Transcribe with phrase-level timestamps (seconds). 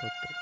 [0.00, 0.38] tres.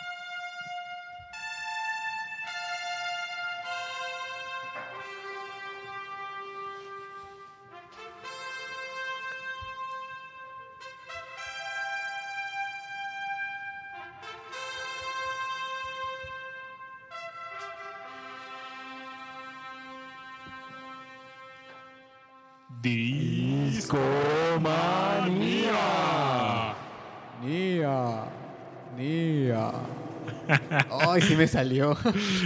[22.82, 24.06] Discomanía.
[31.08, 31.96] Ay, sí me salió.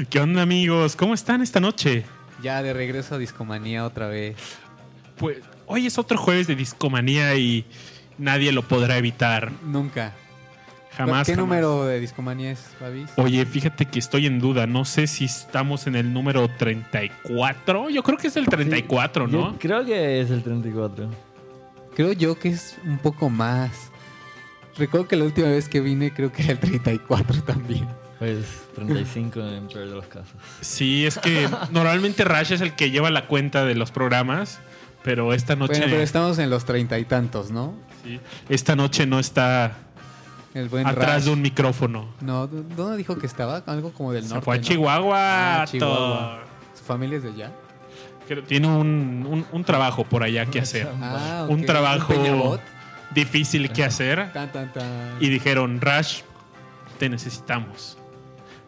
[0.09, 0.97] ¿Qué onda amigos?
[0.97, 2.05] ¿Cómo están esta noche?
[2.43, 4.37] Ya de regreso a Discomanía otra vez.
[5.17, 7.65] Pues hoy es otro jueves de Discomanía y
[8.19, 9.53] nadie lo podrá evitar.
[9.65, 10.13] Nunca.
[10.97, 11.27] Jamás.
[11.27, 11.49] ¿Qué jamás.
[11.49, 13.11] número de Discomanía es, Babis?
[13.17, 14.67] Oye, fíjate que estoy en duda.
[14.67, 17.91] No sé si estamos en el número 34.
[17.91, 19.59] Yo creo que es el 34, Yo ¿no?
[19.59, 21.09] creo que es el 34.
[21.95, 23.90] Creo yo que es un poco más.
[24.79, 27.87] Recuerdo que la última vez que vine creo que era el 34 también.
[28.19, 28.45] Pues
[28.75, 30.33] 35 en peor de los casos.
[30.61, 34.59] Sí, es que normalmente Rash es el que lleva la cuenta de los programas,
[35.03, 37.75] pero esta noche, Bueno, pero estamos en los treinta y tantos, ¿no?
[38.05, 39.73] sí, esta noche no está
[40.55, 41.25] El buen atrás Rash.
[41.25, 42.09] de un micrófono.
[42.21, 43.63] No, ¿dó- ¿dónde dijo que estaba?
[43.67, 44.45] Algo como del Se norte.
[44.45, 44.65] fue a ¿no?
[44.65, 45.63] Chihuahua.
[45.63, 46.41] Ah, Chihuahua.
[46.79, 47.53] ¿Su familia es de allá?
[48.29, 50.89] Creo- Tiene un, un- un trabajo por allá que hacer.
[51.01, 52.59] Ah, Un trabajo-.
[53.11, 54.33] Difícil que hacer.
[54.33, 55.17] Tan, tan, tan.
[55.21, 56.23] Y dijeron, Rash,
[56.99, 57.99] te necesitamos.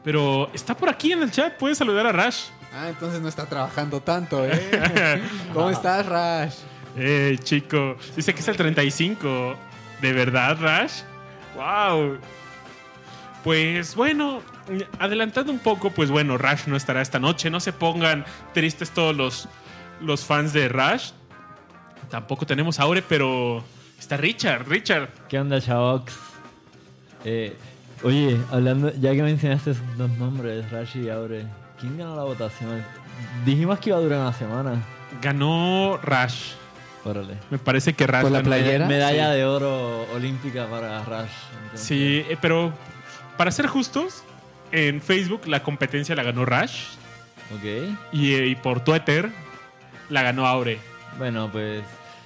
[0.02, 1.56] Pero está por aquí en el chat.
[1.56, 2.46] Puedes saludar a Rash.
[2.74, 5.22] Ah, entonces no está trabajando tanto, ¿eh?
[5.52, 6.54] ¿Cómo estás, Rash?
[6.96, 7.96] Eh, chico.
[8.16, 9.56] Dice que es el 35.
[10.00, 11.02] ¿De verdad, Rash?
[11.54, 12.18] ¡Wow!
[13.44, 14.40] Pues bueno,
[14.98, 17.50] adelantando un poco, pues bueno, Rash no estará esta noche.
[17.50, 19.48] No se pongan tristes todos los,
[20.00, 21.10] los fans de Rash.
[22.08, 23.62] Tampoco tenemos a Aure, pero
[24.02, 24.68] está Richard.
[24.68, 25.08] Richard.
[25.28, 26.12] ¿Qué onda, Chavox?
[27.24, 27.56] Eh,
[28.02, 31.44] oye, hablando, ya que mencionaste esos dos nombres, Rashi y Aure,
[31.80, 32.82] ¿quién ganó la votación?
[33.44, 34.82] Dijimos que iba a durar una semana.
[35.20, 36.52] Ganó Rash.
[37.04, 37.34] Órale.
[37.50, 38.86] Me parece que Rash ¿Por la playera?
[38.86, 39.36] Medalla Sí.
[39.36, 41.30] de oro olímpica para Rash.
[41.64, 41.86] entonces.
[41.86, 42.72] Sí, eh, pero
[43.36, 44.22] para ser justos,
[44.72, 46.84] en Facebook la competencia la ganó Rash.
[47.54, 47.96] Ok.
[48.12, 49.30] Y, eh, y por Twitter
[50.10, 50.78] la ganó Aure.
[51.18, 51.82] Bueno, pues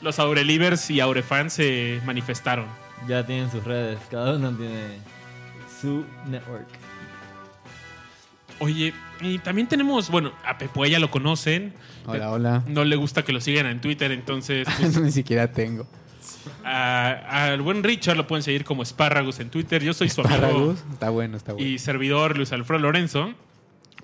[0.06, 2.66] Los Aurelivers y Aurefans se manifestaron.
[3.08, 3.98] ya tienen sus redes.
[4.08, 5.00] Cada uno tiene
[5.80, 6.68] su network.
[8.60, 11.74] Oye, y también tenemos, bueno, a Pepo ya lo conocen.
[12.06, 12.62] Hola, hola.
[12.68, 15.88] No le gusta que lo sigan en Twitter, entonces pues, Ni siquiera tengo.
[16.62, 19.82] al buen Richard lo pueden seguir como Espárragos en Twitter.
[19.82, 20.84] Yo soy su amigo Espárragos.
[20.92, 21.66] Está bueno, está bueno.
[21.66, 23.34] y servidor Luis Alfredo Lorenzo.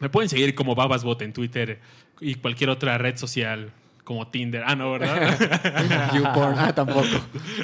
[0.01, 1.79] Me pueden seguir como Babasbot en Twitter
[2.21, 3.73] y cualquier otra red social
[4.13, 4.63] como Tinder.
[4.67, 6.13] Ah, no, ¿verdad?
[6.15, 6.59] YouPorn.
[6.59, 7.07] Ah, tampoco.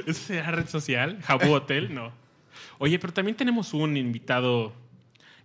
[0.06, 1.18] ¿Esa será red social?
[1.22, 1.94] ¿Jabu Hotel?
[1.94, 2.10] No.
[2.78, 4.72] Oye, pero también tenemos un invitado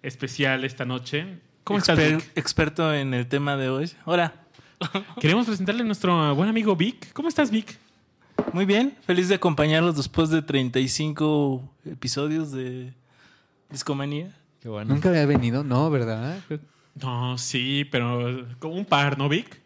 [0.01, 1.39] especial esta noche.
[1.65, 2.31] ¿Cómo estás, Vic?
[2.35, 3.91] experto en el tema de hoy.
[4.05, 4.33] Hola.
[5.19, 7.11] Queremos presentarle a nuestro buen amigo Vic.
[7.11, 7.77] ¿Cómo estás, Vic?
[8.53, 8.95] Muy bien.
[9.05, 12.93] Feliz de acompañarlos después de 35 episodios de
[13.69, 14.33] Discomanía.
[14.61, 14.93] Qué bueno.
[14.93, 16.39] Nunca había venido, no, ¿verdad?
[16.95, 19.62] No, sí, pero como un par, ¿no, Vic?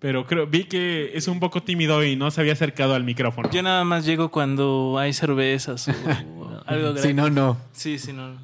[0.00, 3.50] Pero creo, vi que es un poco tímido y no se había acercado al micrófono.
[3.50, 7.58] Yo nada más llego cuando hay cervezas o algo Si no, no.
[7.72, 8.38] Sí, sí, no.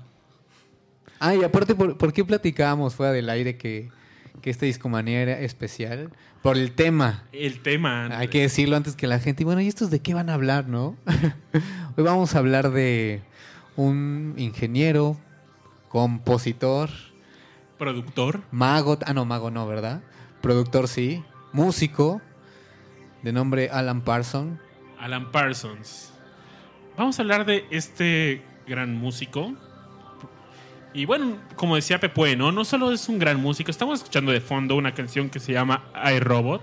[1.18, 3.88] Ah, y aparte, ¿por, por qué platicábamos fuera del aire que,
[4.42, 6.10] que esta discomanía era especial?
[6.42, 7.24] Por el tema.
[7.32, 8.08] El tema.
[8.18, 9.42] Hay que decirlo antes que la gente.
[9.42, 10.94] Y bueno, ¿y estos de qué van a hablar, no?
[11.96, 13.22] Hoy vamos a hablar de
[13.76, 15.16] un ingeniero,
[15.88, 16.90] compositor,
[17.78, 18.42] Productor.
[18.50, 18.98] mago.
[19.06, 20.02] Ah, no, mago no, ¿verdad?
[20.42, 21.24] Productor sí.
[21.52, 22.20] Músico,
[23.22, 24.60] de nombre Alan Parson.
[24.98, 26.12] Alan Parsons.
[26.96, 29.54] Vamos a hablar de este gran músico.
[30.94, 32.52] Y bueno, como decía Pepe, ¿no?
[32.52, 35.84] No solo es un gran músico, estamos escuchando de fondo una canción que se llama
[36.16, 36.62] iRobot.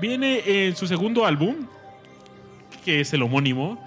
[0.00, 1.66] Viene en su segundo álbum,
[2.84, 3.78] que es el homónimo.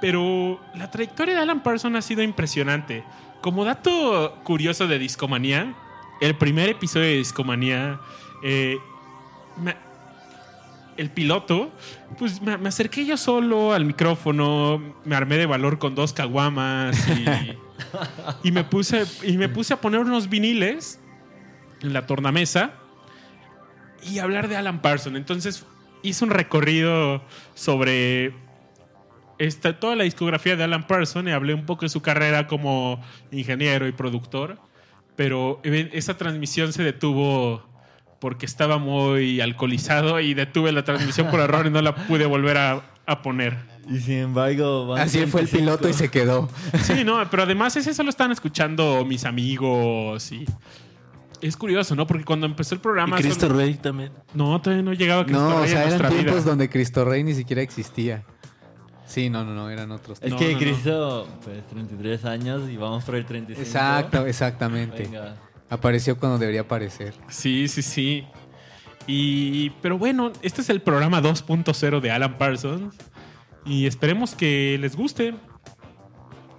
[0.00, 3.04] Pero la trayectoria de Alan Parsons ha sido impresionante.
[3.40, 5.74] Como dato curioso de Discomanía,
[6.20, 8.00] el primer episodio de Discomanía,
[8.42, 8.78] eh,
[9.56, 9.76] me-
[10.96, 11.70] el piloto,
[12.18, 16.96] pues me, me acerqué yo solo al micrófono, me armé de valor con dos caguamas
[17.08, 17.56] y,
[18.48, 21.00] y me puse y me puse a poner unos viniles
[21.80, 22.72] en la tornamesa
[24.02, 25.16] y hablar de Alan Parsons.
[25.16, 25.64] Entonces
[26.02, 27.22] hice un recorrido
[27.54, 28.34] sobre
[29.38, 33.02] esta, toda la discografía de Alan Parsons y hablé un poco de su carrera como
[33.30, 34.58] ingeniero y productor.
[35.16, 37.62] Pero esa transmisión se detuvo
[38.20, 42.58] porque estaba muy alcoholizado y detuve la transmisión por error y no la pude volver
[42.58, 43.56] a, a poner.
[43.90, 45.58] Y sin embargo, Así fue el 35.
[45.58, 46.48] piloto y se quedó.
[46.82, 50.44] Sí, no, pero además ese solo están escuchando mis amigos y...
[51.40, 52.06] Es curioso, ¿no?
[52.06, 53.16] Porque cuando empezó el Y programa...
[53.16, 54.12] Cristo solo- Rey también.
[54.34, 56.44] No, todavía no llegaba Cristo No, o Rey sea, a eran nuestra tiempos vida.
[56.44, 58.24] donde Cristo Rey ni siquiera existía.
[59.06, 60.58] Sí, no, no, no, eran otros Es No, que no, no.
[60.58, 63.66] Cristo, pues 33 años y vamos por el 35.
[63.66, 65.02] Exacto, exactamente.
[65.04, 65.34] Venga.
[65.70, 67.14] Apareció cuando debería aparecer.
[67.28, 68.26] Sí, sí, sí.
[69.06, 69.70] Y...
[69.80, 72.94] Pero bueno, este es el programa 2.0 de Alan Parsons.
[73.64, 75.34] Y esperemos que les guste.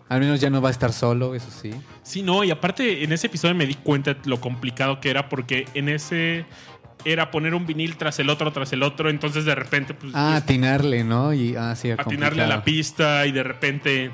[0.08, 1.72] Al menos ya no va a estar solo, eso sí.
[2.04, 5.30] Sí, no, y aparte en ese episodio me di cuenta de lo complicado que era
[5.30, 6.46] porque en ese
[7.06, 10.36] era poner un vinil tras el otro, tras el otro, entonces de repente pues Ah,
[10.36, 11.34] atinarle, ¿no?
[11.34, 14.12] Y, ah, sí, atinarle a la pista y de repente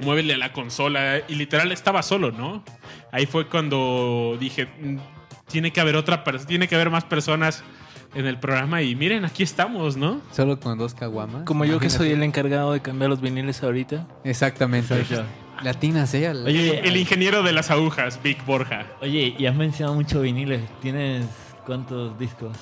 [0.00, 2.62] muévele a la consola y literal estaba solo, ¿no?
[3.12, 4.96] Ahí fue cuando dije, "Mm,
[5.50, 7.62] tiene que haber otra persona, tiene que haber más personas
[8.14, 10.20] en el programa y miren, aquí estamos, ¿no?
[10.32, 11.44] Solo con dos caguamas.
[11.44, 14.06] Como yo que soy el encargado de cambiar los viniles ahorita.
[14.24, 15.04] Exactamente.
[15.62, 16.28] Latinas, ¿eh?
[16.28, 20.60] Al- Oye, El ingeniero de las agujas, Vic Borja, Oye, y has mencionado mucho viniles.
[20.80, 21.26] ¿Tienes
[21.66, 22.56] cuántos discos?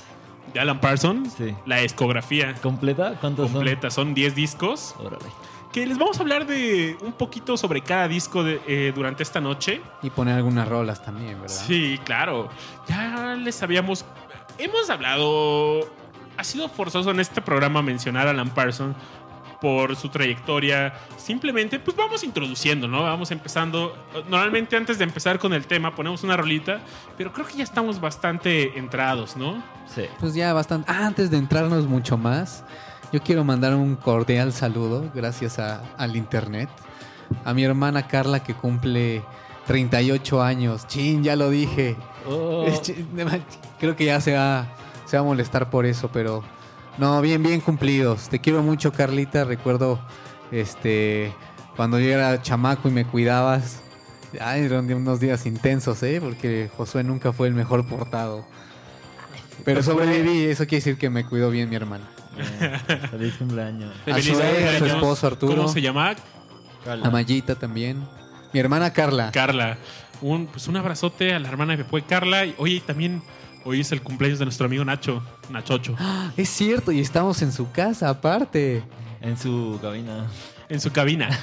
[0.55, 1.55] de Alan Parsons, Sí.
[1.67, 3.17] la discografía ¿Completa?
[3.21, 4.95] ¿Cuántos completa, son 10 discos.
[4.97, 5.07] son?
[5.09, 5.25] Órale.
[5.77, 9.43] Que les vamos a hablar de un poquito sobre cada disco de- eh, durante esta
[9.43, 9.83] noche.
[10.03, 11.55] Y poner algunas rolas también, ¿verdad?
[11.55, 12.49] Sí, claro.
[12.89, 14.07] Ya les habíamos.
[14.57, 15.81] Hemos hablado.
[16.39, 18.97] Ha sido forzoso en este programa mencionar a Alan Parsons
[19.61, 20.95] por su trayectoria.
[21.19, 23.03] Simplemente, pues vamos introduciendo, ¿no?
[23.03, 23.95] Vamos empezando.
[24.31, 26.81] Normalmente, antes de empezar con el tema, ponemos una rolita,
[27.19, 29.63] pero creo que ya estamos bastante entrados, ¿no?
[29.95, 30.05] Sí.
[30.21, 30.91] Pues ya bastante.
[30.91, 32.65] Ah, antes de entrarnos mucho más,
[33.13, 36.69] yo quiero mandar un cordial saludo, gracias a- al internet,
[37.45, 39.23] a mi hermana Carla que cumple
[39.67, 40.87] 38 años.
[40.87, 41.97] Chin, ya lo dije.
[42.29, 42.67] Oh,
[43.79, 44.67] Creo que ya se va,
[45.07, 46.43] se va a molestar por eso, pero
[46.99, 48.29] no, bien, bien cumplidos.
[48.29, 49.45] Te quiero mucho, Carlita.
[49.45, 49.99] Recuerdo
[50.51, 51.33] este
[51.77, 53.81] cuando yo era chamaco y me cuidabas.
[54.41, 56.21] Ay, eran unos días intensos, ¿eh?
[56.21, 58.45] Porque Josué nunca fue el mejor portado.
[59.65, 62.09] Pero sobreviví, eso quiere decir que me cuidó bien mi hermana.
[62.37, 63.01] Bien.
[63.11, 63.93] Feliz cumpleaños.
[64.03, 64.83] A Feliz su, ex, su cumpleaños.
[64.95, 65.57] esposo Arturo.
[65.57, 66.15] ¿Cómo se llama?
[67.03, 68.07] A Mayita también.
[68.53, 69.31] Mi hermana Carla.
[69.33, 69.77] Carla.
[70.21, 72.47] Un, pues un abrazote a la hermana de Pepe Carla.
[72.47, 73.23] Y, oye, también
[73.65, 75.97] hoy es el cumpleaños de nuestro amigo Nacho, Nachocho,
[76.37, 78.83] Es cierto, y estamos en su casa aparte.
[79.21, 80.27] En su cabina.
[80.69, 81.29] En su cabina.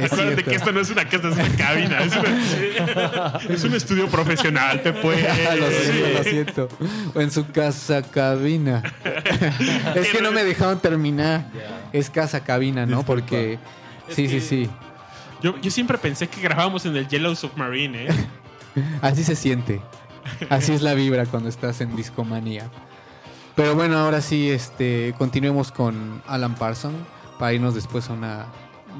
[0.00, 0.44] Es Acuérdate cierto.
[0.50, 2.00] que esto no es una casa, es una cabina.
[2.02, 5.02] Es, una- es un estudio profesional, Pepe.
[5.58, 6.68] lo siento, lo siento.
[7.14, 8.82] O en su casa cabina.
[9.94, 11.46] es que no me dejaron terminar.
[11.92, 13.02] Es casa cabina, ¿no?
[13.04, 13.58] Porque.
[14.10, 14.70] Sí, sí, sí.
[15.42, 18.08] Yo, yo siempre pensé que grabábamos en el Yellow Submarine, ¿eh?
[19.02, 19.80] Así se siente.
[20.50, 22.68] Así es la vibra cuando estás en discomanía.
[23.54, 26.94] Pero bueno, ahora sí, este, continuemos con Alan Parson
[27.38, 28.46] para irnos después a una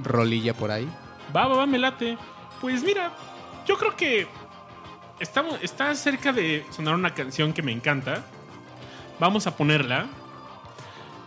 [0.02, 0.88] rolilla por ahí.
[1.34, 2.16] Va, va, va, me late.
[2.60, 3.12] Pues mira,
[3.66, 4.26] yo creo que
[5.20, 8.24] estamos, está cerca de sonar una canción que me encanta.
[9.20, 10.06] Vamos a ponerla.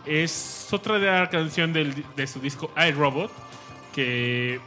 [0.06, 3.30] Es otra de la canción de su disco iRobot.
[3.94, 4.60] Que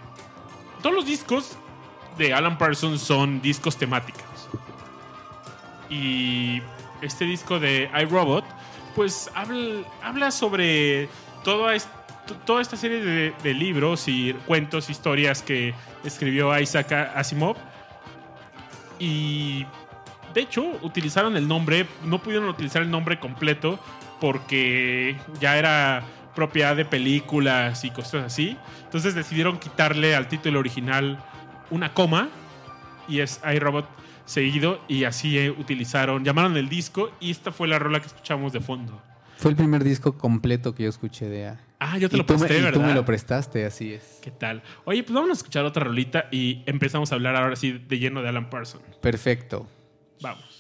[0.82, 1.58] todos los discos
[2.18, 4.22] de Alan Parsons son discos temáticos.
[5.90, 6.62] Y
[7.02, 8.46] este disco de iRobot,
[8.96, 11.10] pues habla, habla sobre
[11.44, 11.90] toda, est-
[12.46, 17.56] toda esta serie de, libros y cuentos, historias que escribió Isaac Asimov.
[19.00, 19.66] Y
[20.34, 23.80] de hecho, utilizaron el nombre, no pudieron utilizar el nombre completo
[24.20, 26.04] porque ya era
[26.36, 28.58] propiedad de películas y cosas así.
[28.84, 31.24] Entonces decidieron quitarle al título original
[31.70, 32.30] una coma
[33.08, 33.88] y es iRobot
[34.26, 38.54] seguido y así eh, utilizaron, llamaron el disco y esta fue la rola que escuchamos
[38.54, 39.02] de fondo.
[39.38, 41.60] Fue el primer disco completo que yo escuché de A.
[41.80, 42.80] Ah, yo te y lo me- presté, y ¿verdad?
[42.80, 44.20] tú me lo prestaste, así es.
[44.22, 44.64] ¿Qué tal?
[44.86, 48.22] Oye, pues vamos a escuchar otra rolita y empezamos a hablar ahora sí de lleno
[48.22, 48.84] de Alan Parsons.
[49.02, 49.68] Perfecto.
[50.22, 50.55] Vamos.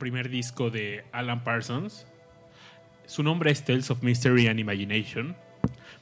[0.00, 2.08] Primer disco de Alan Parsons.
[3.06, 5.36] Su nombre es Tales of Mystery and Imagination,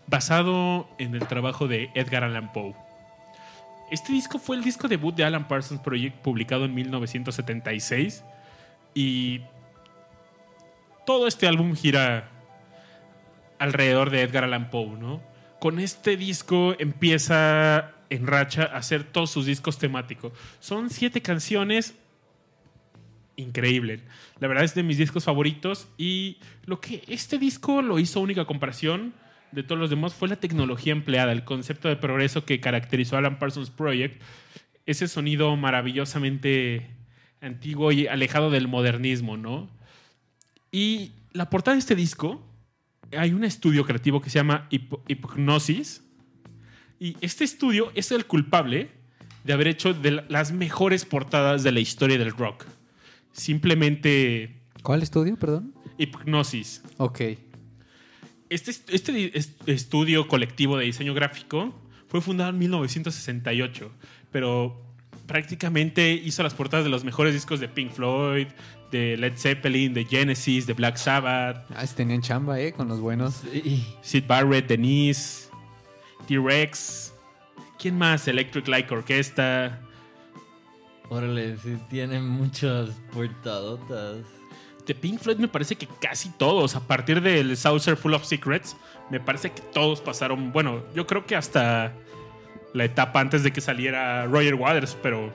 [0.07, 2.75] basado en el trabajo de Edgar Allan Poe.
[3.91, 8.25] Este disco fue el disco debut de Alan Parsons Project, publicado en 1976,
[8.95, 9.43] y
[11.05, 12.31] todo este álbum gira
[13.59, 15.21] alrededor de Edgar Allan Poe, ¿no?
[15.61, 20.33] Con este disco empieza en racha a hacer todos sus discos temáticos.
[20.61, 21.95] Son siete canciones
[23.39, 24.01] increíble.
[24.41, 28.45] La verdad es de mis discos favoritos y lo que este disco lo hizo única
[28.45, 29.15] comparación
[29.53, 33.21] de todos los demás fue la tecnología empleada, el concepto de progreso que caracterizó a
[33.21, 34.21] Alan Parsons Project,
[34.85, 36.91] ese sonido maravillosamente
[37.41, 39.71] antiguo y alejado del modernismo, ¿no?
[40.71, 42.45] Y la portada de este disco,
[43.17, 46.03] hay un estudio creativo que se llama Hip- Hipgnosis,
[47.01, 48.91] y este estudio es el culpable
[49.45, 52.67] de haber hecho de la- las mejores portadas de la historia del rock.
[53.33, 55.75] Simplemente ¿Cuál estudio, perdón?
[55.99, 56.83] Hipgnosis.
[56.99, 57.21] Ok.
[58.51, 61.75] Este, est- este di- est- estudio colectivo de diseño gráfico
[62.09, 63.91] fue fundado en 1968,
[64.33, 64.81] pero
[65.27, 68.47] prácticamente hizo las portadas de los mejores discos de Pink Floyd,
[68.91, 72.73] de Led Zeppelin, de Genesis, de Black Sabbath, Ah, tenían chamba, ¿eh?
[72.73, 73.43] Con los buenos.
[74.01, 75.49] Sid Barrett, Denise,
[76.27, 77.13] T-Rex,
[77.79, 78.27] ¿quién más?
[78.29, 79.83] Electric Light Orchestra.
[81.09, 84.19] Órale, sí tienen muchas portadotas.
[84.87, 88.77] De Pink Floyd me parece que casi todos, a partir del Saucer Full of Secrets,
[89.11, 91.93] me parece que todos pasaron, bueno, yo creo que hasta
[92.73, 95.31] la etapa antes de que saliera Roger Waters, pero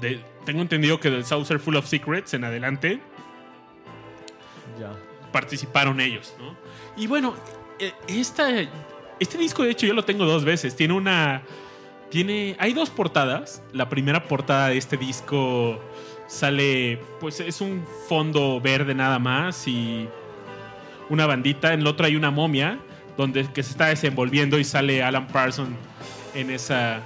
[0.00, 3.00] de- tengo entendido que del Saucer Full of Secrets en adelante
[4.80, 4.92] Ya.
[5.32, 6.56] participaron ellos, ¿no?
[6.96, 7.34] Y bueno,
[7.78, 8.48] eh, esta,
[9.20, 10.74] este disco de hecho yo lo tengo dos veces.
[10.76, 11.42] Tiene una...
[12.14, 13.60] Tiene, hay dos portadas.
[13.72, 15.80] La primera portada de este disco
[16.28, 20.06] sale, pues es un fondo verde nada más y
[21.10, 21.72] una bandita.
[21.72, 22.78] En la otra hay una momia
[23.16, 25.76] donde que se está desenvolviendo y sale Alan Parsons
[26.36, 27.02] en esa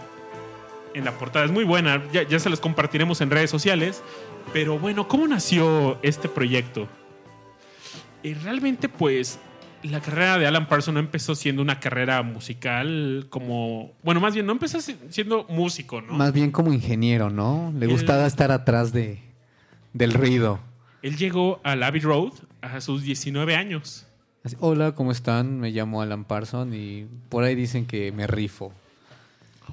[0.92, 1.46] en la portada.
[1.46, 2.02] Es muy buena.
[2.12, 4.02] Ya, ya se las compartiremos en redes sociales.
[4.52, 6.86] Pero bueno, ¿cómo nació este proyecto?
[8.22, 9.38] Y realmente, pues,
[9.82, 13.92] la carrera de Alan Parsons no empezó siendo una carrera musical como...
[14.02, 16.14] Bueno, más bien, no empezó si- siendo músico, ¿no?
[16.14, 17.72] Más bien como ingeniero, ¿no?
[17.76, 19.20] Le Él- gustaba estar atrás de,
[19.92, 20.60] del ruido.
[21.02, 24.06] Él llegó al Abbey Road a sus 19 años.
[24.44, 25.60] Así, Hola, ¿cómo están?
[25.60, 28.72] Me llamo Alan Parson y por ahí dicen que me rifo.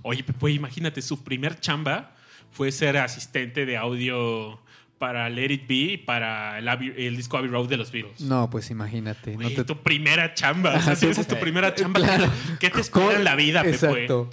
[0.03, 2.11] Oye, Pepe, imagínate, su primer chamba
[2.51, 4.59] fue ser asistente de audio
[4.97, 8.21] para Let It Be y para el, Abbey- el disco Abbey Road de los Beatles.
[8.21, 9.31] No, pues imagínate.
[9.31, 10.69] no Güey, te- tu primera chamba.
[10.71, 12.27] O sea, Ajá, si tú- esa es tu primera chamba, Claro.
[12.59, 13.75] ¿qué te espera en la vida, Pepe?
[13.75, 14.29] Exacto.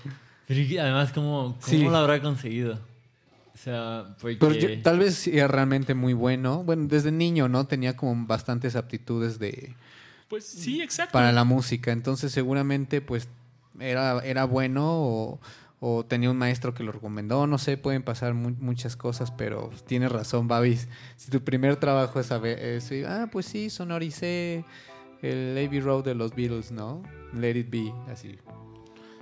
[0.46, 1.78] Pero y además, ¿cómo, cómo Sí.
[1.82, 2.78] lo habrá conseguido?
[3.54, 4.36] O sea, porque...
[4.36, 6.62] Pero yo- tal vez era realmente muy bueno.
[6.64, 7.66] Bueno, desde niño, ¿no?
[7.66, 9.74] Tenía como bastantes aptitudes de
[10.28, 11.12] Pues sí, exacto.
[11.12, 11.92] para la música.
[11.92, 13.28] Entonces seguramente pues
[13.80, 15.40] era, era bueno o,
[15.84, 17.44] o tenía un maestro que lo recomendó.
[17.48, 20.88] No sé, pueden pasar mu- muchas cosas, pero tienes razón, Babis.
[21.16, 24.64] Si tu primer trabajo es saber, es, ah, pues sí, sonoricé
[25.22, 27.02] el Abbey Road de los Beatles, ¿no?
[27.34, 28.38] Let it be, así.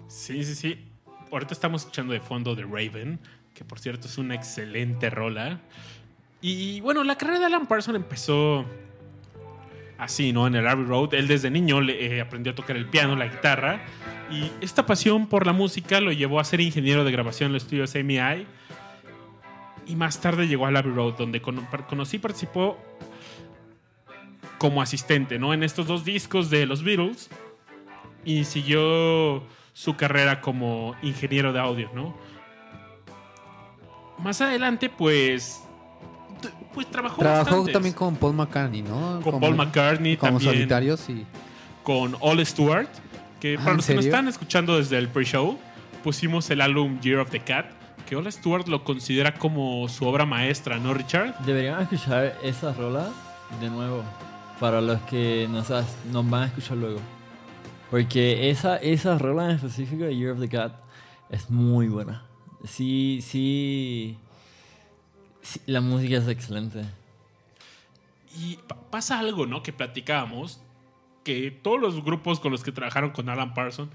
[0.07, 0.87] Sí, sí, sí.
[1.33, 3.19] Ahorita estamos escuchando de fondo The Raven,
[3.55, 5.61] que por cierto es una excelente rola.
[6.43, 8.67] Y bueno, la carrera de Alan Parsons empezó
[9.99, 10.47] así, ¿no?
[10.47, 11.15] En el Abbey Road.
[11.15, 13.83] Él desde niño le, eh, aprendió a tocar el piano, la guitarra.
[14.31, 17.65] Y esta pasión por la música lo llevó a ser ingeniero de grabación en los
[17.65, 18.47] estudios MI.
[19.87, 22.79] Y más tarde llegó al Abbey Road, donde cono- conocí y participó
[24.59, 25.53] como asistente, ¿no?
[25.55, 27.29] En estos dos discos de los Beatles.
[28.25, 32.15] Y siguió su carrera como ingeniero de audio, ¿no?
[34.19, 35.63] Más adelante, pues.
[36.75, 37.73] Pues trabajó Trabajó bastantes.
[37.73, 39.15] también con Paul McCartney, ¿no?
[39.15, 41.27] Con Como- Paul McCartney, Como también solitarios y...
[41.83, 42.89] con All Stewart,
[43.41, 45.59] que Ah, para ¿en los que nos están escuchando desde el pre-show,
[46.05, 47.67] pusimos el álbum Year of the Cat,
[48.09, 51.39] que All Stewart lo considera como su obra maestra, ¿no, Richard?
[51.41, 53.11] Deberían escuchar esa rola
[53.61, 54.03] de nuevo.
[54.59, 55.71] Para los que nos,
[56.13, 57.01] nos van a escuchar luego.
[57.91, 60.75] Porque esa, esa rola en específico de Year of the Cat
[61.31, 62.25] es muy buena.
[62.65, 64.19] Sí, sí.
[65.41, 66.85] sí, la música es excelente.
[68.39, 69.63] Y pa- pasa algo, ¿no?
[69.63, 70.61] Que platicábamos,
[71.25, 73.91] que todos los grupos con los que trabajaron con Alan Parsons,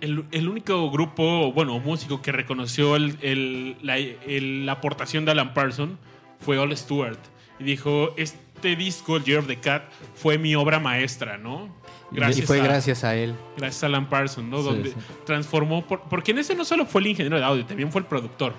[0.00, 5.92] el, el único grupo, bueno, músico que reconoció el- el- la, aportación de Alan Parsons
[6.38, 7.18] fue All Stewart.
[7.58, 9.82] Y dijo, este disco, el Year of the Cat,
[10.14, 11.78] fue mi obra maestra, ¿no?
[12.12, 13.34] y fue a- gracias a él.
[13.56, 14.58] Gracias a Alan Parsons, ¿no?
[14.58, 14.96] Sí, Donde sí.
[15.26, 15.86] transformó.
[15.86, 18.54] por- porque en ese no solo fue el ingeniero de audio, también fue el productor.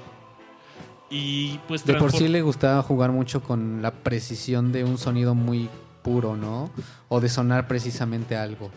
[1.10, 5.36] Y pues De por sí le gustaba jugar mucho con la precisión de un sonido
[5.36, 5.70] muy
[6.02, 6.72] puro, ¿no?
[7.10, 8.72] O de sonar precisamente algo.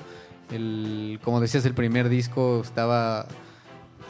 [0.50, 3.26] El, como decías, el primer disco estaba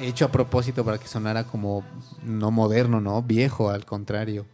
[0.00, 1.85] hecho a propósito para que sonara como
[2.24, 3.22] no moderno, ¿no?
[3.22, 4.46] Viejo, al contrario.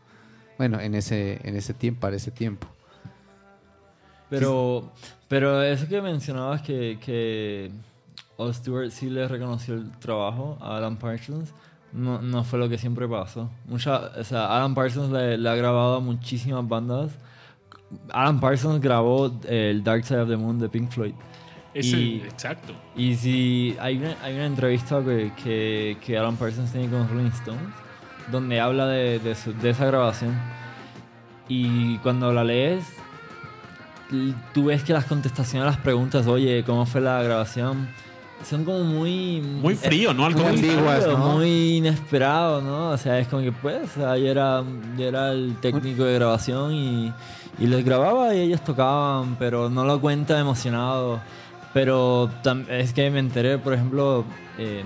[0.58, 2.66] Bueno, en ese, en ese tiempo, para ese tiempo.
[4.28, 4.92] Pero,
[5.26, 7.72] pero eso que mencionabas que, que
[8.52, 11.52] Stewart sí le reconoció el trabajo a Alan Parsons,
[11.92, 13.50] no, no fue lo que siempre pasó.
[13.66, 17.12] Mucha, o sea, Alan Parsons le ha grabado a muchísimas bandas.
[18.12, 21.14] Alan Parsons grabó el Dark Side of the Moon de Pink Floyd.
[21.74, 22.72] ese- y- exacto.
[22.96, 27.30] Y si hay una, hay una entrevista que, que, que Alan Parsons tiene con Rolling
[27.30, 27.62] Stones,
[28.30, 30.34] donde habla de, de, su- de esa grabación.
[31.48, 32.84] Y cuando la lees,
[34.52, 37.88] tú ves que las contestaciones a las preguntas, oye, ¿cómo fue la grabación?
[38.48, 39.40] Son como muy...
[39.40, 40.24] Muy frío, ¿no?
[40.26, 41.16] Al muy ambiguas, ¿no?
[41.16, 42.90] Muy inesperado, ¿no?
[42.90, 44.62] O sea, es como que pues, o sea, yo era,
[44.96, 47.12] yo era el técnico de grabación y,
[47.58, 51.20] y les grababa y ellos tocaban, pero no lo cuenta emocionado.
[51.72, 52.30] Pero
[52.68, 54.24] es que me enteré, por ejemplo,
[54.58, 54.82] eh,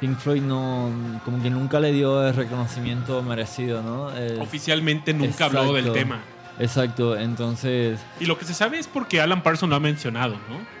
[0.00, 0.90] Pink Floyd no,
[1.24, 4.10] como que nunca le dio el reconocimiento merecido, ¿no?
[4.16, 5.92] Eh, Oficialmente nunca habló del exacto.
[5.92, 6.20] tema.
[6.58, 10.80] Exacto, entonces, Y lo que se sabe es porque Alan Parsons lo ha mencionado, ¿no?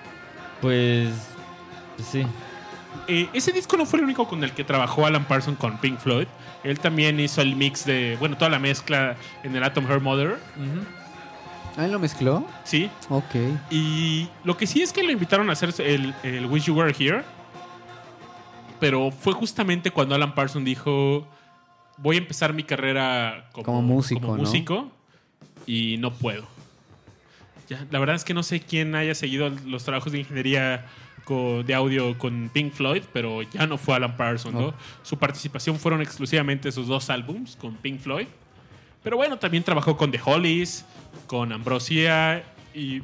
[0.60, 1.10] pues
[2.02, 2.26] sí.
[3.06, 5.98] Eh, ese disco no fue el único con el que trabajó Alan Parsons con Pink
[5.98, 6.26] Floyd.
[6.64, 10.38] Él también hizo el mix de, bueno, toda la mezcla en el Atom Her Mother.
[11.76, 12.44] ¿Ah, él lo mezcló?
[12.64, 12.90] Sí.
[13.08, 13.34] Ok.
[13.70, 16.94] Y lo que sí es que lo invitaron a hacer el, el Wish You Were
[16.98, 17.22] Here.
[18.80, 21.26] Pero fue justamente cuando Alan Parsons dijo:
[21.98, 24.42] Voy a empezar mi carrera como, Como músico, como ¿no?
[24.42, 24.90] músico
[25.66, 26.44] y no puedo.
[27.68, 30.86] Ya, la verdad es que no sé quién haya seguido los trabajos de ingeniería
[31.28, 34.60] de audio con Pink Floyd, pero ya no fue Alan Parsons, ¿no?
[34.60, 34.74] No.
[35.02, 38.26] Su participación fueron exclusivamente sus dos álbums con Pink Floyd.
[39.02, 40.84] Pero bueno, también trabajó con The Hollies,
[41.26, 42.42] con Ambrosia
[42.74, 43.02] y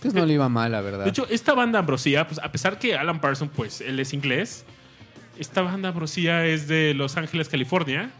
[0.00, 1.04] Pues no le iba mal, la verdad.
[1.04, 4.64] de hecho, esta banda Ambrosia, pues a pesar que Alan Parsons, pues él es inglés,
[5.38, 8.10] esta banda Ambrosia es de Los Ángeles, California,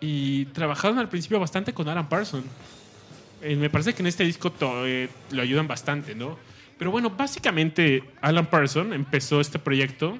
[0.00, 2.46] y trabajaron al principio bastante con Alan Parsons.
[3.42, 4.52] Eh, me parece que en este disco
[4.86, 6.38] eh, lo ayudan bastante, ¿no?
[6.78, 10.18] Pero bueno, básicamente Alan Parsons empezó este proyecto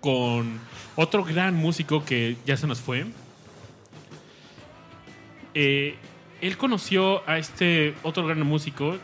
[0.00, 0.58] con
[0.96, 3.06] otro gran músico que ya se nos fue.
[5.54, 5.94] Eh,
[6.40, 8.96] él conoció a este otro gran músico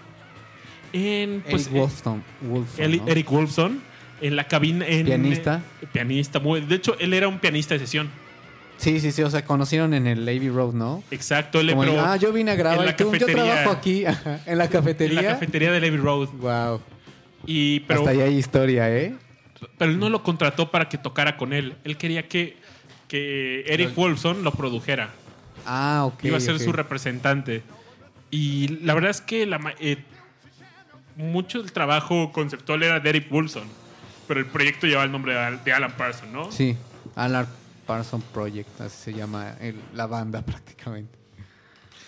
[0.93, 2.25] en pues, Eric Wolfson.
[2.43, 3.07] Wolfson, ¿no?
[3.09, 3.81] Eric Wolfson
[4.21, 4.87] en la cabina.
[4.87, 5.63] en- Pianista.
[5.81, 6.39] eh, pianista.
[6.41, 8.11] de hecho, él era un pianista de sesión.
[8.81, 9.23] Sí, sí, sí.
[9.23, 11.05] O sea, conocieron en el Abbey Road, ¿no?
[11.11, 11.61] Exacto.
[11.69, 14.05] Como el, ah, yo vine a grabar en la tú, yo trabajo aquí.
[14.47, 15.23] en la En cafetería.
[15.23, 16.29] la cafetería de Levy Road.
[16.31, 16.81] Wow.
[17.47, 19.15] Y, pero, Hasta ahí hay historia, ¿eh?
[19.77, 21.77] pero él no lo contrató para que tocara con él.
[21.85, 22.57] Él quería que,
[23.07, 25.11] que Eric Wolfson lo produjera.
[25.67, 26.25] Ah, ok.
[26.25, 27.63] Iba a ser su representante.
[28.31, 29.99] Y la verdad es que la, eh,
[31.17, 33.65] mucho del trabajo conceptual era de Eric Wolfson.
[34.27, 36.51] Pero el proyecto llevaba el nombre de Alan Parsons, ¿no?
[36.51, 36.77] Sí.
[37.15, 37.47] Alan
[37.91, 41.19] Parson Project, así se llama el- la banda prácticamente.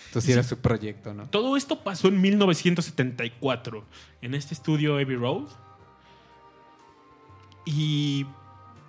[0.05, 1.25] Entonces sí era su proyecto, ¿no?
[1.27, 3.83] Todo esto pasó en 1974
[4.21, 5.47] en este estudio Abbey Road.
[7.65, 8.25] Y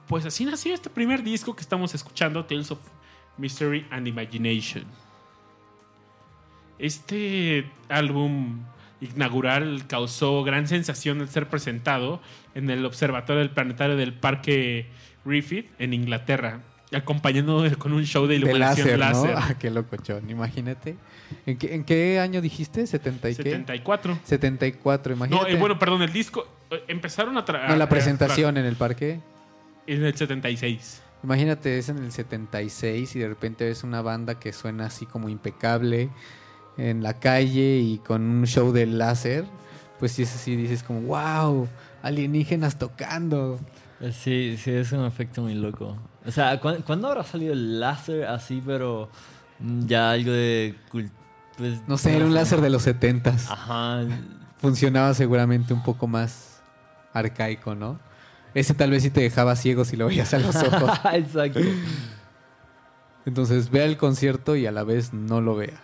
[0.07, 2.79] pues así nació este primer disco que estamos escuchando, Tales of
[3.39, 4.85] Mystery and Imagination.
[6.79, 8.61] Este álbum
[9.01, 12.21] inaugural causó gran sensación al ser presentado
[12.55, 14.91] en el Observatorio del Planetario del Parque
[15.25, 16.61] Griffith en Inglaterra,
[16.95, 19.27] acompañando con un show de De iluminación láser, ¿no?
[19.27, 19.53] láser.
[19.53, 20.97] Ah, qué locochón, imagínate.
[21.47, 22.83] ¿En qué, en qué año dijiste?
[22.85, 23.43] ¿70 y qué?
[23.43, 24.19] 74.
[24.25, 25.53] 74, No, imagínate.
[25.53, 26.47] eh, bueno, perdón, el disco.
[26.71, 27.69] eh, empezaron a traer.
[27.71, 29.21] No, la presentación en el parque.
[29.87, 31.03] En el 76.
[31.23, 35.29] Imagínate, es en el 76 y de repente ves una banda que suena así como
[35.31, 36.11] impecable
[36.77, 39.45] en la calle y con un show de láser.
[39.99, 41.67] Pues sí, es así, dices como, wow,
[42.03, 43.59] alienígenas tocando.
[44.13, 45.97] Sí, sí, es un efecto muy loco.
[46.27, 49.09] O sea, ¿cuán- ¿cuándo habrá salido el láser así, pero
[49.87, 50.75] ya algo de...
[50.91, 51.11] pues,
[51.87, 54.01] No sé, era un láser de los 70 Ajá.
[54.59, 56.63] Funcionaba seguramente un poco más
[57.13, 57.99] arcaico, ¿no?
[58.55, 60.91] Ese tal vez sí te dejaba ciego si lo veías a los ojos.
[61.13, 61.61] Exacto.
[63.27, 65.81] Entonces vea el concierto y a la vez no lo vea.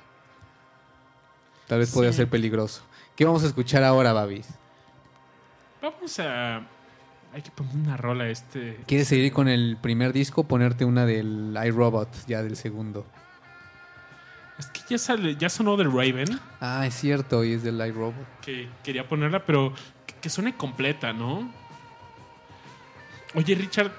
[1.69, 2.19] Tal vez podría Sí.
[2.19, 2.83] ser peligroso.
[3.17, 4.47] ¿Qué vamos a escuchar ahora, Babis?
[5.83, 6.63] Vamos a.
[7.33, 8.81] Hay que poner una rola a este.
[8.87, 10.45] ¿Quieres seguir con el primer disco?
[10.45, 13.07] Ponerte una del iRobot, ya del segundo.
[14.59, 18.15] Es que ya, sale, ya sonó del Raven, Ah, es cierto, y es del iRobot.
[18.43, 19.73] que quería ponerla, pero
[20.07, 21.51] que, que suene completa, ¿no?
[23.35, 23.93] Oye, Richard,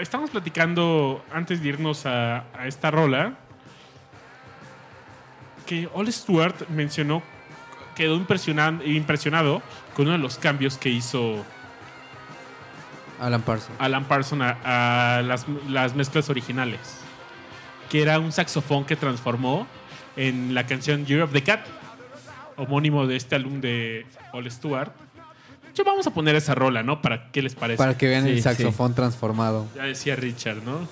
[0.00, 3.38] estamos platicando antes de irnos a, a esta rola
[5.64, 7.22] que All Stewart mencionó,
[7.94, 9.62] quedó impresionado
[9.94, 11.44] con uno de los cambios que hizo
[13.20, 13.76] Alan Parsons.
[13.78, 16.80] Alan Parsons a, a las, las mezclas originales.
[17.90, 19.66] Que era un saxofón que transformó
[20.16, 21.60] en la canción Year of the Cat,
[22.56, 24.92] homónimo de este álbum de All Stewart.
[25.74, 27.00] Yo vamos a poner esa rola, ¿no?
[27.00, 27.78] Para qué les parece.
[27.78, 28.42] Para que vean Sí, el sí.
[28.42, 29.66] saxofón transformado.
[29.76, 30.88] Ya decía Richard, ¿no?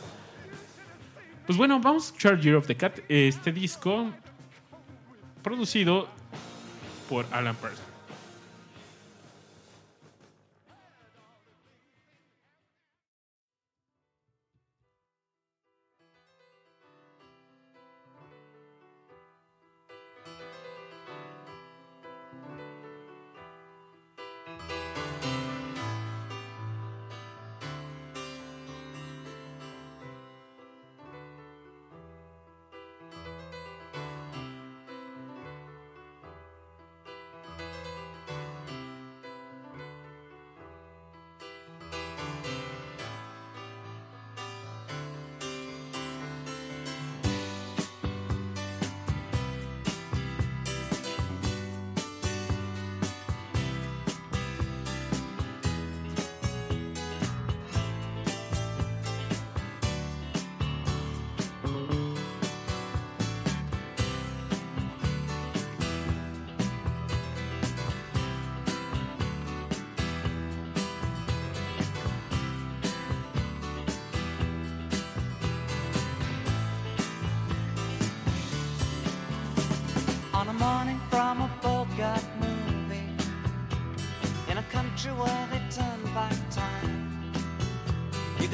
[1.46, 4.10] Pues bueno, vamos a escuchar Year of the Cat, este disco
[5.42, 6.08] producido
[7.08, 7.85] por Alan Parsons.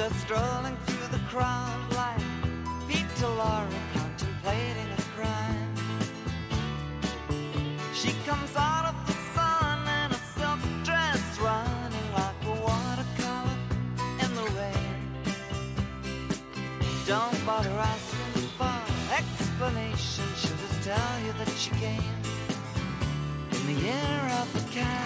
[0.02, 2.18] You strolling through the crowd like
[2.88, 5.74] Peter Lorre contemplating a crime.
[7.94, 13.58] She comes out of the sun in a silk dress, running like a watercolor
[14.24, 14.98] in the rain.
[17.06, 18.82] Don't bother asking for
[19.14, 20.24] explanation.
[20.36, 22.02] She'll just tell you that she came
[23.52, 25.01] in the year of the cat.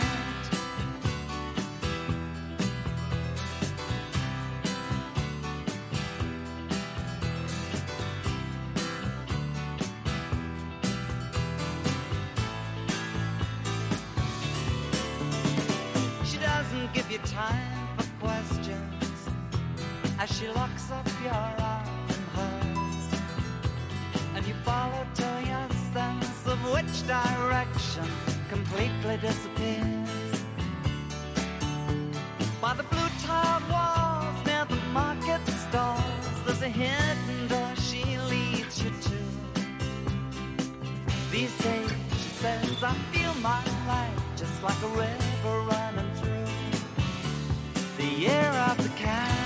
[29.16, 30.44] Completely disappears.
[32.61, 36.02] By the blue tiled walls near the market stalls,
[36.44, 39.18] there's a hidden door she leads you to.
[41.31, 46.46] These days, she says, I feel my life just like a river running through
[47.98, 49.45] the year of the cat.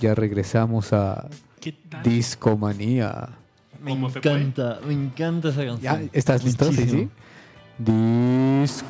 [0.00, 1.28] Ya regresamos a
[1.60, 2.02] ¿Qué tal?
[2.02, 3.30] Discomanía.
[3.82, 5.80] Me encanta, me encanta esa canción.
[5.80, 6.00] ¿Ya?
[6.12, 6.72] ¿Estás listo?
[6.72, 7.08] Sí, sí.
[7.78, 8.88] Discomanía.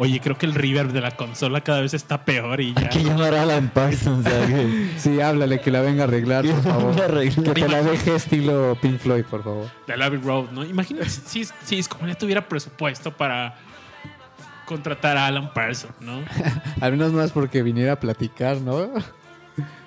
[0.00, 2.82] Oye, creo que el reverb de la consola cada vez está peor y ya.
[2.82, 6.06] Hay que llamar a Alan Parsons, o sea, que, Sí, háblale, que la venga a
[6.06, 7.02] arreglar, que por favor.
[7.02, 7.44] arreglar.
[7.54, 9.66] Que te la deje estilo Pink Floyd, por favor.
[9.88, 10.64] De la Abbey Road, ¿no?
[10.64, 13.56] Imagínate si, si, si Discomanía tuviera presupuesto para
[14.66, 16.20] contratar a Alan Parsons, ¿no?
[16.80, 18.90] Al menos más porque viniera a platicar, ¿no?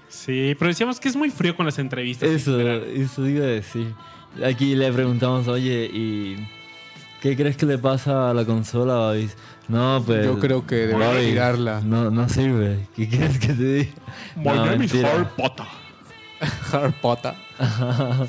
[0.10, 2.28] Sí, pero decíamos que es muy frío con las entrevistas.
[2.28, 3.94] en Eso, eso iba a decir.
[4.46, 6.36] Aquí le preguntamos, oye, ¿y
[7.22, 9.38] qué crees que le pasa a la consola, Babis?
[9.70, 10.26] No, pues...
[10.26, 11.82] Yo creo que debería tirarla.
[11.82, 12.88] No, no sirve.
[12.96, 13.92] ¿Qué quieres que te diga?
[14.36, 14.94] My No, name is.
[14.96, 15.66] Harry Potter.
[16.74, 17.34] Harry Potter.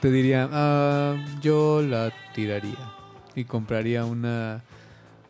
[0.00, 2.92] Te diría, ah, yo la tiraría.
[3.34, 4.62] Y compraría una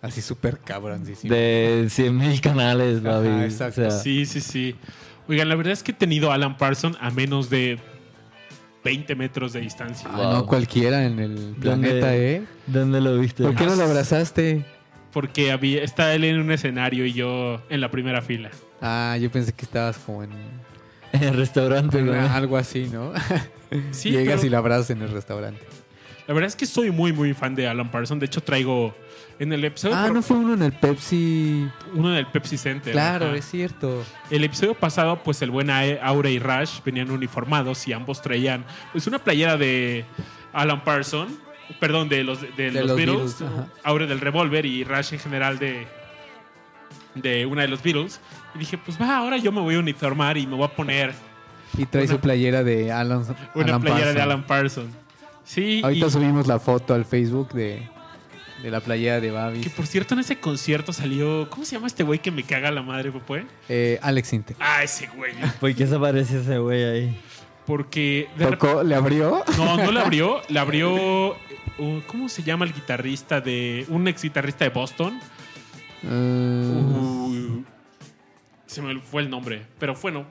[0.02, 1.34] así súper cabroncísima.
[1.34, 3.52] De 100.000 canales, Ajá, Babis.
[3.52, 3.82] exacto.
[3.86, 4.74] O sea, Sí, sí, sí.
[5.28, 7.78] Oigan, la verdad es que he tenido a Alan Parsons a menos de
[8.84, 10.08] 20 metros de distancia.
[10.12, 12.42] Ah, No cualquiera en el planeta, ¿eh?
[12.66, 13.42] ¿Dónde lo viste?
[13.42, 14.64] ¿Por qué no lo abrazaste?
[15.12, 18.50] Porque había, está él en un escenario y yo en la primera fila.
[18.82, 20.30] Ah, yo pensé que estabas como en,
[21.12, 22.18] En el restaurante, en güey.
[22.18, 23.12] algo así, ¿no?
[23.90, 25.60] Sí, Llegas pero y la abrazas en el restaurante.
[26.28, 28.20] la verdad es que soy muy, muy fan de Alan Parsons.
[28.20, 28.94] De hecho, traigo
[29.38, 31.68] en el episodio Ah, no fue uno en el Pepsi.
[31.94, 32.92] uno del Pepsi Center.
[32.92, 33.36] Claro, ajá.
[33.36, 34.04] es cierto.
[34.30, 39.06] El episodio pasado, pues el buen Aure y Rash venían uniformados y ambos traían pues
[39.06, 40.04] una playera de
[40.52, 41.32] Alan Parsons,
[41.80, 43.36] perdón, de los, de los, los Beatles.
[43.82, 45.86] Aure del Revolver y Rash en general de,
[47.14, 48.20] de una de los Beatles.
[48.54, 51.12] Y dije, pues va, ahora yo me voy a uniformar y me voy a poner
[51.76, 54.22] Y trae Una- su playera de Alan, una Alan playera de.
[54.22, 54.94] Alan Parsons.
[55.42, 57.86] Sí, Ahorita y subimos la foto al Facebook de,
[58.64, 59.68] de la playera de que Babi.
[59.68, 62.80] por cierto en ese concierto salió, ¿cómo se llama este güey que me caga la
[62.80, 63.44] madre, pues?
[63.68, 64.56] Eh, Alex Inte.
[64.58, 65.34] Ah, ese güey.
[65.60, 67.20] ¿Por qué se aparece ese güey ahí?
[67.66, 69.44] Porque de repente Tocó, le abrió.
[69.58, 70.40] No, no la abrió.
[70.48, 71.32] La abrió.
[71.32, 73.84] uh, ¿Cómo se llama el guitarrista de.
[73.88, 75.20] Un ex guitarrista de Boston?
[76.02, 77.62] Uh,
[78.66, 79.66] se me fue el nombre.
[79.78, 80.26] Pero bueno,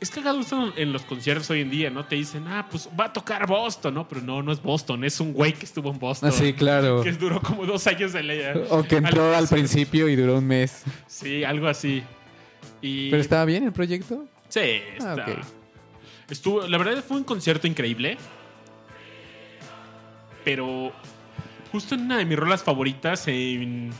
[0.00, 2.04] es cagado esto en los conciertos hoy en día, ¿no?
[2.04, 4.08] Te dicen, ah, pues va a tocar Boston, ¿no?
[4.08, 6.28] Pero no, no es Boston, es un güey que estuvo en Boston.
[6.28, 7.02] ah, sí, claro.
[7.02, 8.42] Que duró como dos años de ley.
[8.70, 10.84] O que entró al principio y duró un mes.
[11.06, 12.02] Sí, algo así.
[12.80, 14.24] Y, ¿Pero estaba bien el proyecto?
[14.48, 15.12] Sí, Ah, está.
[15.14, 15.28] ok.
[16.30, 18.18] Estuvo, la verdad fue un concierto increíble.
[20.44, 20.92] Pero
[21.72, 23.90] justo en una de mis rolas favoritas, en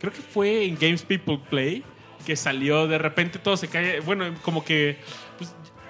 [0.00, 1.82] creo que fue en Games People Play,
[2.26, 4.98] que salió, de repente todo se cae, bueno, como que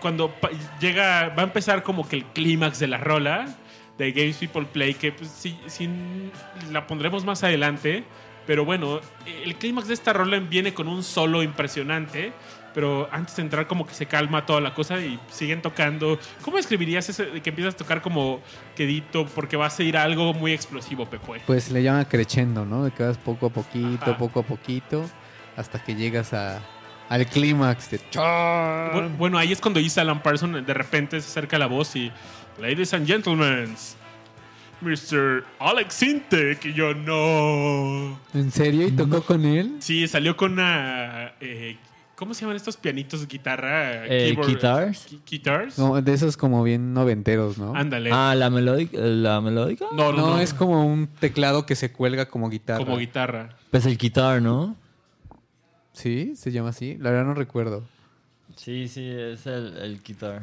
[0.00, 0.34] cuando
[0.80, 3.46] llega, va a empezar como que el clímax de la rola
[3.96, 5.88] de Games People Play, que pues sí, sí,
[6.70, 8.04] la pondremos más adelante,
[8.46, 9.00] pero bueno,
[9.44, 12.32] el clímax de esta rola viene con un solo impresionante.
[12.74, 16.18] Pero antes de entrar como que se calma toda la cosa y siguen tocando.
[16.42, 18.40] ¿Cómo escribirías eso de que empiezas a tocar como
[18.76, 21.40] quedito porque va a ser algo muy explosivo, Pepe?
[21.46, 22.84] Pues le llaman creciendo, ¿no?
[22.84, 24.18] De que vas poco a poquito, Ajá.
[24.18, 25.04] poco a poquito,
[25.56, 26.62] hasta que llegas a,
[27.09, 31.59] al clímax de Bu- Bueno, ahí es cuando dice Alan Parsons, de repente se acerca
[31.59, 32.11] la voz y
[32.61, 33.75] Ladies and gentlemen,
[34.81, 35.44] Mr.
[35.61, 36.64] Alex Sintek.
[36.66, 38.18] Y yo, no.
[38.35, 38.87] ¿En serio?
[38.87, 39.77] ¿Y tocó con él?
[39.81, 41.33] Sí, salió con una.
[41.40, 41.77] eh,
[42.16, 44.07] ¿Cómo se llaman estos pianitos de guitarra?
[44.07, 45.07] Eh, guitars.
[45.09, 45.79] Gui- Guitars.
[45.79, 47.75] No, de esos como bien noventeros, ¿no?
[47.77, 48.11] Ándale.
[48.12, 48.99] Ah, la melódica.
[48.99, 49.85] La melódica.
[49.92, 50.40] no, no, no, no.
[50.40, 52.85] es como un teclado que se cuelga como guitarra.
[52.85, 53.51] como guitarra.
[53.71, 54.75] Pues el guitar, ¿no?
[55.98, 56.34] ¿Sí?
[56.37, 56.96] ¿Se llama así?
[57.00, 57.84] La verdad no recuerdo.
[58.54, 60.42] Sí, sí, es el, el guitar.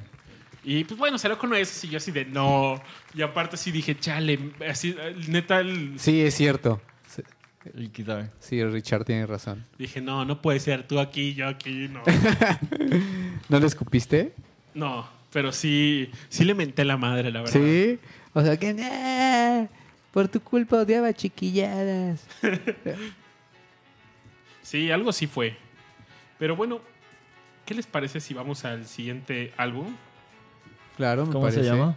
[0.65, 2.81] Y pues bueno, salió con esos y yo así de no.
[3.13, 4.37] Y aparte sí dije, chale,
[4.67, 4.95] así,
[5.29, 6.81] neta, el- Sí, es cierto.
[7.73, 8.29] El guitar.
[8.39, 9.65] Sí, Richard tiene razón.
[9.79, 12.03] dije, no, no puede ser tú aquí, yo aquí, no.
[13.49, 14.33] ¿No le escupiste?
[14.73, 17.53] No, pero sí, sí le menté la madre, la verdad.
[17.53, 17.97] Sí.
[18.33, 18.75] O sea que...
[18.81, 19.67] "Ah,
[20.11, 22.27] Por tu culpa odiaba chiquilladas.
[24.65, 25.55] Sí, algo sí fue.
[26.39, 26.81] Pero bueno,
[27.67, 29.95] ¿qué les parece si vamos al siguiente álbum?
[30.97, 31.63] Claro, me ¿Cómo parece.
[31.63, 31.95] se llama?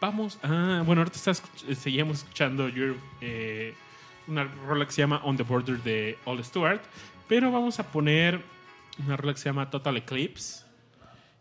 [0.00, 3.74] Vamos, ah, bueno, ahorita estás, eh, seguimos escuchando Your, eh,
[4.26, 6.80] una rola que se llama On the Border de All Stewart,
[7.28, 8.40] pero vamos a poner
[9.04, 10.64] una rola que se llama Total Eclipse.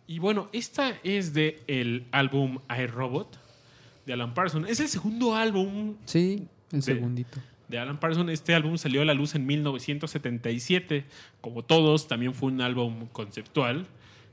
[0.08, 3.40] Y bueno, esta es de el álbum iRobot
[4.06, 4.70] de Alan Parsons.
[4.70, 7.40] Es el segundo álbum Sí, el De- segundito.
[7.68, 8.32] De Alan Parsons.
[8.32, 11.06] Este álbum salió a la luz en 1977.
[11.42, 13.88] Como todos, también fue un álbum conceptual,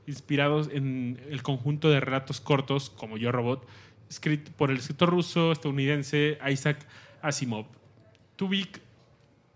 [0.07, 3.65] inspirado en el conjunto de relatos cortos como Yo Robot,
[4.09, 6.85] escrito por el escritor ruso estadounidense Isaac
[7.21, 7.65] Asimov.
[8.35, 8.81] Tú, Vic,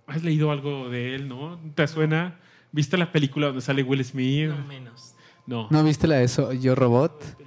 [0.08, 1.60] has leído algo de él, ¿no?
[1.76, 2.40] ¿Te suena?
[2.72, 4.50] ¿Viste la película donde sale Will Smith?
[4.50, 5.14] No menos.
[5.46, 5.68] No.
[5.72, 7.38] ¿No viste la de eso, Yo Robot?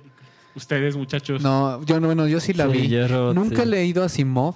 [0.55, 1.41] Ustedes, muchachos.
[1.41, 2.89] No, yo no, bueno, yo sí la Sí, vi.
[2.89, 3.63] Yo Robot, Nunca sí.
[3.63, 4.55] he leído a Simov,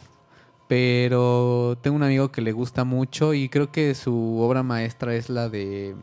[0.68, 5.28] pero tengo un amigo que le gusta mucho y creo que su obra maestra es
[5.28, 5.94] la de...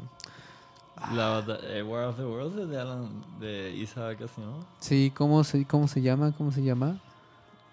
[1.13, 3.09] La de eh, War of the Worlds de, Alan,
[3.39, 4.63] de Isaac Asimov.
[4.79, 6.31] Sí, ¿cómo se, cómo se llama?
[6.37, 6.97] ¿Cómo se llama?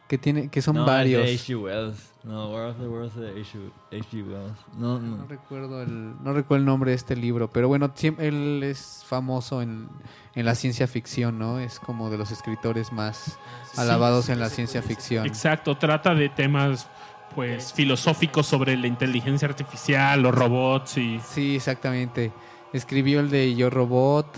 [0.09, 1.23] Que tiene, que son no, varios.
[1.23, 1.63] Es de H.G.
[1.63, 2.11] Wells.
[2.25, 4.23] No, War of the Worlds de H.G.
[4.25, 4.59] Wells.
[4.77, 5.27] No, No no.
[5.29, 9.89] recuerdo el, no recuerdo el nombre de este libro, pero bueno, él es famoso en,
[10.35, 11.59] en la ciencia ficción, ¿no?
[11.59, 13.39] Es como de los escritores más
[13.77, 15.27] alabados en la ciencia ficción.
[15.27, 16.89] Exacto, trata de temas
[17.35, 22.33] pues filosóficos sobre la inteligencia artificial, los robots y Sí, exactamente.
[22.73, 24.37] Escribió el de Yo Robot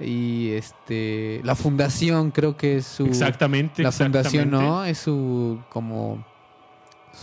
[0.00, 4.70] y este la fundación creo que es su exactamente la fundación, exactamente.
[4.70, 4.84] ¿no?
[4.84, 6.24] Es su como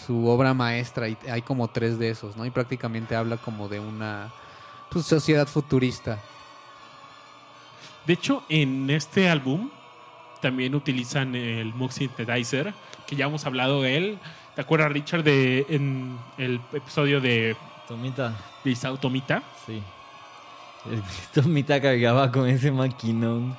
[0.06, 2.46] su obra maestra y hay como tres de esos, ¿no?
[2.46, 4.32] Y prácticamente habla como de una
[4.90, 6.20] pues, sociedad futurista.
[8.10, 9.70] De hecho, en este álbum
[10.42, 12.74] también utilizan el Moog Synthesizer,
[13.06, 14.20] que ya hemos hablado de él.
[14.56, 17.56] ¿Te acuerdas, Richard, de en el episodio de,
[17.88, 18.36] Tomita.
[18.64, 19.44] de Isao Tomita?
[19.64, 19.84] Sí.
[20.90, 21.04] El
[21.36, 23.56] Tomita cargaba con ese maquinón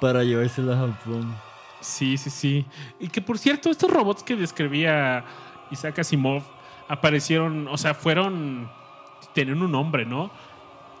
[0.00, 1.32] para llevárselo a Japón.
[1.80, 2.66] Sí, sí, sí.
[2.98, 5.24] Y que por cierto, estos robots que describía
[5.70, 6.42] Isaac Asimov
[6.88, 8.68] aparecieron, o sea, fueron.
[9.34, 10.32] Tenían un nombre, ¿no?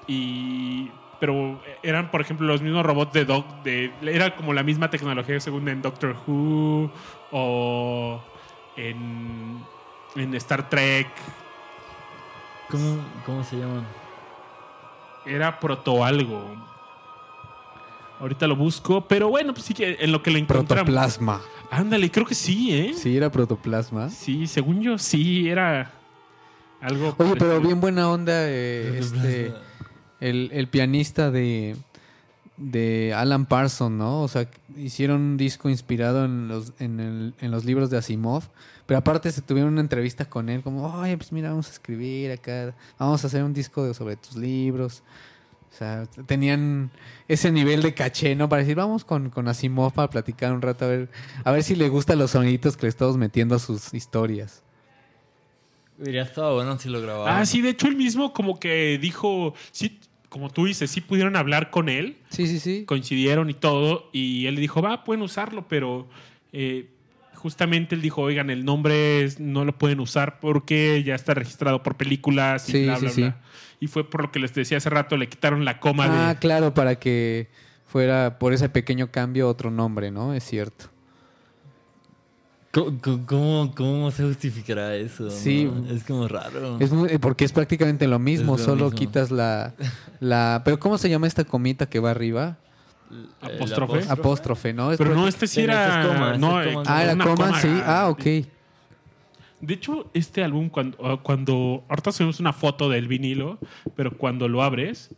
[0.06, 0.92] Y.
[1.20, 3.44] Pero eran, por ejemplo, los mismos robots de Doc.
[3.64, 6.90] De, era como la misma tecnología, según en Doctor Who
[7.32, 8.22] o
[8.76, 9.64] en,
[10.14, 11.08] en Star Trek.
[12.70, 13.84] ¿Cómo, cómo se llaman?
[15.26, 16.44] Era proto algo.
[18.20, 20.84] Ahorita lo busco, pero bueno, pues sí que en lo que lo encontramos.
[20.84, 21.40] Protoplasma.
[21.70, 22.94] Ándale, creo que sí, ¿eh?
[22.94, 24.08] Sí, era protoplasma.
[24.08, 25.92] Sí, según yo, sí, era
[26.80, 27.14] algo.
[27.18, 29.52] Oye, pero bien buena onda eh, este
[30.20, 31.76] el, el pianista de
[32.60, 34.20] de Alan Parsons, ¿no?
[34.22, 38.42] O sea, hicieron un disco inspirado en los en, el- en los libros de Asimov,
[38.84, 42.32] pero aparte se tuvieron una entrevista con él como, "Oye, pues mira, vamos a escribir
[42.32, 45.04] acá, vamos a hacer un disco de- sobre tus libros."
[45.72, 46.90] O sea, tenían
[47.28, 48.48] ese nivel de caché, ¿no?
[48.48, 51.08] Para decir, vamos con, con Asimov para platicar un rato, a ver,
[51.44, 54.64] a ver si le gustan los soniditos que le estamos metiendo a sus historias.
[56.00, 57.38] Hubiera estado bueno si lo grababa.
[57.38, 61.36] Ah, sí, de hecho, él mismo como que dijo, sí, como tú dices, sí pudieron
[61.36, 62.18] hablar con él.
[62.28, 62.84] Sí, sí, sí.
[62.84, 64.10] Coincidieron y todo.
[64.12, 66.08] Y él dijo, va, pueden usarlo, pero
[66.52, 66.88] eh,
[67.34, 71.96] justamente él dijo, oigan, el nombre no lo pueden usar porque ya está registrado por
[71.96, 73.20] películas y sí, bla, sí, bla, sí.
[73.22, 73.40] bla.
[73.80, 76.30] Y fue por lo que les decía hace rato, le quitaron la coma.
[76.30, 77.48] Ah, claro, para que
[77.86, 80.34] fuera por ese pequeño cambio otro nombre, ¿no?
[80.34, 80.90] Es cierto.
[82.70, 85.30] ¿Cómo, cómo, se justificará eso?
[85.30, 85.70] Sí.
[85.90, 86.78] Es como raro.
[86.78, 89.74] Es porque es prácticamente lo mismo, solo quitas la.
[90.64, 92.58] Pero ¿cómo se llama esta comita que va arriba?
[93.40, 94.04] Apóstrofe.
[94.08, 94.90] Apóstrofe, ¿no?
[94.96, 96.36] Pero no, este sí era.
[96.36, 97.68] No, eh, ah, era coma, sí.
[97.84, 98.24] Ah, ok.
[99.60, 101.84] De hecho, este álbum, cuando, ah, cuando.
[101.88, 103.58] Ahorita subimos una foto del vinilo,
[103.96, 105.10] pero cuando lo abres,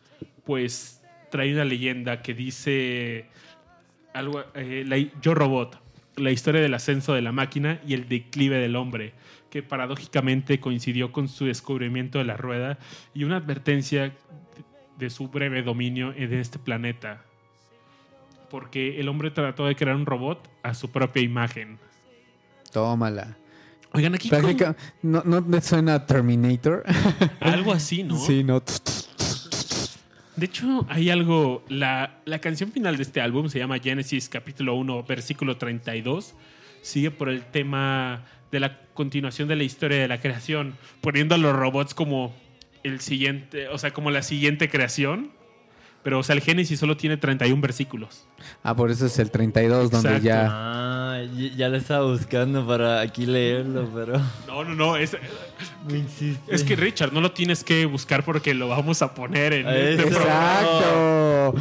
[0.44, 3.26] pues trae una leyenda que dice.
[4.14, 5.78] Algo, eh, la, yo robot
[6.16, 9.14] la historia del ascenso de la máquina y el declive del hombre,
[9.50, 12.78] que paradójicamente coincidió con su descubrimiento de la rueda
[13.14, 14.12] y una advertencia
[14.98, 17.24] de su breve dominio en este planeta,
[18.50, 21.78] porque el hombre trató de crear un robot a su propia imagen.
[22.72, 23.36] Tómala.
[23.92, 24.28] Oigan, aquí.
[24.28, 26.84] Práctica, ¿no, ¿No suena Terminator?
[27.40, 28.16] Algo así, ¿no?
[28.26, 28.62] Sí, no.
[30.41, 34.74] De hecho, hay algo, la, la canción final de este álbum se llama Genesis capítulo
[34.74, 36.34] 1, versículo 32.
[36.80, 41.38] Sigue por el tema de la continuación de la historia de la creación, poniendo a
[41.38, 42.34] los robots como
[42.84, 45.30] el siguiente, o sea, como la siguiente creación.
[46.03, 48.24] Pero, o sea, el Génesis solo tiene 31 versículos.
[48.62, 50.48] Ah, por eso es el 32, donde ya.
[50.48, 51.22] Ah,
[51.57, 54.18] ya lo estaba buscando para aquí leerlo, pero.
[54.46, 54.96] No, no, no.
[54.96, 55.14] Es,
[55.86, 56.03] Me
[56.48, 60.03] es que, Richard, no lo tienes que buscar porque lo vamos a poner en este
[60.09, 61.55] Exacto.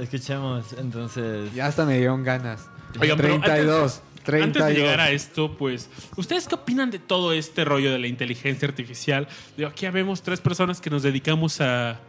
[0.00, 1.52] Escuchemos, entonces.
[1.54, 2.68] Ya hasta me dieron ganas.
[2.98, 4.02] Oigan, 32.
[4.24, 4.46] 32.
[4.46, 8.06] Antes de llegar a esto, pues, ¿ustedes qué opinan de todo este rollo de la
[8.06, 9.28] inteligencia artificial?
[9.56, 12.00] Digo, aquí ya vemos tres personas que nos dedicamos a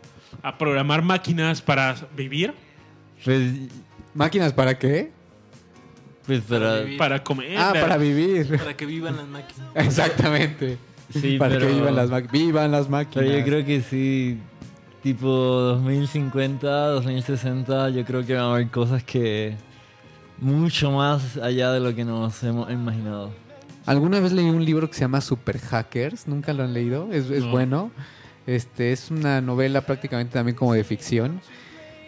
[0.44, 2.54] a programar máquinas para vivir,
[3.24, 3.52] Pues,
[4.14, 5.12] ¿Máquinas para qué?
[6.26, 6.80] pues para...
[6.82, 6.98] vivir.
[6.98, 7.58] para comer.
[7.58, 8.58] Ah, para vivir.
[8.58, 9.70] Para que vivan las máquinas.
[9.76, 10.78] Exactamente.
[11.14, 13.26] Sí, para pero- que vivan las, ma- vivan las máquinas.
[13.26, 14.40] Pero yo creo que sí,
[15.04, 19.56] tipo 2050, 2060, yo creo que van a haber cosas que
[20.40, 23.32] mucho más allá de lo que nos hemos imaginado.
[23.86, 27.30] Alguna vez leí un libro que se llama Super Hackers, nunca lo han leído, es,
[27.30, 27.52] es No.
[27.52, 27.92] bueno.
[28.48, 31.42] Este es una novela prácticamente también como de ficción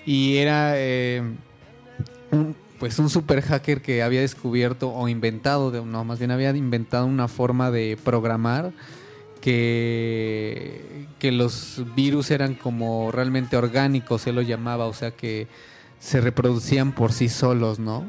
[0.06, 1.22] y era eh,
[2.32, 7.06] un, pues un super hacker que había descubierto o inventado, no, más bien había inventado
[7.06, 8.72] una forma de programar
[9.42, 15.48] que, que los virus eran como realmente orgánicos, él lo llamaba, o sea que
[16.00, 18.06] se reproducían por sí solos, ¿no?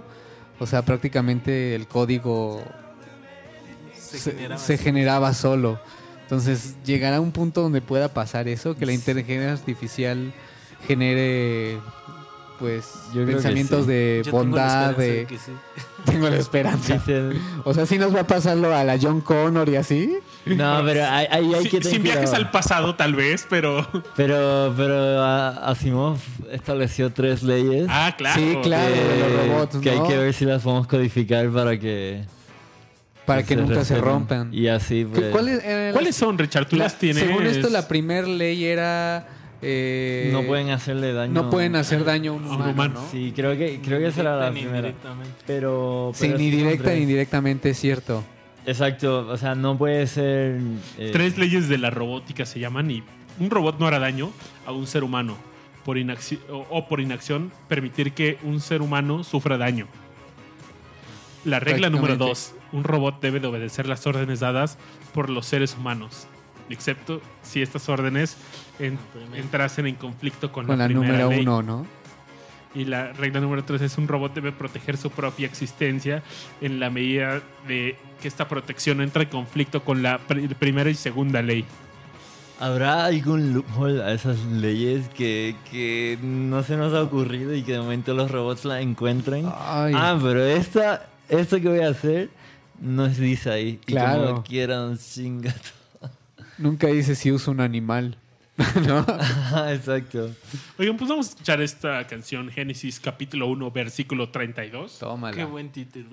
[0.61, 2.63] O sea, prácticamente el código
[3.95, 5.81] Se, se, generaba se generaba solo.
[6.29, 10.31] Entonces, llegará un punto donde pueda pasar eso, que la inteligencia artificial
[10.87, 11.79] genere
[12.59, 13.93] pues Yo pensamientos sí.
[13.93, 15.53] de Yo tengo la bondad, esperanza de que sí.
[16.05, 17.03] tengo la esperanza.
[17.65, 20.19] O sea, si nos va a pasarlo a la John Connor y así.
[20.45, 22.45] no, pero ahí, ahí hay Si- que tener sin viajes cuidado.
[22.45, 23.87] al pasado, tal vez, pero.
[24.17, 26.19] Pero, pero a- Asimov
[26.51, 28.41] estableció tres leyes Ah, claro.
[28.41, 28.93] Sí, claro.
[28.93, 32.25] que, de los robots, que hay que ver si las podemos codificar para que...
[33.29, 34.53] Para que nunca se rompan.
[34.53, 35.31] Y así, ¿Qué- pues...
[35.31, 36.67] ¿Cuáles eran ¿Cuáles son, Richard?
[36.67, 37.23] ¿Tú la- las tienes?
[37.23, 39.29] Según esto, la primer ley era.
[39.63, 41.33] eh, no pueden hacerle daño.
[41.33, 42.73] no pueden hacer daño a un A un humano.
[42.73, 43.01] humano.
[43.03, 43.11] ¿no?
[43.11, 44.93] Sí, creo que, creo que esa era la ni primera.
[45.47, 48.25] Pero, Sí, pero ni sí son directa ni indirectamente es cierto.
[48.67, 50.59] Exacto, o sea, no puede ser...
[50.99, 53.03] eh, Tres leyes de la robótica se llaman y
[53.41, 54.31] un robot no hará daño
[54.67, 55.37] a un ser humano
[55.85, 59.87] por inacci- o, o por inacción permitir que un ser humano sufra daño.
[61.45, 64.79] La regla número dos, un robot debe de obedecer las órdenes dadas
[65.15, 66.27] por los seres humanos,
[66.69, 68.37] excepto si estas órdenes
[68.79, 68.99] en-
[69.35, 71.41] entrasen en conflicto con, Con la primera número ley.
[71.41, 71.87] uno, ¿no?
[72.75, 76.23] Y la regla número tres es un robot debe proteger su propia existencia
[76.61, 80.95] en la medida de que esta protección entre en conflicto con la pr- primera y
[80.95, 81.65] segunda ley.
[82.61, 87.73] ¿Habrá algún loophole a esas leyes que, que no se nos ha ocurrido y que
[87.73, 89.47] de momento los robots la encuentren?
[89.57, 89.95] Ay.
[89.97, 92.31] Ah, pero esta, esto que voy a hacer
[92.81, 93.69] no se dice ahí.
[93.87, 94.27] Y Claro.
[94.29, 95.55] como quieran, chinga.
[96.59, 98.17] Nunca dice si usa un animal.
[98.87, 98.99] ¿No?
[98.99, 100.31] Ajá, Exacto.
[100.79, 104.99] Oigan, pues vamos a escuchar esta canción, Génesis capítulo 1, versículo 32.
[104.99, 105.37] Tómala.
[105.37, 106.07] Qué buen título.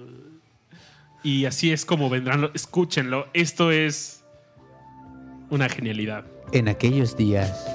[1.23, 3.27] Y así es como vendrán, lo- escúchenlo.
[3.33, 4.23] Esto es
[5.49, 6.25] una genialidad.
[6.51, 7.65] En aquellos días.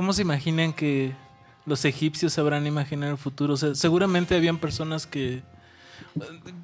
[0.00, 1.12] ¿Cómo se imaginan que
[1.66, 3.52] los egipcios sabrán imaginar el futuro?
[3.52, 5.42] O sea, seguramente habían personas que,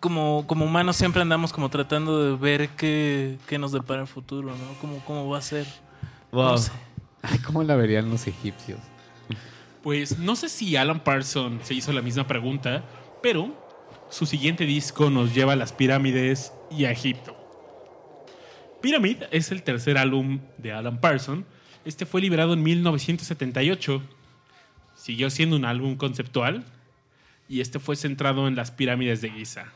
[0.01, 4.49] como, como humanos, siempre andamos como tratando de ver qué, qué nos depara el futuro,
[4.53, 4.81] ¿no?
[4.81, 5.67] ¿Cómo, cómo va a ser?
[6.33, 6.53] Wow.
[6.53, 6.73] No sé.
[7.21, 8.81] Ay, ¿cómo la verían los egipcios?
[9.83, 12.85] Pues no sé si Alan Parsons se hizo la misma pregunta,
[13.23, 13.53] pero
[14.09, 17.37] su siguiente disco nos lleva a las pirámides y a Egipto.
[18.81, 21.45] Pyramid es el tercer álbum de Alan Parsons.
[21.87, 24.03] Este fue liberado en 1978.
[24.97, 26.65] Siguió siendo un álbum conceptual
[27.49, 29.67] y este fue centrado en las pirámides de Giza.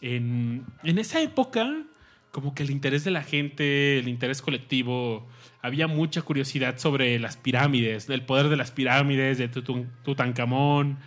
[0.00, 1.82] En, en esa época,
[2.30, 5.26] como que el interés de la gente, el interés colectivo,
[5.62, 10.98] había mucha curiosidad sobre las pirámides, del poder de las pirámides, de Tutankamón.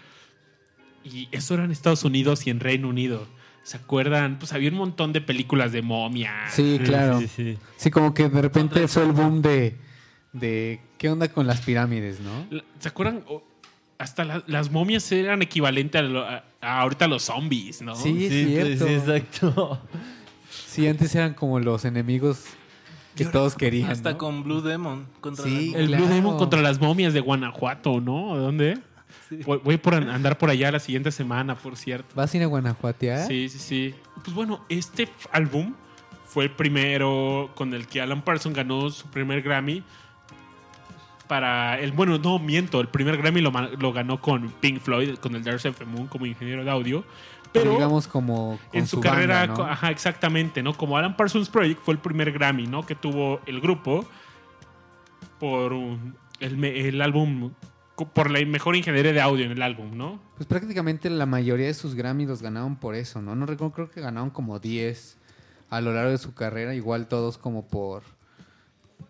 [1.06, 3.26] Y eso era en Estados Unidos y en Reino Unido.
[3.66, 4.38] ¿Se acuerdan?
[4.38, 6.54] Pues había un montón de películas de momias.
[6.54, 7.20] Sí, claro.
[7.20, 7.58] Sí, sí.
[7.78, 9.76] Sí, como que de repente fue el boom de,
[10.34, 12.46] de ¿qué onda con las pirámides, no?
[12.80, 13.24] ¿Se acuerdan?
[13.98, 17.96] Hasta la- las momias eran equivalentes a, lo- a- a ahorita los zombies, ¿no?
[17.96, 18.86] Sí, Sí, cierto.
[18.88, 19.82] sí, exacto.
[20.68, 22.44] Sí, antes eran como los enemigos
[23.16, 23.90] que todos querían.
[23.90, 24.18] Hasta ¿no?
[24.20, 25.08] con Blue Demon.
[25.22, 25.72] Contra Sí.
[25.72, 26.06] la- El Claro.
[26.06, 28.36] Blue Demon contra las momias de Guanajuato, ¿no?
[28.36, 28.78] ¿De dónde?
[29.46, 32.14] Voy, voy por an- andar por allá la siguiente semana, por cierto.
[32.16, 33.28] ¿Vas a ir a Guanajuatear?
[33.28, 33.96] Sí, sí, sí.
[34.24, 35.74] Pues bueno, este álbum
[36.28, 39.84] fue el primero con el que Alan Parsons ganó su primer Grammy.
[41.28, 45.34] Para el, bueno, no miento, el primer Grammy lo, lo ganó con Pink Floyd, con
[45.36, 47.04] el Darcy of the Moon como ingeniero de audio.
[47.52, 50.74] Pero digamos como en su, carrera, ajá, exactamente, ¿no?
[50.78, 52.86] Como Alan Parsons Project fue el primer Grammy, ¿no?
[52.86, 54.06] Que tuvo el grupo
[55.40, 57.52] por un- el, el álbum,
[57.96, 60.20] por la mejor ingeniería de audio en el álbum, ¿no?
[60.36, 63.36] Pues prácticamente la mayoría de sus Grammys los ganaron por eso, ¿no?
[63.36, 65.18] No recuerdo, creo que ganaron como 10
[65.70, 68.04] a lo largo de su carrera, igual todos como por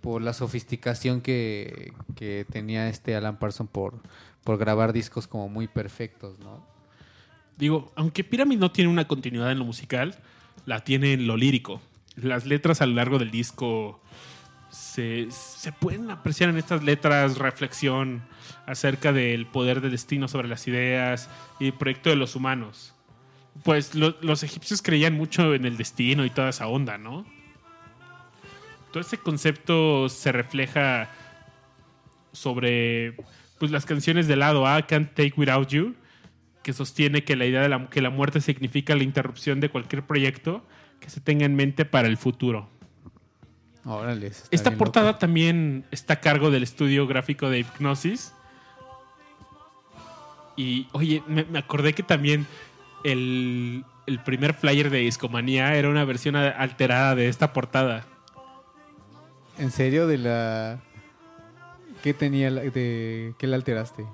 [0.02, 3.96] por la sofisticación que, que tenía este Alan Parsons por,
[4.44, 6.64] por grabar discos como muy perfectos, ¿no?
[7.58, 10.16] Digo, aunque Pyramid no tiene una continuidad en lo musical,
[10.68, 11.82] la tiene en lo lírico.
[12.16, 14.00] Las letras a lo largo del disco
[14.76, 18.24] se, pueden apreciar en estas letras reflexión
[18.66, 22.94] acerca del poder del destino sobre las ideas y el proyecto de los humanos.
[23.64, 27.26] Pues lo- los egipcios creían mucho en el destino y toda esa onda, ¿no?
[28.92, 31.10] Todo ese concepto se refleja
[32.34, 33.16] sobre
[33.60, 35.96] pues, las canciones del lado A, Can't Take Without You,
[36.64, 40.04] que sostiene que la idea de la, que la muerte significa la interrupción de cualquier
[40.04, 40.66] proyecto
[41.00, 42.70] que se tenga en mente para el futuro.
[43.86, 44.32] Órale.
[44.52, 45.20] Esta portada loco.
[45.20, 48.34] también está a cargo del estudio gráfico de Hipnosis.
[50.58, 52.48] Y oye, me, me acordé que también
[53.04, 58.06] el, el primer flyer de Discomanía era una versión alterada de esta portada.
[59.58, 60.08] ¿En serio?
[60.08, 60.80] ¿De la...
[62.04, 62.50] ¿Qué tenía?
[62.50, 63.34] la- de...
[63.38, 64.06] ¿Qué le alteraste?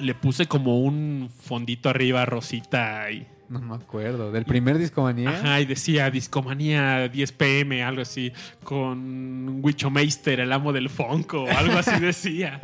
[0.00, 4.30] Le puse como un fondito arriba rosita y, No me acuerdo.
[4.30, 5.30] ¿Del primer Discomanía?
[5.30, 8.32] ajá, y decía Discomanía 10 pm, algo así,
[8.62, 12.60] con Wichomeister, el amo del funk o algo así decía.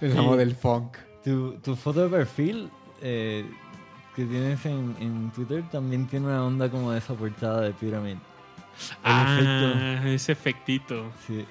[0.00, 0.96] El amo del funk.
[1.24, 3.44] Tu, tu foto de perfil eh,
[4.14, 8.12] que tienes en, en Twitter también tiene una onda como de esa portada de Pyramid.
[8.12, 8.18] El
[9.04, 11.06] ah, ese efectito.
[11.06, 11.12] efecto.
[11.26, 11.44] Sí.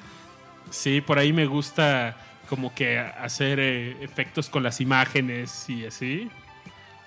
[0.70, 2.18] Sí, por ahí me gusta
[2.50, 6.30] como que hacer eh, efectos con las imágenes y así.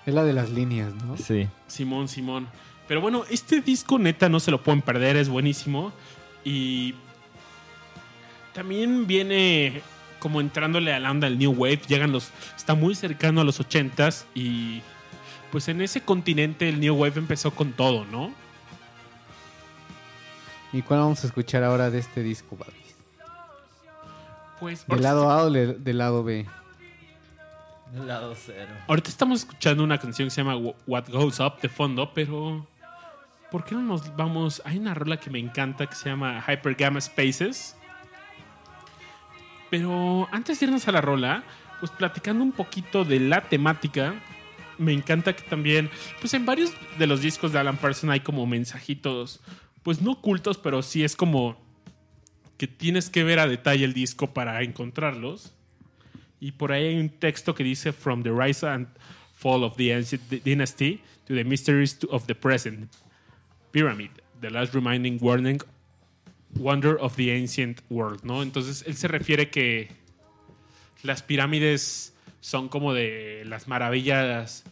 [0.06, 1.16] Es la de las líneas, ¿no?
[1.16, 1.48] Sí.
[1.66, 2.48] Simón, Simón.
[2.86, 5.92] Pero bueno, este disco neta no se lo pueden perder, es buenísimo.
[6.44, 6.94] Y
[8.52, 9.80] también viene
[10.18, 11.80] como entrándole a la onda del New Wave.
[11.88, 12.30] Llegan los.
[12.56, 14.82] Está muy cercano a los 80s y.
[15.50, 18.32] Pues en ese continente el New Wave empezó con todo, ¿no?
[20.72, 22.96] ¿Y cuál vamos a escuchar ahora de este disco, Babis?
[24.58, 26.46] Pues ¿Del lado A o del lado B?
[27.94, 28.74] Lado cero.
[28.88, 32.66] Ahorita estamos escuchando una canción que se llama What Goes Up de fondo, pero
[33.52, 34.60] ¿por qué no nos vamos?
[34.64, 37.76] Hay una rola que me encanta que se llama Hyper Gamma Spaces.
[39.70, 41.44] Pero antes de irnos a la rola,
[41.78, 44.14] pues platicando un poquito de la temática,
[44.76, 45.88] me encanta que también,
[46.20, 49.40] pues en varios de los discos de Alan Parsons hay como mensajitos,
[49.84, 51.56] pues no ocultos, pero sí es como
[52.56, 55.52] que tienes que ver a detalle el disco para encontrarlos.
[56.44, 58.86] Y por ahí hay un texto que dice From the rise and
[59.32, 62.90] fall of the ancient dynasty to the mysteries of the present.
[63.72, 64.10] Pyramid,
[64.42, 65.58] the last reminding warning,
[66.54, 68.42] wonder of the ancient world, ¿no?
[68.42, 69.88] Entonces él se refiere que
[71.02, 74.64] las pirámides son como de las maravillas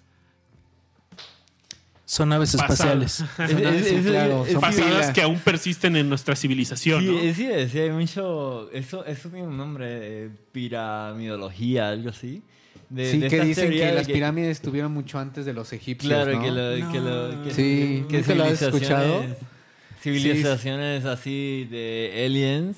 [2.15, 3.21] Son naves Pasadas.
[3.21, 3.25] espaciales.
[3.39, 7.35] Es- es- es- claro, es- son Pasadas que aún persisten en nuestra civilización, Sí, ¿no?
[7.35, 8.71] sí, sí, hay mucho.
[8.71, 9.87] Eso, eso tiene un nombre,
[10.27, 12.43] eh, piramidología, algo así.
[12.91, 16.33] De- sí, de que dicen que las pirámides estuvieron mucho antes de los egipcios, Claro,
[16.37, 16.43] ¿no?
[16.43, 16.93] que lo.
[16.93, 17.45] Que lo No.
[17.45, 19.23] que, Sí, que ¿nunca lo has escuchado?
[19.23, 19.37] civilizaciones-
[20.03, 22.77] Civilizaciones así de aliens,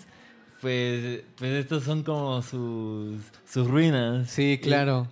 [0.61, 3.16] pues, pues estos son como sus,
[3.51, 4.30] sus ruinas.
[4.30, 5.09] Sí, claro.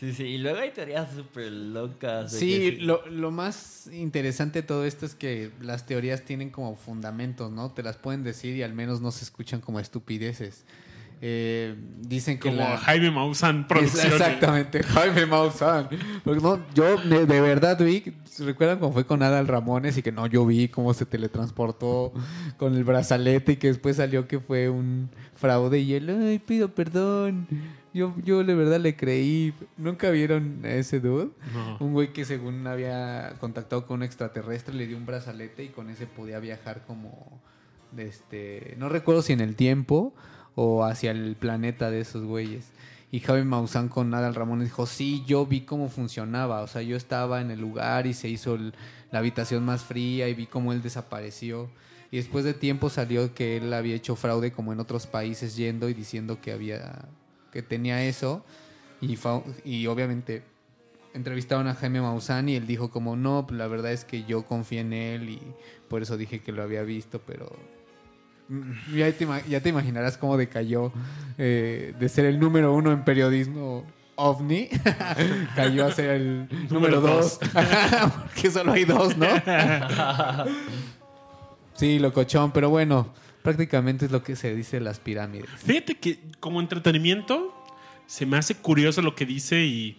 [0.00, 2.32] Sí, sí, y luego hay teorías súper locas.
[2.32, 6.74] Sí, que lo, lo más interesante de todo esto es que las teorías tienen como
[6.76, 7.70] fundamentos, ¿no?
[7.70, 10.64] Te las pueden decir y al menos no se escuchan como estupideces.
[11.20, 12.76] Eh, dicen que Como la...
[12.76, 14.12] Jaime Maussan Es- Producciones.
[14.14, 15.88] Exactamente, Jaime Maussan.
[16.24, 20.10] Porque no, yo de, de verdad vi, ¿recuerdan cómo fue con Adal Ramones y que
[20.12, 22.12] no, yo vi cómo se teletransportó
[22.58, 26.74] con el brazalete y que después salió que fue un fraude y él, ay, pido
[26.74, 27.46] perdón.
[27.94, 29.54] Yo, yo de verdad le creí.
[29.76, 31.30] ¿Nunca vieron a ese dude?
[31.54, 31.78] No.
[31.80, 35.88] Un güey que según había contactado con un extraterrestre le dio un brazalete y con
[35.90, 37.40] ese podía viajar como,
[37.92, 40.12] de este, no recuerdo si en el tiempo
[40.56, 42.66] o hacia el planeta de esos güeyes.
[43.12, 46.62] Y Javi Maussan con Adal Ramones dijo, sí, yo vi cómo funcionaba.
[46.62, 48.74] O sea, yo estaba en el lugar y se hizo el-
[49.12, 51.70] la habitación más fría y vi cómo él desapareció.
[52.10, 55.88] Y después de tiempo salió que él había hecho fraude como en otros países yendo
[55.88, 57.04] y diciendo que había
[57.54, 58.44] que tenía eso.
[59.00, 59.18] Y,
[59.64, 60.42] y obviamente
[61.14, 64.44] entrevistaron a Jaime Maussan y él dijo como, no, pues la verdad es que yo
[64.44, 65.40] confié en él y
[65.88, 67.50] por eso dije que lo había visto, pero
[68.48, 70.92] mm, ya te, ya te imaginarás cómo decayó
[71.38, 73.86] eh, de ser el número uno en periodismo
[74.16, 74.68] ovni,
[75.56, 77.38] cayó a ser el número Número dos,
[78.24, 79.26] porque solo hay dos, ¿no?
[81.74, 83.08] sí, locochón, pero bueno,
[83.44, 85.50] prácticamente es lo que se dice las pirámides.
[85.64, 87.54] Fíjate que como entretenimiento
[88.06, 89.98] se me hace curioso lo que dice y.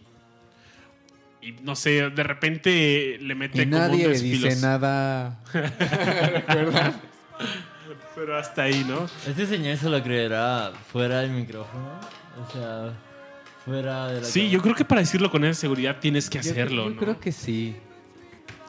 [1.42, 5.40] Y no sé, de repente le mete Y como nadie un dice nada.
[8.16, 9.06] Pero hasta ahí, ¿no?
[9.28, 12.00] Este señor se lo creerá fuera del micrófono.
[12.48, 12.94] O sea,
[13.64, 14.28] fuera de la.
[14.28, 16.98] Sí, yo creo que para decirlo con esa seguridad tienes que Yo- hacerlo, yo, ¿no?
[17.00, 17.76] creo que sí.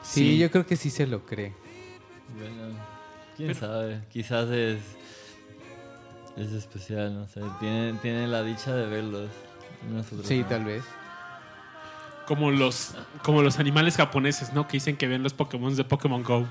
[0.03, 0.21] sí.
[0.33, 0.37] Sí.
[0.37, 1.53] yo creo que sí se lo cree.
[2.37, 2.66] Bueno,
[3.37, 4.01] quién Pero- sabe.
[4.11, 4.79] Quizás es.
[6.35, 7.41] Es especial, no sé.
[7.59, 9.29] Tiene, tiene la dicha de verlos.
[9.91, 10.45] Nosotros Sí, no.
[10.47, 10.83] tal vez.
[12.27, 14.67] Como los, como los animales japoneses, ¿no?
[14.67, 16.45] Que dicen que ven los Pokémon de Pokémon Go.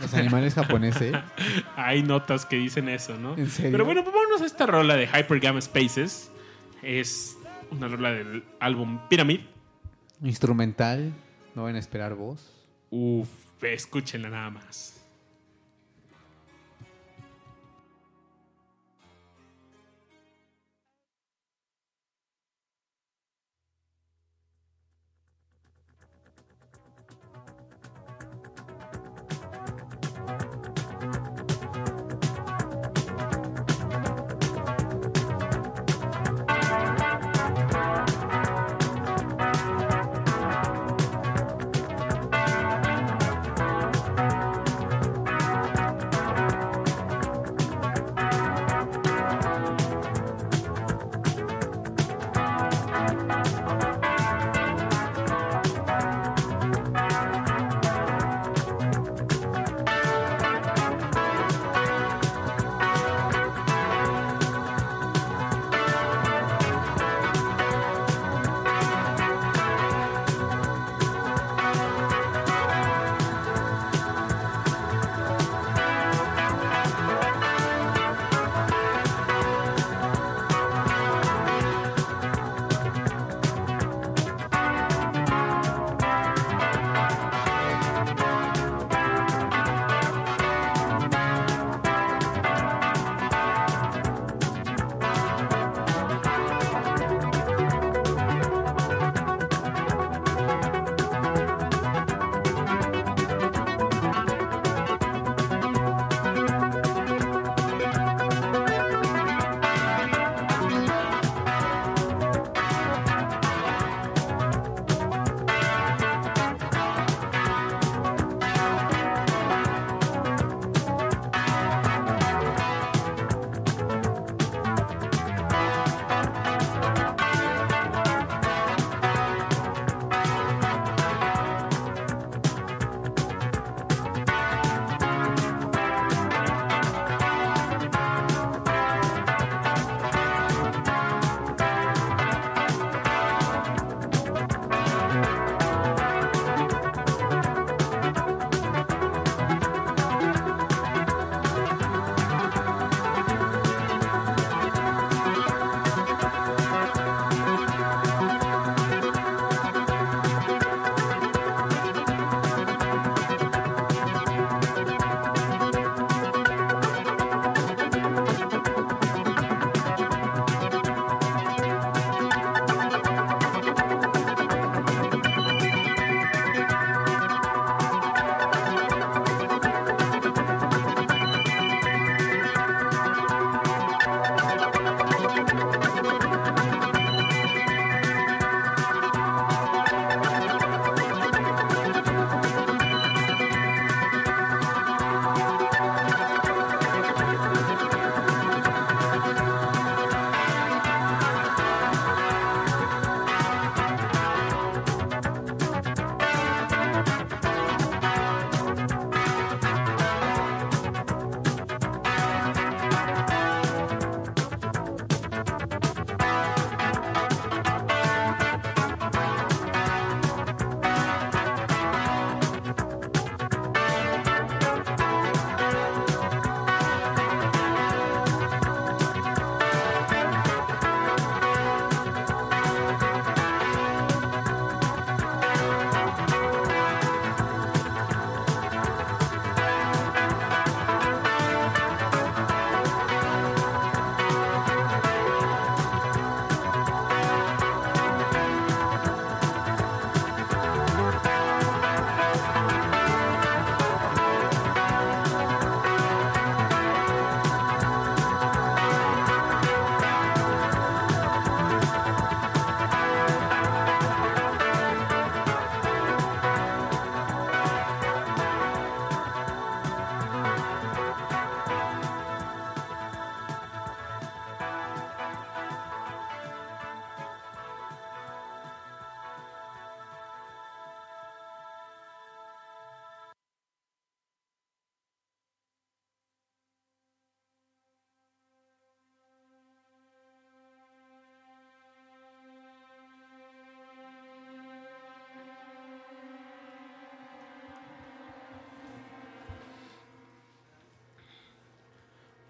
[0.00, 1.14] Los animales japoneses.
[1.76, 3.36] Hay notas que dicen eso, ¿no?
[3.36, 3.70] ¿En serio?
[3.72, 6.30] Pero bueno, pues vámonos a esta rola de Hyper Gamma Spaces.
[6.82, 7.36] Es
[7.70, 9.40] una rola del álbum Pyramid.
[10.22, 11.12] Instrumental.
[11.54, 12.50] No van a esperar voz.
[12.90, 13.28] Uf,
[13.62, 15.00] escúchenla nada más.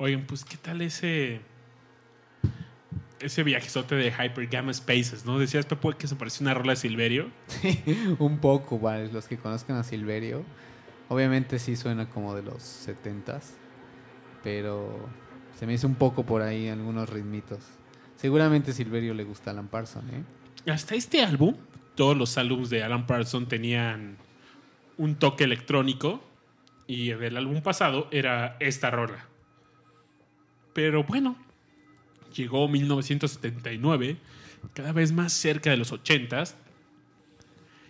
[0.02, 1.40] Oigan, pues, ¿qué tal ese.
[3.20, 5.38] Ese viajezote de Hyper Gamma Spaces, ¿no?
[5.38, 7.30] Decías, Pepo, que se parecía una rola de Silverio.
[8.18, 10.42] Un poco, vale, los que conozcan a Silverio.
[11.08, 13.52] Obviamente sí suena como de los 70s,
[14.42, 15.08] pero
[15.56, 17.60] se me hizo un poco por ahí algunos ritmitos.
[18.16, 20.72] Seguramente Silverio le gusta a Alan Parsons, ¿eh?
[20.72, 21.54] Hasta este álbum,
[21.94, 24.16] todos los álbumes de Alan Parsons tenían
[24.98, 26.20] un toque electrónico
[26.88, 29.28] y el álbum pasado era esta rola.
[30.72, 31.36] Pero bueno,
[32.34, 34.16] llegó 1979,
[34.74, 36.54] cada vez más cerca de los 80s.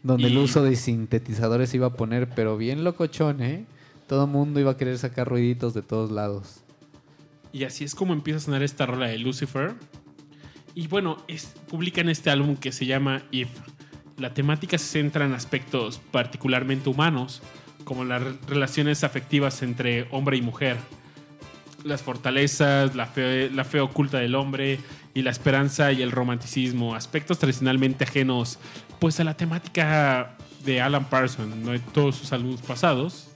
[0.02, 3.64] Donde el uso de sintetizadores se iba a poner, pero bien locochón, ¿eh?
[4.08, 6.64] Todo mundo iba a querer sacar ruiditos de todos lados.
[7.52, 9.74] Y así es como empieza a sonar esta rola de Lucifer.
[10.74, 13.48] Y bueno, es, publican este álbum que se llama If.
[14.18, 17.42] La temática se centra en aspectos particularmente humanos,
[17.84, 20.78] como las re- relaciones afectivas entre hombre y mujer,
[21.84, 24.78] las fortalezas, la fe, la fe oculta del hombre
[25.14, 28.58] y la esperanza y el romanticismo, aspectos tradicionalmente ajenos
[29.00, 31.72] pues a la temática de Alan Parsons, ¿no?
[31.72, 33.28] de todos sus álbumes pasados.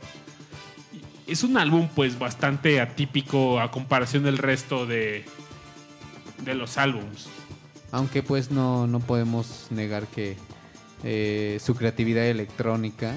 [1.26, 5.24] Es un álbum pues bastante atípico a comparación del resto de,
[6.44, 7.28] de los álbums.
[7.90, 10.36] Aunque pues no, no podemos negar que
[11.02, 13.12] eh, su creatividad electrónica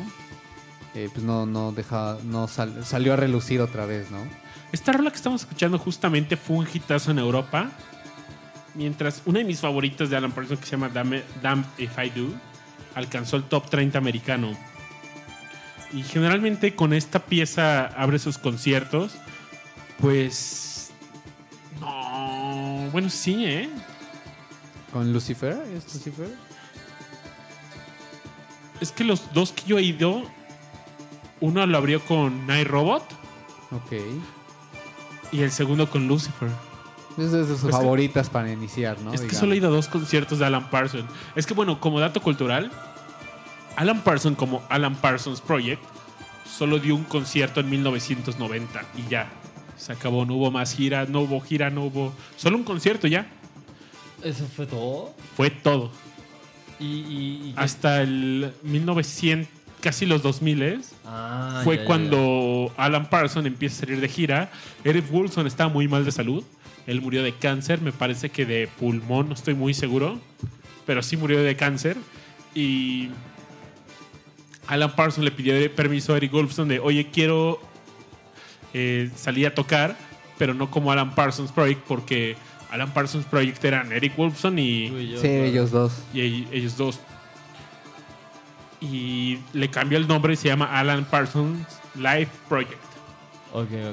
[0.96, 4.18] eh, pues no, no deja, no sal- salió a relucir otra vez, ¿no?
[4.72, 7.72] Esta rola que estamos escuchando justamente fue un hitazo en Europa,
[8.76, 12.34] mientras una de mis favoritas de Alan Parsons que se llama Damn, If I Do
[12.96, 14.56] alcanzó el top 30 americano.
[15.92, 19.14] Y generalmente con esta pieza abre sus conciertos,
[20.00, 20.92] pues...
[21.80, 23.70] No, bueno, sí, ¿eh?
[24.94, 25.58] ¿Con Lucifer?
[25.76, 26.30] ¿Es Lucifer?
[28.82, 30.24] Es que los dos que yo he ido,
[31.40, 33.20] uno lo abrió con Night Robot
[33.72, 33.92] Ok.
[35.32, 36.50] Y el segundo con Lucifer.
[37.18, 39.14] Es de sus que- favoritas para iniciar, ¿no?
[39.14, 41.06] es que solo he ido a dos conciertos de Alan Parsons.
[41.36, 42.72] Es que bueno, como dato cultural,
[43.76, 45.82] Alan Parsons como Alan Parsons Project
[46.50, 49.30] solo dio un concierto en 1990 y ya.
[49.78, 52.14] Se acabó, no hubo más gira, no hubo gira, no hubo...
[52.36, 53.28] Solo un concierto ya.
[54.24, 55.14] ¿Eso fue todo?
[55.38, 55.92] Fue todo.
[56.80, 59.50] Y, y, Hasta el 1900,
[59.82, 64.52] casi los 2000 Ah, fue ya, ya, cuando Alan Parsons empieza a salir de gira.
[64.84, 66.44] Eric Wilson estaba muy mal de salud.
[66.88, 70.20] Él murió de cáncer, me parece que de pulmón, no estoy muy seguro.
[70.86, 71.98] Pero sí murió de cáncer.
[72.56, 73.10] Y
[74.68, 77.60] Alan Parsons le pidió permiso a Eric Wolfson de, oye, quiero
[78.74, 79.98] eh, salir a tocar,
[80.38, 82.36] pero no como Alan Parsons Project, porque
[82.70, 85.44] Alan Parsons Project eran Eric Wolfson y, Tú y yo, Sí, claro.
[85.46, 85.94] ellos dos.
[86.14, 87.00] y ell- ellos dos.
[88.82, 91.66] Y le cambió el nombre y se llama Alan Parsons
[91.96, 92.78] Life Project.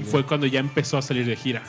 [0.00, 1.62] Y fue cuando ya empezó a salir de gira.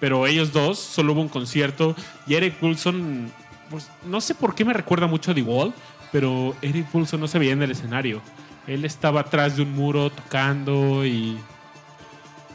[0.00, 1.94] Pero ellos dos, solo hubo un concierto.
[2.26, 3.30] Y Eric Wilson,
[3.70, 5.74] pues no sé por qué me recuerda mucho a The Wall,
[6.12, 8.20] pero Eric Wilson no se veía en el escenario.
[8.66, 11.36] Él estaba atrás de un muro tocando y...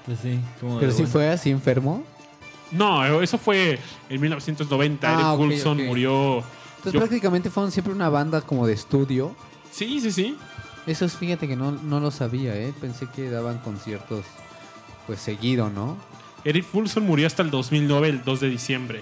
[0.05, 1.07] Pues sí, como Pero bueno.
[1.07, 2.03] fue así enfermo.
[2.71, 5.07] No, eso fue en 1990.
[5.07, 5.85] Ah, Eric ok, Wilson ok.
[5.85, 6.43] murió...
[6.77, 9.35] Entonces Yo- prácticamente fueron siempre una banda como de estudio.
[9.71, 10.37] Sí, sí, sí.
[10.87, 12.73] Eso es, fíjate que no, no lo sabía, ¿eh?
[12.79, 14.25] Pensé que daban conciertos
[15.05, 15.97] pues seguido, ¿no?
[16.45, 19.01] Eric Wilson murió hasta el 2009, el 2 de diciembre.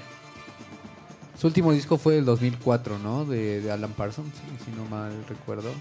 [1.39, 3.25] Su último disco fue el 2004, ¿no?
[3.25, 4.33] De, de Alan Parsons,
[4.65, 5.71] si, no mal recuerdo.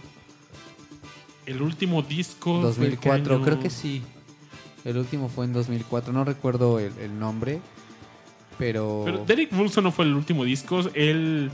[1.46, 2.60] El último disco.
[2.60, 3.44] fue 2004, qué año?
[3.44, 4.02] creo que sí.
[4.84, 7.60] El último fue en 2004, no recuerdo el, el nombre,
[8.58, 9.02] pero...
[9.04, 10.80] Pero Derek Wilson no fue el último disco.
[10.94, 11.50] Él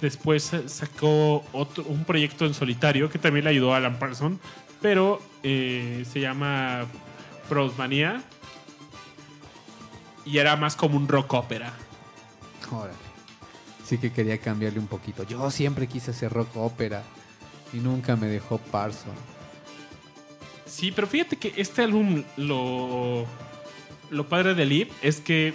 [0.00, 4.38] después sacó otro, un proyecto en solitario que también le ayudó a Alan Parsons,
[4.80, 6.86] pero eh, se llama
[7.48, 8.22] Frostmania.
[10.24, 11.72] Y era más como un rock ópera.
[12.70, 12.92] Órale.
[13.84, 15.24] Sí que quería cambiarle un poquito.
[15.24, 17.02] Yo siempre quise hacer rock ópera
[17.72, 19.18] y nunca me dejó Parsons.
[20.66, 23.26] Sí, pero fíjate que este álbum lo,
[24.10, 25.54] lo padre de Liv es que,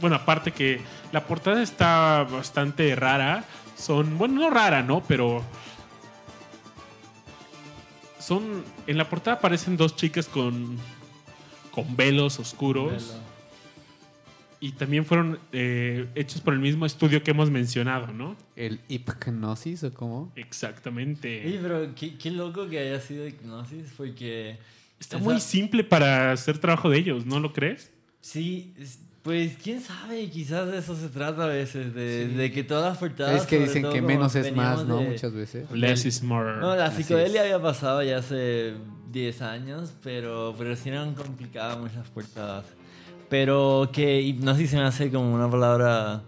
[0.00, 0.80] bueno, aparte que
[1.12, 3.44] la portada está bastante rara,
[3.80, 5.02] son, bueno, no rara, ¿no?
[5.08, 5.42] Pero
[8.18, 10.76] son, en la portada aparecen dos chicas con,
[11.70, 13.16] con velos oscuros
[14.60, 18.36] y también fueron eh, hechos por el mismo estudio que hemos mencionado, ¿no?
[18.56, 20.30] ¿El hipnosis o cómo?
[20.36, 21.42] Exactamente.
[21.46, 24.58] Oye, pero qué, qué loco que haya sido hipnosis, porque...
[24.98, 27.90] Está esa- muy simple para hacer trabajo de ellos, ¿no lo crees?
[28.20, 32.64] Sí, es- pues quién sabe, quizás de eso se trata a veces, de, de que
[32.64, 33.42] todas las portadas...
[33.42, 34.98] Es que dicen todo que menos es más, ¿no?
[34.98, 35.70] de- Muchas veces.
[35.70, 36.56] Less is more.
[36.58, 38.74] No, la psicodelia había pasado ya hace
[39.12, 42.64] 10 años, pero, pero sí eran complicadas muchas portadas.
[43.28, 46.22] Pero que hipnosis se me hace como una palabra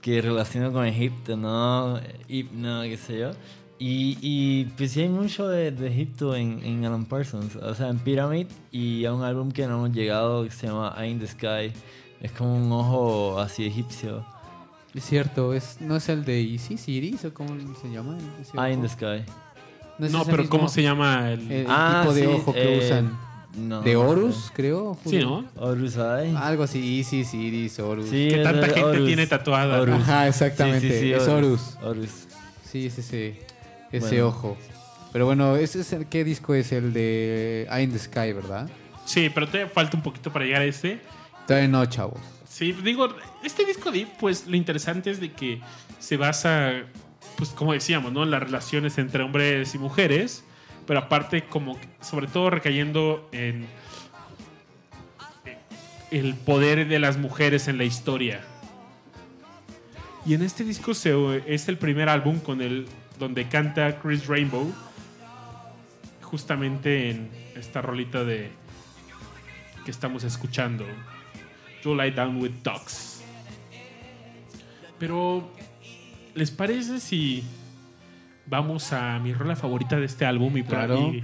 [0.00, 1.98] que relaciono con Egipto, ¿no?
[2.28, 3.30] Hipno, qué sé yo.
[3.78, 7.56] Y, y pues sí hay mucho de, de Egipto en, en Alan Parsons.
[7.56, 10.94] O sea, en Pyramid y a un álbum que no hemos llegado que se llama
[10.98, 11.72] Eye in the Sky.
[12.20, 14.24] Es como un ojo así egipcio.
[14.94, 17.50] Es cierto, es, ¿no es el de Isis, Iris o cómo
[17.80, 18.16] se llama?
[18.40, 18.88] ese Eye in the?
[18.88, 19.24] Sky.
[19.98, 21.50] es No, ese pero mismo- ¿cómo se llama el...?
[21.52, 23.18] El Ah, tipo de sí, ojo que eh, usan.
[23.56, 24.06] No, ¿De no sé.
[24.06, 24.98] Horus, creo?
[25.06, 25.44] sí, ¿no?
[25.56, 26.34] Horus Eye.
[26.36, 28.08] Algo así, Isis, Iris, Horus.
[28.08, 29.06] Sí, Que es tanta gente Horus.
[29.06, 29.80] tiene tatuada.
[29.80, 29.94] Horus.
[29.96, 30.80] Ajá, exactamente.
[30.88, 31.76] Sí, sí, sí, es Horus.
[31.82, 32.10] Horus.
[32.64, 33.38] Sí, es ese,
[33.92, 34.28] ese Bueno.
[34.28, 34.56] ojo.
[35.12, 36.72] Pero bueno, ese es el, ¿qué disco es?
[36.72, 38.68] El de Eye in the Sky, ¿verdad?
[39.06, 41.00] Sí, pero todavía falta un poquito para llegar a este.
[41.46, 42.20] Todavía no, chavos.
[42.48, 43.08] Sí, digo,
[43.44, 45.60] este disco pues lo interesante es de que
[45.98, 46.72] se basa,
[47.36, 48.22] pues como decíamos, ¿no?
[48.22, 50.44] En las relaciones entre hombres y mujeres,
[50.86, 53.66] pero aparte como, sobre todo recayendo en
[56.10, 58.40] el poder de las mujeres en la historia.
[60.24, 61.14] Y en este disco se,
[61.46, 62.86] es el primer álbum con el
[63.18, 64.72] donde canta Chris Rainbow,
[66.22, 68.50] justamente en esta rolita de
[69.84, 70.84] que estamos escuchando.
[71.84, 73.22] You Lie Down with Dogs.
[74.98, 75.48] Pero,
[76.34, 77.44] ¿les parece si
[78.46, 80.56] vamos a mi rola favorita de este álbum?
[80.56, 80.96] Y, Claro.
[80.96, 81.22] ahí,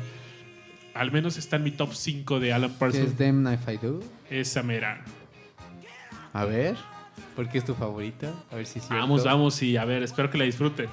[0.95, 3.05] al menos está en mi top 5 de Alan ¿Qué Parsons.
[3.11, 4.01] es Them If I Do?
[4.31, 5.03] Esa mera.
[6.33, 6.77] A ver.
[7.35, 8.33] ¿Por qué es tu favorita?
[8.51, 9.01] A ver si es cierto.
[9.03, 10.89] Vamos, vamos y a ver, espero que la disfruten.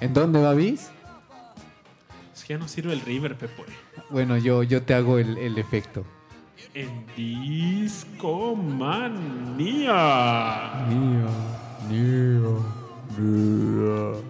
[0.00, 0.90] ¿En dónde va Bis?
[2.34, 3.62] Es que ya no sirve el River, Pepe.
[4.10, 6.04] Bueno, yo, yo te hago el, el efecto
[6.74, 8.18] en Discomanía.
[10.88, 11.30] Neo,
[11.88, 12.54] neo,
[13.18, 14.22] neo.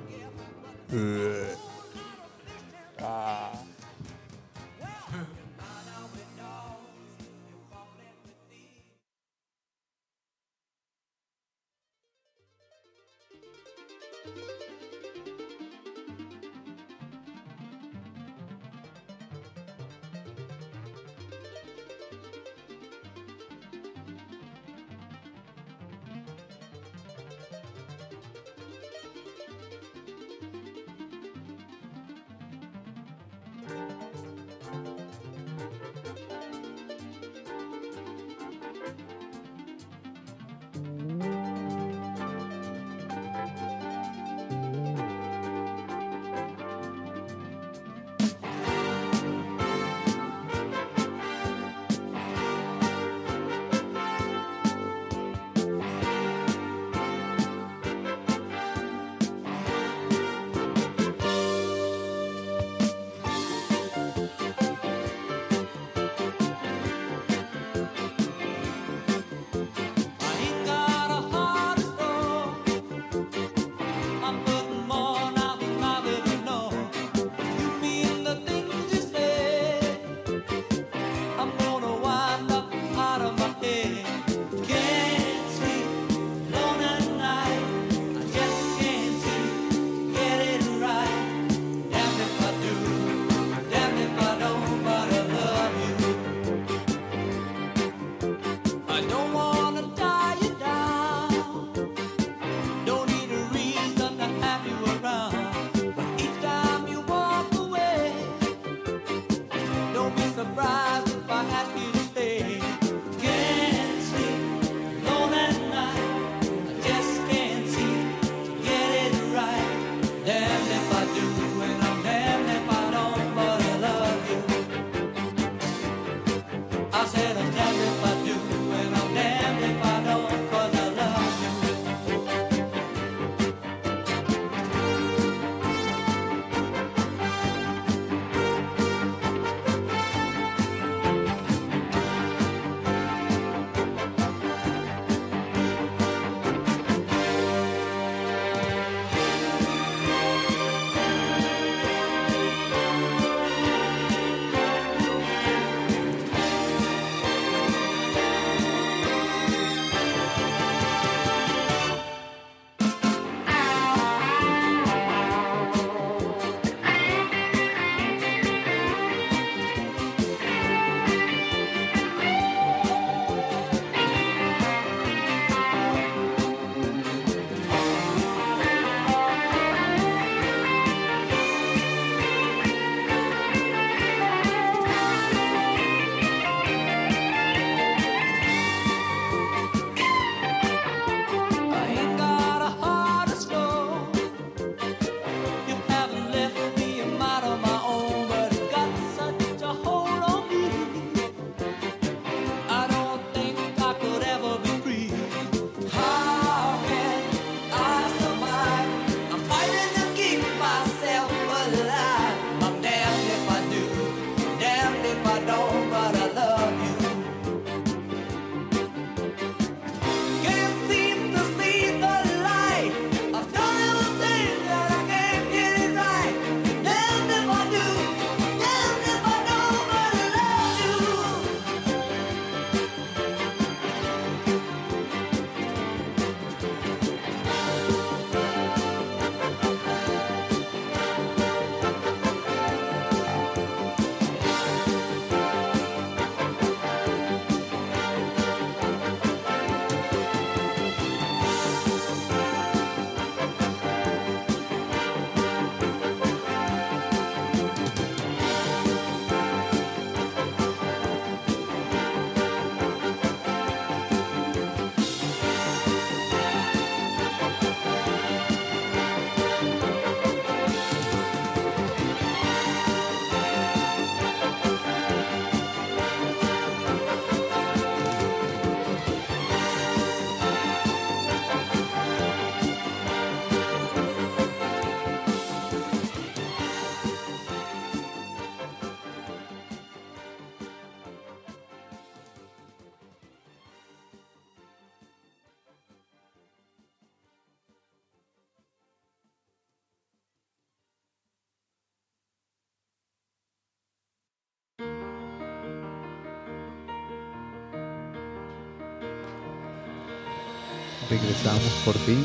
[311.21, 312.23] Regresamos por fin.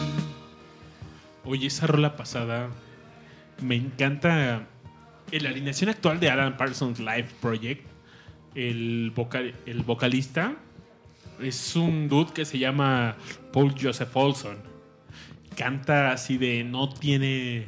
[1.45, 2.69] Oye, esa rola pasada
[3.61, 4.67] me encanta.
[5.31, 7.87] En la alineación actual de Alan Parsons Live Project,
[8.53, 10.53] el, vocal- el vocalista
[11.41, 13.15] es un dude que se llama
[13.51, 14.57] Paul Joseph Olson.
[15.57, 17.65] Canta así de no tiene.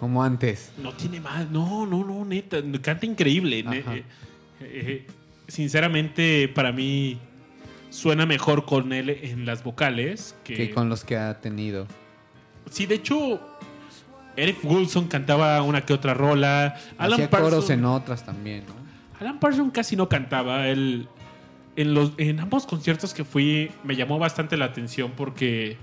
[0.00, 0.72] Como antes.
[0.82, 1.48] No tiene más.
[1.50, 2.58] No, no, no, neta.
[2.82, 3.64] Canta increíble.
[3.70, 4.04] Eh,
[4.60, 5.06] eh,
[5.46, 7.18] sinceramente, para mí
[7.94, 11.86] suena mejor con él en las vocales que, Que con los que ha tenido.
[12.70, 13.40] Sí, de hecho,
[14.36, 16.76] Eric Wilson cantaba una que otra rola.
[16.98, 18.74] Alan Hacía coros en otras también, ¿no?
[19.20, 20.68] Alan Parsons casi no cantaba.
[20.68, 21.06] Él,
[21.76, 25.76] en, los, en ambos conciertos que fui, me llamó bastante la atención porque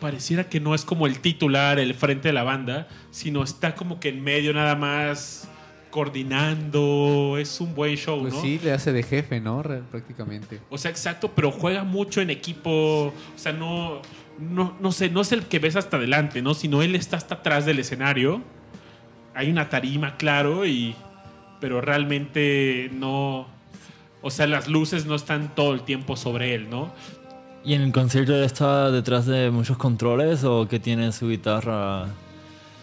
[0.00, 4.00] pareciera que no es como el titular, el frente de la banda, sino está como
[4.00, 5.48] que en medio nada más
[5.96, 7.38] coordinando.
[7.38, 8.42] Es un buen show, Pues ¿no?
[8.42, 9.62] sí, le hace de jefe, ¿no?
[9.90, 10.60] Prácticamente.
[10.68, 12.70] O sea, exacto, pero juega mucho en equipo.
[13.06, 14.02] O sea, no,
[14.38, 16.52] no, no sé, no es el que ves hasta adelante, ¿no?
[16.52, 18.42] Sino él está hasta atrás del escenario.
[19.34, 20.94] Hay una tarima, claro, y.
[21.62, 23.46] Pero realmente no.
[24.20, 26.92] O sea, las luces no están todo el tiempo sobre él, ¿no?
[27.64, 32.08] ¿Y en el concierto está detrás de muchos controles o que tiene su guitarra?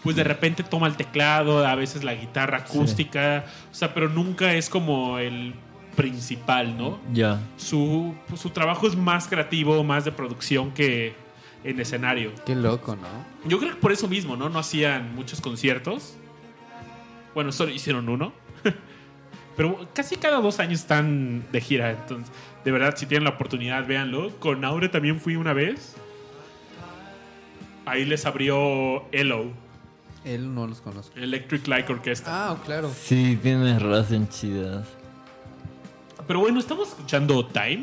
[0.03, 3.45] Pues de repente toma el teclado, a veces la guitarra acústica.
[3.71, 5.53] O sea, pero nunca es como el
[5.95, 6.99] principal, ¿no?
[7.13, 7.39] Ya.
[7.57, 11.15] Su, pues, su trabajo es más creativo, más de producción que
[11.63, 12.31] en escenario.
[12.45, 13.07] Qué loco, ¿no?
[13.47, 14.49] Yo creo que por eso mismo, ¿no?
[14.49, 16.15] No hacían muchos conciertos.
[17.33, 18.33] Bueno, solo hicieron uno.
[19.55, 21.91] Pero casi cada dos años están de gira.
[21.91, 24.31] Entonces, de verdad, si tienen la oportunidad, véanlo.
[24.39, 25.95] Con Aure también fui una vez.
[27.85, 29.51] Ahí les abrió Elo,
[30.25, 31.17] Él no los conozco.
[31.19, 32.49] Electric Light Orchestra.
[32.51, 32.91] Ah, claro.
[32.97, 34.87] Sí, tiene rolas bien chidas.
[36.27, 37.81] Pero bueno, estamos escuchando Time.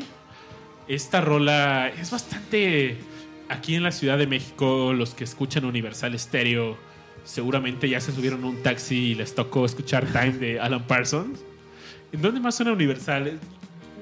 [0.87, 2.97] Esta rola es bastante.
[3.49, 6.77] Aquí en la Ciudad de México, los que escuchan Universal Stereo
[7.25, 11.39] seguramente ya se subieron a un taxi y les tocó escuchar Time de Alan Parsons.
[12.13, 13.39] ¿En dónde más suena Universal?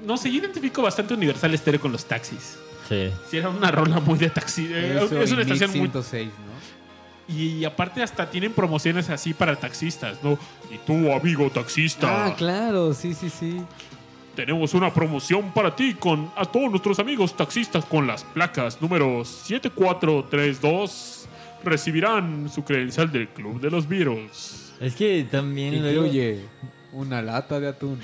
[0.06, 2.56] No sé, yo identifico bastante Universal Stereo con los taxis.
[2.88, 3.10] Sí.
[3.28, 4.68] Si era una rola muy de taxi.
[4.70, 5.80] eh, Eso es una estación muy.
[5.80, 6.49] 106, ¿no?
[7.30, 10.38] Y aparte, hasta tienen promociones así para taxistas, ¿no?
[10.70, 12.26] Y tú, amigo taxista.
[12.26, 13.60] Ah, claro, sí, sí, sí.
[14.34, 19.24] Tenemos una promoción para ti con a todos nuestros amigos taxistas con las placas número
[19.24, 21.16] 7432.
[21.62, 24.72] Recibirán su credencial del Club de los Beatles.
[24.80, 26.40] Es que también luego Incluye
[26.92, 27.98] una lata de atún,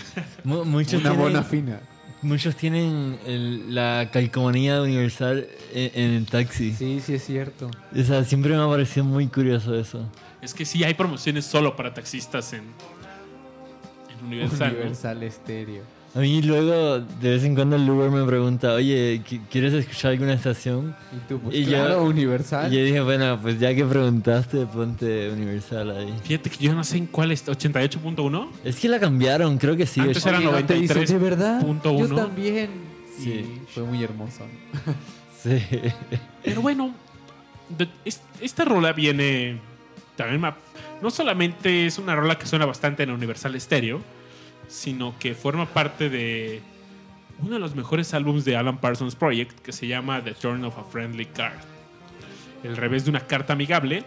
[0.45, 1.81] mu- muchos una tienen, bona fina.
[2.27, 6.73] Muchos tienen el- la calcomanía de universal en, en el taxi.
[6.73, 7.71] Sí, sí es cierto.
[7.99, 10.01] O sea, siempre me ha parecido muy curioso eso.
[10.43, 12.65] Es que sí, hay promociones solo para taxistas en,
[14.19, 14.73] en Universal.
[14.73, 14.79] ¿no?
[14.81, 15.83] Universal Estéreo.
[16.17, 20.13] A mí luego, de vez en cuando el Uber me pregunta, oye, ¿qui- ¿quieres escuchar
[20.13, 20.97] alguna estación?
[21.15, 22.73] Y tú, pues Y yo- claro, Universal.
[22.73, 26.15] Y yo dije, bueno, pues ya que preguntaste, ponte Universal ahí.
[26.25, 28.49] Fíjate que yo no sé en cuál es, 88.1.
[28.65, 30.01] Es que la cambiaron, creo que sí.
[30.01, 31.07] Antes era Oye, ¿no te dice, 93.1.
[31.07, 31.61] ¿De verdad?
[31.61, 32.17] punto Yo uno.
[32.17, 32.71] también.
[33.19, 33.61] Sí.
[33.75, 34.45] Fue muy hermoso.
[35.43, 35.63] Sí.
[36.43, 36.93] Pero bueno,
[38.41, 39.61] esta rola viene.
[40.17, 40.41] También
[41.01, 44.01] no solamente es una rola que suena bastante en Universal Stereo,
[44.69, 46.63] sino que forma parte de
[47.39, 50.79] uno de los mejores álbumes de Alan Parsons Project que se llama The Turn of
[50.79, 51.59] a Friendly Card.
[52.63, 54.05] El revés de una carta amigable,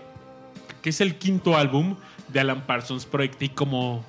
[0.82, 1.96] que es el quinto álbum
[2.28, 4.04] de Alan Parsons Project y como.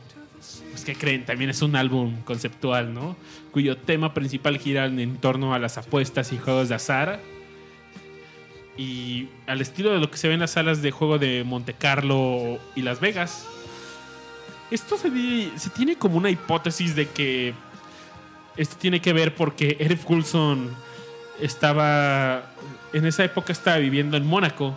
[0.71, 3.17] Pues que creen, también es un álbum conceptual, ¿no?
[3.51, 7.21] Cuyo tema principal gira en torno a las apuestas y juegos de azar
[8.81, 11.75] y al estilo de lo que se ve en las salas de juego de Monte
[11.75, 13.47] Carlo y Las Vegas.
[14.71, 15.11] Esto se,
[15.59, 17.55] se tiene como una hipótesis de que
[18.57, 20.71] esto tiene que ver porque Eric Coulson
[21.41, 22.51] estaba
[22.93, 24.75] en esa época estaba viviendo en Mónaco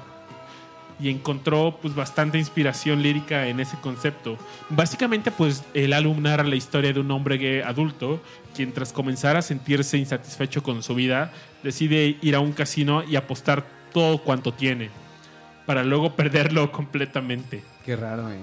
[0.99, 4.38] y encontró pues bastante inspiración lírica en ese concepto.
[4.70, 8.22] Básicamente pues el álbum narra la historia de un hombre adulto
[8.56, 11.34] quien tras comenzar a sentirse insatisfecho con su vida
[11.64, 14.90] decide ir a un casino y apostar todo cuanto tiene
[15.65, 17.64] para luego perderlo completamente.
[17.86, 18.40] Qué raro, ¿eh?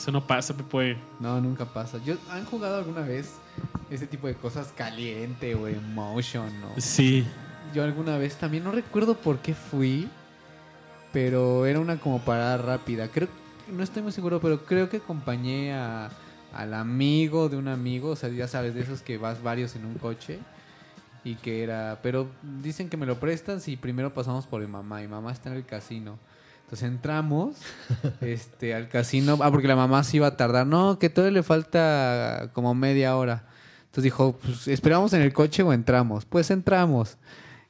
[0.00, 0.96] Eso no pasa, Pepe.
[1.18, 1.98] No, nunca pasa.
[2.02, 3.34] Yo, ¿Han jugado alguna vez
[3.90, 6.48] ese tipo de cosas caliente o emotion?
[6.58, 6.68] ¿no?
[6.78, 7.26] Sí.
[7.74, 10.08] Yo alguna vez también, no recuerdo por qué fui,
[11.12, 13.08] pero era una como parada rápida.
[13.08, 13.28] Creo,
[13.70, 16.08] no estoy muy seguro, pero creo que acompañé a,
[16.54, 19.84] al amigo de un amigo, o sea, ya sabes, de esos que vas varios en
[19.84, 20.38] un coche.
[21.24, 22.26] Y que era, pero
[22.62, 25.02] dicen que me lo prestan si primero pasamos por mi mamá.
[25.02, 26.18] Mi mamá está en el casino.
[26.70, 27.56] Entonces entramos
[28.20, 29.36] este, al casino.
[29.42, 30.68] Ah, porque la mamá se iba a tardar.
[30.68, 33.42] No, que todavía le falta como media hora.
[33.86, 36.26] Entonces dijo, pues, ¿esperamos en el coche o entramos?
[36.26, 37.18] Pues entramos.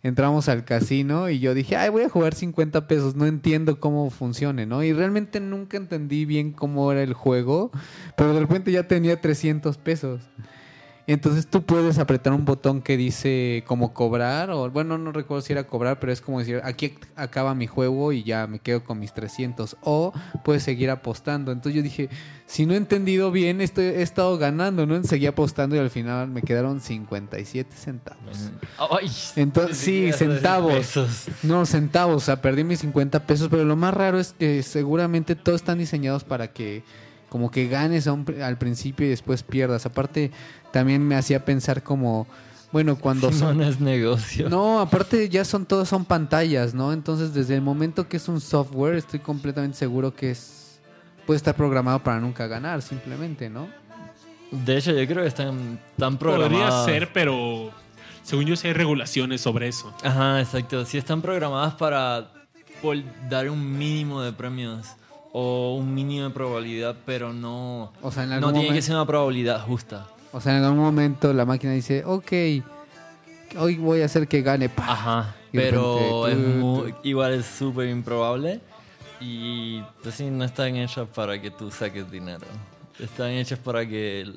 [0.02, 4.10] Entramos al casino y yo dije, ay, voy a jugar 50 pesos, no entiendo cómo
[4.10, 4.82] funcione, ¿no?
[4.82, 7.70] Y realmente nunca entendí bien cómo era el juego,
[8.18, 10.20] pero de repente ya tenía 300 pesos.
[11.12, 15.52] Entonces tú puedes apretar un botón que dice como cobrar, o bueno, no recuerdo si
[15.52, 19.00] era cobrar, pero es como decir, aquí acaba mi juego y ya me quedo con
[19.00, 19.76] mis 300.
[19.82, 20.12] O
[20.44, 21.50] puedes seguir apostando.
[21.50, 22.10] Entonces yo dije,
[22.46, 25.02] si no he entendido bien, estoy, he estado ganando, ¿no?
[25.02, 28.52] Seguí apostando y al final me quedaron 57 centavos.
[28.78, 30.94] Ay, Entonces, sí, centavos.
[31.42, 35.34] No, centavos, o sea, perdí mis 50 pesos, pero lo más raro es que seguramente
[35.34, 36.84] todos están diseñados para que
[37.30, 39.86] como que ganes a un pri- al principio y después pierdas.
[39.86, 40.30] Aparte,
[40.72, 42.26] también me hacía pensar como,
[42.72, 43.56] bueno, cuando son...
[43.58, 44.50] no es negocio.
[44.50, 46.92] No, aparte ya son todos son pantallas, ¿no?
[46.92, 50.80] Entonces, desde el momento que es un software, estoy completamente seguro que es
[51.26, 53.68] puede estar programado para nunca ganar, simplemente, ¿no?
[54.50, 56.84] De hecho, yo creo que están tan Podría programadas.
[56.84, 57.70] ser, pero
[58.24, 59.94] según yo sí hay regulaciones sobre eso.
[60.02, 60.84] Ajá, exacto.
[60.84, 62.32] Si están programadas para
[62.82, 62.96] por
[63.28, 64.88] dar un mínimo de premios
[65.32, 69.06] o un mínimo de probabilidad, pero no, O sea, en no tiene que ser una
[69.06, 70.06] probabilidad justa.
[70.32, 72.32] O sea, en algún momento la máquina dice, ok,
[73.58, 74.68] hoy voy a hacer que gane.
[74.68, 74.92] ¡pah!
[74.92, 78.60] Ajá, Y pero es repente, tu, muy- igual es súper improbable
[79.20, 82.46] y pues sí, no están hechas para que tú saques dinero.
[82.98, 84.30] Están hechas para que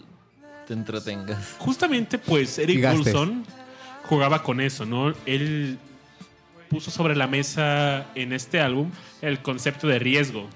[0.68, 1.56] te entretengas.
[1.60, 2.86] Justamente, pues, Eric.
[2.92, 3.46] Wilson
[4.06, 5.14] jugaba con eso, ¿no?
[5.26, 5.78] Él
[6.70, 8.90] puso sobre la mesa en este álbum
[9.22, 10.48] el concepto de riesgo.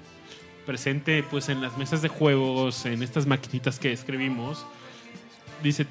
[0.68, 4.66] Presente, pues, en las mesas de juegos, en estas maquinitas que escribimos.
[5.62, 5.86] Dice,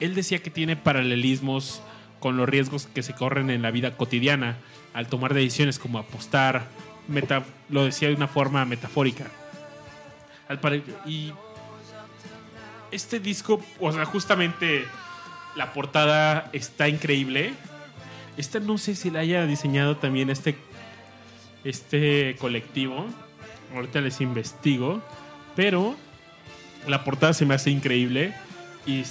[0.00, 1.82] él decía que tiene paralelismos
[2.18, 4.56] con los riesgos que se corren en la vida cotidiana
[4.94, 6.66] al tomar decisiones como apostar,
[7.08, 9.26] meta- lo decía de una forma metafórica.
[11.04, 11.34] Y
[12.90, 14.86] este disco, o sea, justamente
[15.56, 17.52] la portada está increíble.
[18.38, 20.56] Esta no sé si la haya diseñado también este,
[21.64, 23.04] este colectivo.
[23.74, 25.02] Ahorita les investigo.
[25.54, 25.94] Pero
[26.86, 28.32] la portada se me hace increíble.
[28.86, 29.02] Y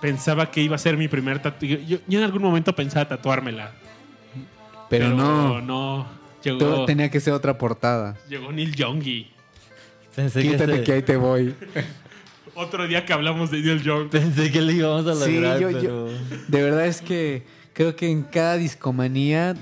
[0.00, 1.84] pensaba que iba a ser mi primer tatuaje.
[1.86, 3.72] Yo, yo en algún momento pensaba tatuármela.
[4.88, 6.06] Pero, no, no.
[6.42, 8.16] todo Llegó, tenía que ser otra portada.
[8.28, 9.30] llegó Neil Young y
[10.14, 11.54] Pensé que, Quítate se- que ahí te voy.
[12.54, 14.10] otro día que hablamos de Neil Young.
[14.10, 15.80] pensé que lo íbamos a Sí, lograr, yo- pero...
[15.80, 16.08] yo-
[16.48, 19.54] De verdad es que creo que en cada discomanía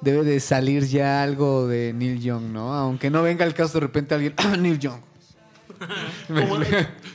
[0.00, 2.74] debe de salir ya algo de Neil Young, ¿no?
[2.74, 5.00] Aunque no venga el caso de repente alguien, ah, Neil Young.
[6.26, 6.58] Como,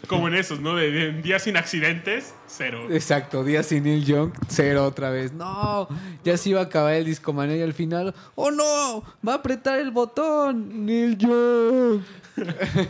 [0.07, 0.75] como en esos, ¿no?
[0.75, 2.87] De, de días sin accidentes, cero.
[2.89, 5.33] Exacto, día sin Neil Young, cero otra vez.
[5.33, 5.89] No,
[6.23, 9.03] ya se iba a acabar el discomanía y al final, ¡oh no!
[9.27, 10.85] ¡Va a apretar el botón!
[10.85, 12.03] ¡Neil Young!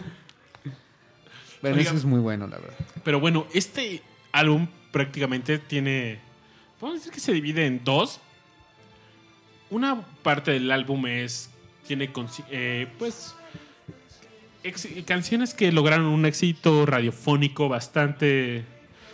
[1.61, 2.77] bueno, eso es muy bueno, la verdad.
[3.03, 6.19] Pero bueno, este álbum prácticamente tiene.
[6.79, 8.21] Podemos decir que se divide en dos.
[9.69, 11.49] Una parte del álbum es.
[11.87, 12.09] Tiene.
[12.49, 13.35] eh, pues.
[14.63, 18.63] ex- canciones que lograron un éxito radiofónico bastante.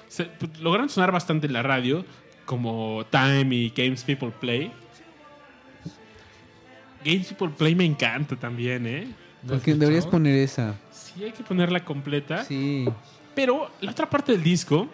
[0.07, 2.05] se- pues, lograron sonar bastante en la radio.
[2.45, 4.71] Como Time y Games People Play.
[7.05, 9.07] Games People Play me encanta también, ¿eh?
[9.47, 10.75] Porque deberías poner esa.
[10.91, 12.43] Sí, hay que ponerla completa.
[12.43, 12.85] Sí.
[13.35, 14.89] Pero la otra parte del disco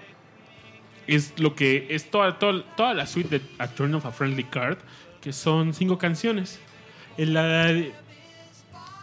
[1.07, 4.43] es lo que es toda, toda, toda la suite de A Turn of a Friendly
[4.43, 4.77] Card,
[5.25, 6.59] que son cinco canciones.
[7.17, 7.73] En la-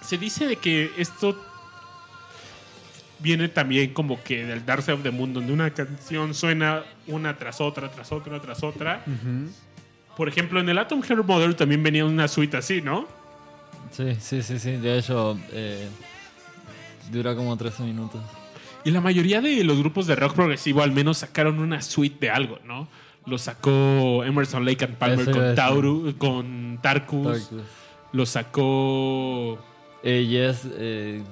[0.03, 1.37] se dice de que esto
[3.19, 7.37] viene también como que del Dark Side of the Moon, donde una canción suena una
[7.37, 9.05] tras otra, tras otra, tras otra.
[10.17, 13.07] Por ejemplo, en el Atom Heart Model también venía una suite así, ¿no?
[13.91, 14.73] Sí, sí, sí, sí.
[14.77, 15.89] De hecho, eh,
[17.11, 18.23] dura como 13 minutos.
[18.85, 22.31] Y la mayoría de los grupos de rock progresivo al menos sacaron una suite de
[22.31, 22.87] algo, ¿no?
[23.27, 25.55] Lo sacó Emerson Lake and Palmer Eso con.
[25.55, 27.49] Tauru, con Tarkus.
[27.49, 27.65] Tarkus.
[28.13, 29.59] Lo sacó
[30.03, 31.23] Eh, yes, eh,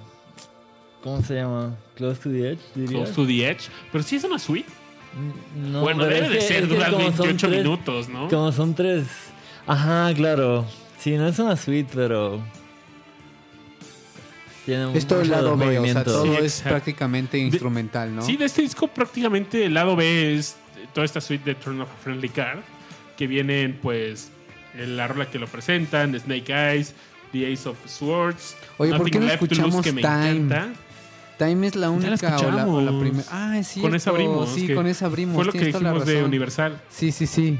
[1.03, 1.75] ¿cómo se llama?
[1.97, 2.99] Close to the Edge, diría.
[2.99, 3.63] Close to the Edge.
[3.91, 4.69] Pero sí es una suite.
[5.73, 8.29] No, bueno, debe es de ser, es que dura como son 28 tres- minutos, ¿no?
[8.29, 9.07] Como son tres.
[9.67, 10.65] Ajá, claro.
[11.01, 12.41] Sí, no es una suite, pero.
[14.67, 16.05] Tiene Es todo el lado B, o sea, movimientos.
[16.13, 18.23] todo Sí, es prácticamente instrumental, ¿no?
[18.23, 20.57] Sí, de este disco prácticamente el lado B es
[20.93, 22.61] toda esta suite de Turn of a Friendly Card.
[23.17, 24.31] Que vienen, pues,
[24.75, 26.95] en la rola que lo presentan, Snake Eyes,
[27.33, 28.57] The Ace of Swords.
[28.79, 30.31] Oye, ¿por Nothing qué no Left to Lose, escuchamos que me Time?
[30.31, 30.69] encanta.
[31.39, 32.69] Time es la única o la, escuchamos.
[32.69, 33.25] o la primera.
[33.31, 33.89] Ah, es cierto.
[33.89, 34.51] Con esa abrimos.
[34.51, 35.37] Sí, con esa abrimos.
[35.37, 36.23] Fue lo que tienes dijimos de.
[36.23, 36.81] Universal.
[36.91, 37.59] Sí, sí, sí.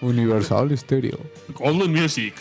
[0.00, 1.18] Universal Stereo.
[1.54, 2.34] Golden Music.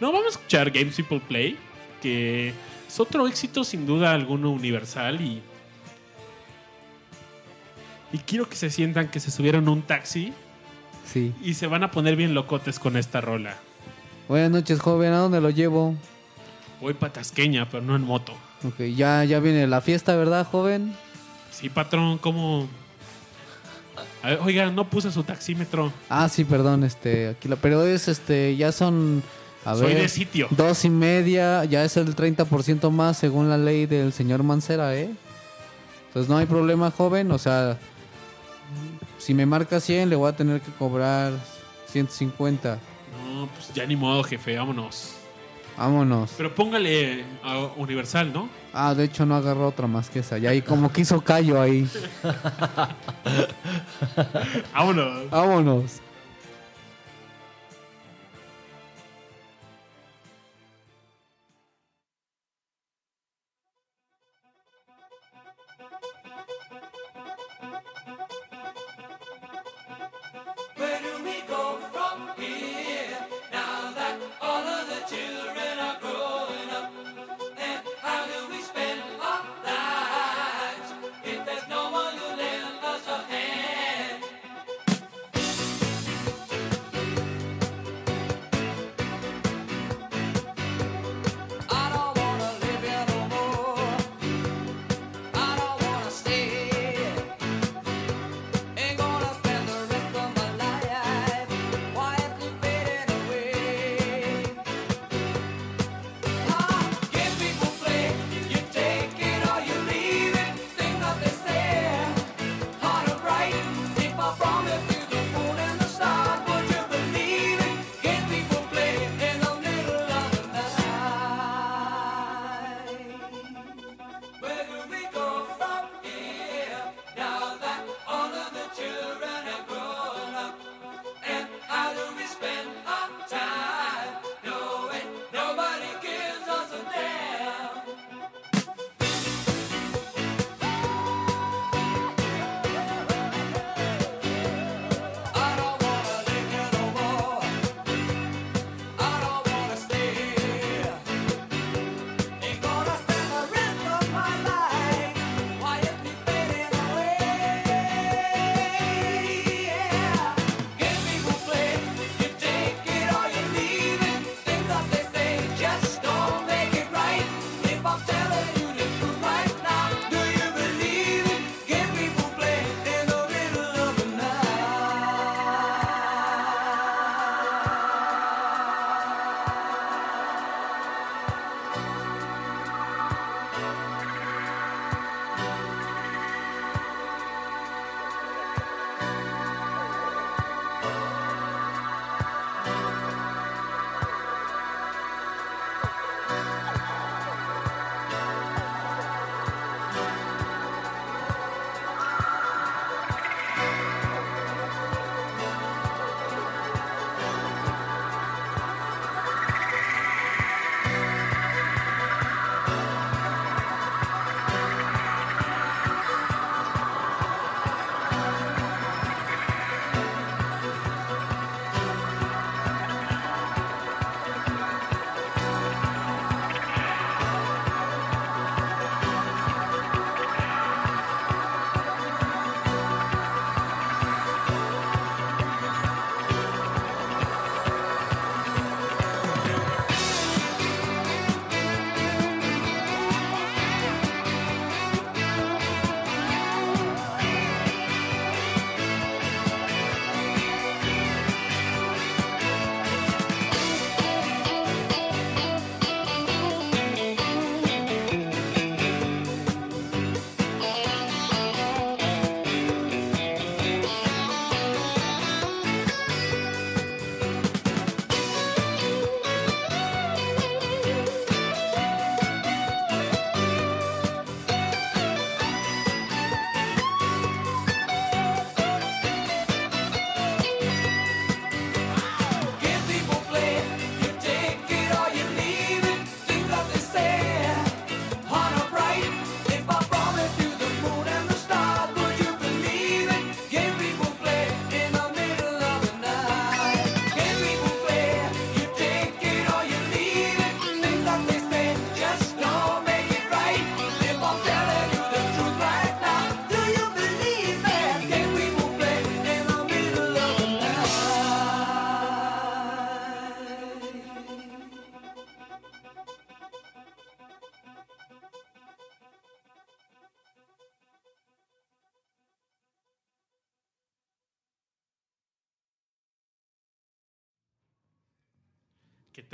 [0.00, 1.56] No, vamos a escuchar Games People Play,
[2.00, 2.52] que
[2.88, 5.42] es otro éxito sin duda alguno universal y
[8.12, 10.32] Y quiero que se sientan que se subieron a un taxi
[11.04, 11.32] Sí.
[11.42, 13.56] y se van a poner bien locotes con esta rola.
[14.28, 15.12] Buenas noches, joven.
[15.12, 15.94] ¿A dónde lo llevo?
[16.80, 18.32] Voy pa' Tasqueña, pero no en moto.
[18.64, 20.94] Ok, ya, ya viene la fiesta, ¿verdad, joven?
[21.50, 22.66] Sí, patrón, ¿cómo...?
[24.22, 25.92] A ver, oiga, no puse su taxímetro.
[26.08, 29.22] Ah, sí, perdón, este, aquí lo, pero es, este, ya son,
[29.64, 30.48] a Soy ver, de sitio.
[30.50, 35.10] dos y media, ya es el 30% más según la ley del señor Mancera, ¿eh?
[36.08, 37.78] Entonces no hay problema, joven, o sea,
[39.18, 41.32] si me marca 100, le voy a tener que cobrar
[41.88, 42.78] 150.
[43.34, 45.12] No, pues ya ni modo, jefe, vámonos.
[45.76, 46.32] Vámonos.
[46.36, 48.48] Pero póngale a Universal, ¿no?
[48.72, 51.60] Ah, de hecho no agarró otra más que esa, ya ahí como que hizo callo
[51.60, 51.88] ahí.
[54.72, 55.30] Vámonos.
[55.30, 56.00] Vámonos.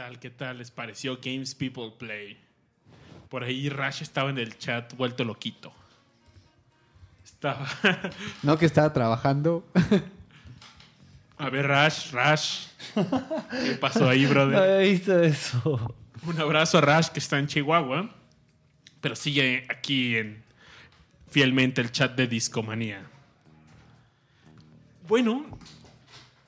[0.02, 0.18] Tal?
[0.18, 2.36] ¿Qué tal les pareció Games People Play?
[3.28, 5.72] Por ahí Rash estaba en el chat vuelto loquito.
[7.24, 7.68] Estaba.
[8.42, 9.64] No que estaba trabajando.
[11.38, 12.66] A ver, Rash, Rash.
[12.94, 14.56] ¿Qué pasó ahí, No brother?
[14.58, 15.94] había visto eso.
[16.26, 18.10] Un abrazo a Rash que está en Chihuahua.
[19.00, 20.42] Pero sigue aquí en
[21.30, 23.02] fielmente el chat de Discomanía.
[25.06, 25.46] Bueno,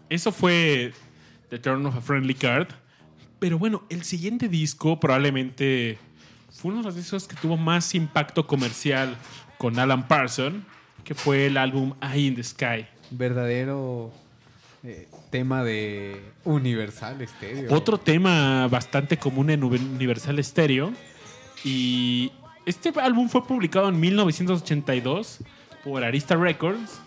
[0.08, 0.92] eso fue
[1.50, 2.68] The Turn of a Friendly Card.
[3.38, 5.98] Pero bueno, el siguiente disco probablemente
[6.50, 9.16] fue uno de los discos que tuvo más impacto comercial
[9.58, 10.64] con Alan Parson,
[11.04, 12.86] que fue el álbum Eye in the Sky.
[13.10, 14.12] Verdadero
[14.82, 17.74] eh, tema de Universal Stereo.
[17.74, 20.92] Otro tema bastante común en Universal Stereo.
[21.64, 22.30] Y
[22.66, 25.38] este álbum fue publicado en 1982
[25.82, 27.00] por Arista Records.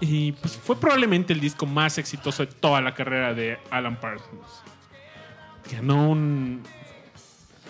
[0.00, 4.65] Y pues fue probablemente el disco más exitoso de toda la carrera de Alan Parsons.
[5.72, 6.62] Ganó un,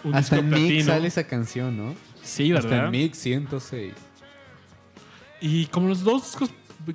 [0.05, 1.95] un Hasta disco en Mix sale esa canción, ¿no?
[2.23, 2.85] Sí, Hasta ¿verdad?
[2.87, 3.93] en Mix 106.
[5.41, 6.51] Y como los dos discos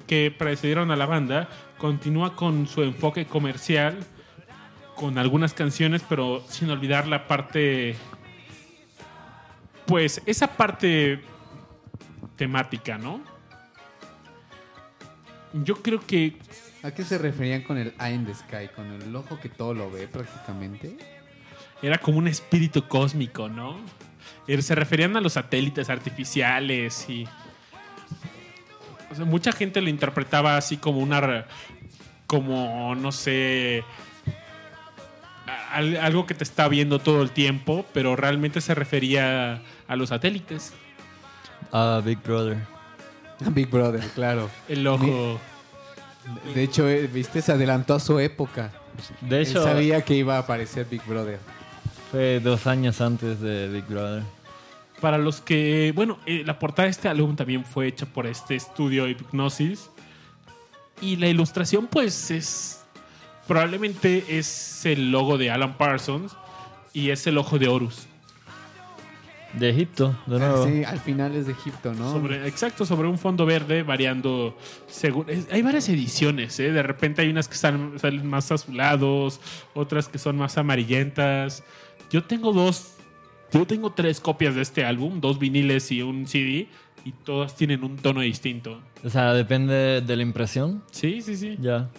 [0.07, 3.97] que precedieron a la banda, continúa con su enfoque comercial,
[4.95, 7.95] con algunas canciones, pero sin olvidar la parte.
[9.85, 11.21] Pues esa parte
[12.37, 13.21] temática, ¿no?
[15.53, 16.37] Yo creo que
[16.83, 18.67] ¿A qué se referían con el Eye in the Sky?
[18.75, 20.97] ¿Con el ojo que todo lo ve prácticamente?
[21.83, 23.79] era como un espíritu cósmico, ¿no?
[24.59, 27.27] Se referían a los satélites artificiales y.
[29.11, 31.45] O sea, mucha gente lo interpretaba así como una.
[32.27, 33.83] Como, no sé.
[35.47, 39.95] a- al- Algo que te está viendo todo el tiempo, pero realmente se refería a
[39.95, 40.73] los satélites.
[41.71, 42.57] Ah, Big Brother.
[43.51, 44.49] Big Brother, claro.
[44.67, 45.39] El ojo.
[46.53, 48.71] De hecho, eh, viste, se adelantó a su época.
[49.21, 51.39] De Él hecho, sabía que iba a aparecer Big Brother.
[52.11, 54.23] fue dos años antes de Big Brother.
[54.99, 58.55] Para los que, bueno, eh, la portada de este álbum también fue hecha por este
[58.55, 59.89] estudio Hypnosis.
[61.01, 62.77] Y la ilustración, pues, es.
[63.47, 66.37] Probablemente es el logo de Alan Parsons
[66.93, 68.07] y es el ojo de Horus.
[69.53, 70.65] De Egipto, de Ah, nuevo.
[70.67, 72.11] sí, al final es de Egipto, ¿no?
[72.13, 74.55] Sobre, exacto, sobre un fondo verde, variando.
[74.87, 76.71] según- es- hay varias ediciones, ¿eh?
[76.71, 79.41] De repente hay unas que salen, salen más azulados,
[79.73, 81.63] otras que son más amarillentas.
[82.09, 82.95] Yo tengo dos.
[83.51, 86.69] Yo tengo tres copias de este álbum, dos viniles y un CD,
[87.03, 88.79] y todas tienen un tono distinto.
[89.03, 90.81] O sea, depende de la impresión.
[90.91, 91.57] Sí, sí, sí.
[91.59, 91.89] Ya.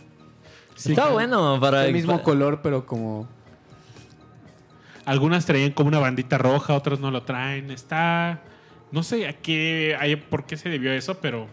[0.74, 1.12] Sí, Está claro.
[1.14, 1.84] bueno para...
[1.86, 3.28] el mismo para- color, pero como...
[5.04, 7.70] Algunas traían como una bandita roja, otras no lo traen.
[7.70, 8.42] Está.
[8.92, 9.96] No sé a qué.
[10.30, 11.48] por qué se debió eso, pero.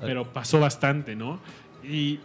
[0.00, 1.40] Pero pasó bastante, ¿no?
[1.82, 1.88] Y.
[2.18, 2.20] Si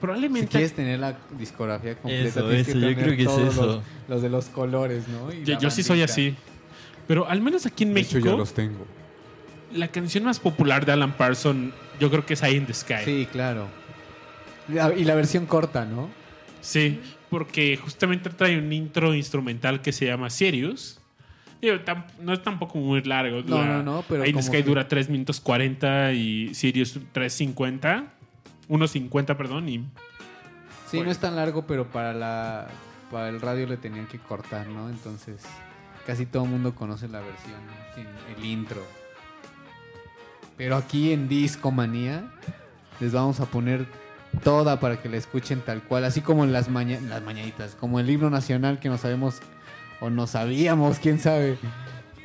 [0.00, 0.48] Probablemente.
[0.48, 3.52] quieres tener la discografía completa, Eso, tienes eso, que yo tener creo que es todos
[3.54, 3.66] eso.
[3.66, 5.32] Los, los de los colores, ¿no?
[5.32, 6.34] Y yo sí soy así.
[7.06, 8.32] Pero al menos aquí en De hecho, México.
[8.32, 8.84] yo los tengo.
[9.72, 13.04] La canción más popular de Alan Parson, yo creo que es Eye in the Sky.
[13.04, 13.68] Sí, claro.
[14.68, 16.08] La- Y la versión corta, ¿no?
[16.60, 17.00] Sí,
[17.32, 21.00] porque justamente trae un intro instrumental que se llama Sirius.
[21.62, 21.76] Digo,
[22.20, 23.36] no es tampoco muy largo.
[23.38, 28.04] No, dura- no, no, pero como Sky que- dura 3 minutos 40 y Sirius 3.50.
[28.68, 29.68] 1.50, perdón.
[29.68, 31.06] Y Sí, Bueno.
[31.06, 32.68] no es tan largo, pero para la
[33.10, 34.88] para el radio le tenían que cortar, ¿no?
[34.90, 35.42] Entonces,
[36.06, 37.60] casi todo el mundo conoce la versión
[37.94, 38.06] sin
[38.36, 38.82] el intro.
[40.56, 42.24] Pero aquí en Discomanía
[43.00, 43.86] les vamos a poner
[44.42, 48.00] toda para que la escuchen tal cual, así como en las, maña- las mañanitas, como
[48.00, 49.40] el himno nacional que no sabemos
[50.00, 51.56] o no sabíamos, quién sabe,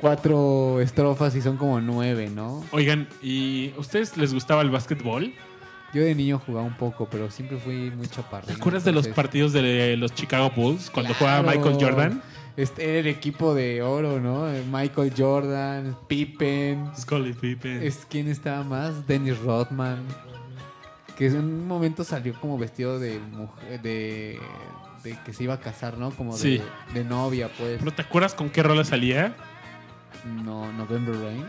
[0.00, 2.64] cuatro estrofas y son como nueve, ¿no?
[2.72, 5.32] oigan, ¿y a ustedes les gustaba el básquetbol?
[5.94, 8.52] Yo de niño jugaba un poco, pero siempre fui muy chaparrito.
[8.52, 11.42] ¿Te acuerdas de los partidos de los Chicago Bulls cuando jugaba.
[11.50, 12.22] Michael Jordan?
[12.58, 14.48] Este era el equipo de oro, ¿no?
[14.70, 16.90] Michael Jordan, Pippen.
[16.94, 17.82] Scully Pippen.
[17.82, 19.06] Es, ¿Quién estaba más?
[19.06, 20.00] Dennis Rodman.
[21.18, 24.38] Que en un momento salió como vestido de mujer, de,
[25.02, 26.10] de que se iba a casar, ¿no?
[26.12, 26.62] Como de, Sí.
[26.94, 27.78] de novia, pues.
[27.80, 29.34] ¿Pero te acuerdas con qué rola salía?
[30.44, 31.44] No, November Rain.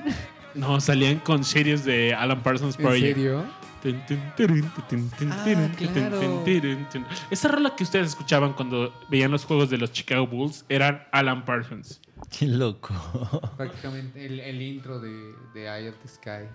[0.55, 3.15] No, salían con series de Alan Parsons ¿En Project.
[3.15, 3.45] serio?
[3.81, 6.43] Ah, claro.
[6.43, 7.05] turun, tun.
[7.31, 11.45] Esa rola que ustedes escuchaban cuando veían los juegos de los Chicago Bulls eran Alan
[11.45, 12.01] Parsons.
[12.37, 12.93] Qué loco.
[13.57, 16.47] Prácticamente el, el intro de, de Eye of the Sky.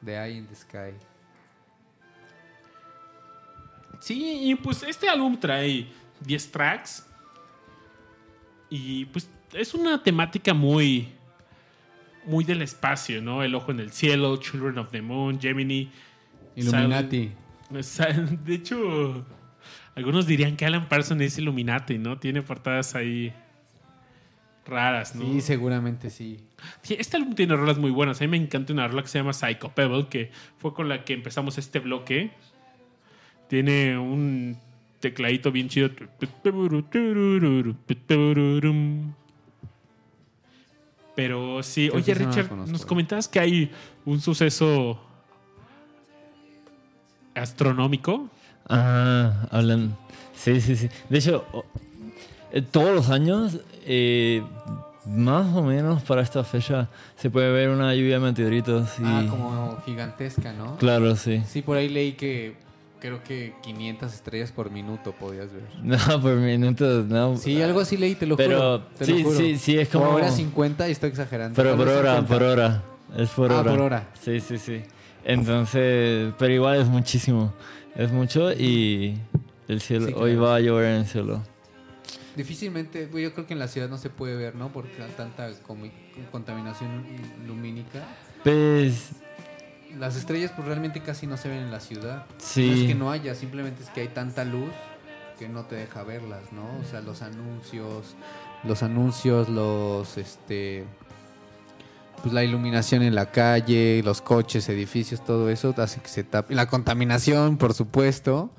[0.00, 0.94] De Eye in the Sky.
[4.00, 5.86] Sí, y pues este álbum trae
[6.20, 7.04] 10 tracks.
[8.70, 11.08] Y pues es una temática muy.
[12.24, 13.42] Muy del espacio, ¿no?
[13.42, 15.90] El ojo en el cielo, Children of the Moon, Gemini.
[16.56, 17.30] Illuminati.
[17.80, 19.24] Sal- De hecho,
[19.94, 22.18] Algunos dirían que Alan Parsons es Illuminati, ¿no?
[22.18, 23.32] Tiene portadas ahí
[24.66, 25.24] raras, ¿no?
[25.24, 26.44] Sí, seguramente sí.
[26.82, 28.20] Sí, este álbum tiene rolas muy buenas.
[28.20, 31.04] A mí me encanta una rola que se llama Psycho Pebble, que fue con la
[31.04, 32.32] que empezamos este bloque.
[33.48, 34.56] Tiene un
[35.00, 35.90] tecladito bien chido.
[41.16, 43.70] Pero sí, oye Richard, nos comentabas que hay
[44.04, 45.00] un suceso
[47.34, 48.28] astronómico.
[48.68, 49.96] Ah, hablan.
[50.34, 50.88] Sí, sí, sí.
[51.08, 51.44] De hecho,
[52.52, 54.42] eh, todos los años, eh,
[55.06, 58.98] más o menos para esta fecha, se puede ver una lluvia de meteoritos.
[58.98, 59.02] Y...
[59.04, 60.76] Ah, como gigantesca, ¿no?
[60.76, 61.42] Claro, sí.
[61.46, 62.54] Sí, por ahí leí que
[63.00, 65.62] creo que 500 estrellas por minuto podías ver.
[65.82, 67.36] No, por minutos, no.
[67.36, 68.80] Sí, algo así leí, te lo Pero, juro.
[68.98, 69.36] te sí, juro.
[69.38, 71.54] sí, sí, es como- O era 50 y estoy exagerando.
[71.56, 72.26] Pero por hora, 50.
[72.34, 72.82] por hora.
[73.16, 73.70] Es por Ah, hora.
[73.70, 74.08] por hora.
[74.20, 74.82] Sí, sí, sí.
[75.24, 77.52] Entonces, pero igual es muchísimo.
[77.94, 79.18] Es mucho y
[79.66, 81.42] el cielo, Sí, hoy va a llover en el cielo.
[82.36, 84.68] Difícilmente, yo creo que en la ciudad no se puede ver, ¿no?
[84.68, 85.50] Porque hay tanta
[86.30, 87.04] contaminación
[87.46, 88.04] lumínica.
[88.44, 89.10] Pues,
[89.96, 92.26] Las estrellas pues realmente casi no se ven en la ciudad.
[92.38, 92.66] Sí.
[92.66, 94.70] No es que no haya, simplemente es que hay tanta luz
[95.38, 96.64] que no te deja verlas, ¿no?
[96.80, 98.16] O sea, los anuncios,
[98.64, 100.84] los anuncios, los este
[102.22, 106.54] pues la iluminación en la calle, los coches, edificios, todo eso hace que se tape.
[106.54, 108.50] La contaminación, por supuesto,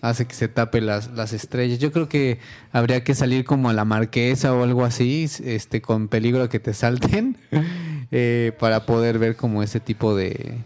[0.00, 1.78] hace que se tape las, las estrellas.
[1.78, 2.38] Yo creo que
[2.72, 6.60] habría que salir como a la marquesa o algo así, este, con peligro de que
[6.60, 7.36] te salten,
[8.10, 10.58] eh, para poder ver como ese tipo de,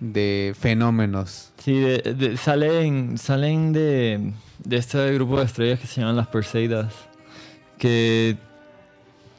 [0.00, 1.52] de fenómenos.
[1.58, 4.32] sí, de- de- salen, salen de,
[4.64, 6.92] de este grupo de estrellas que se llaman las Perseidas.
[7.78, 8.36] Que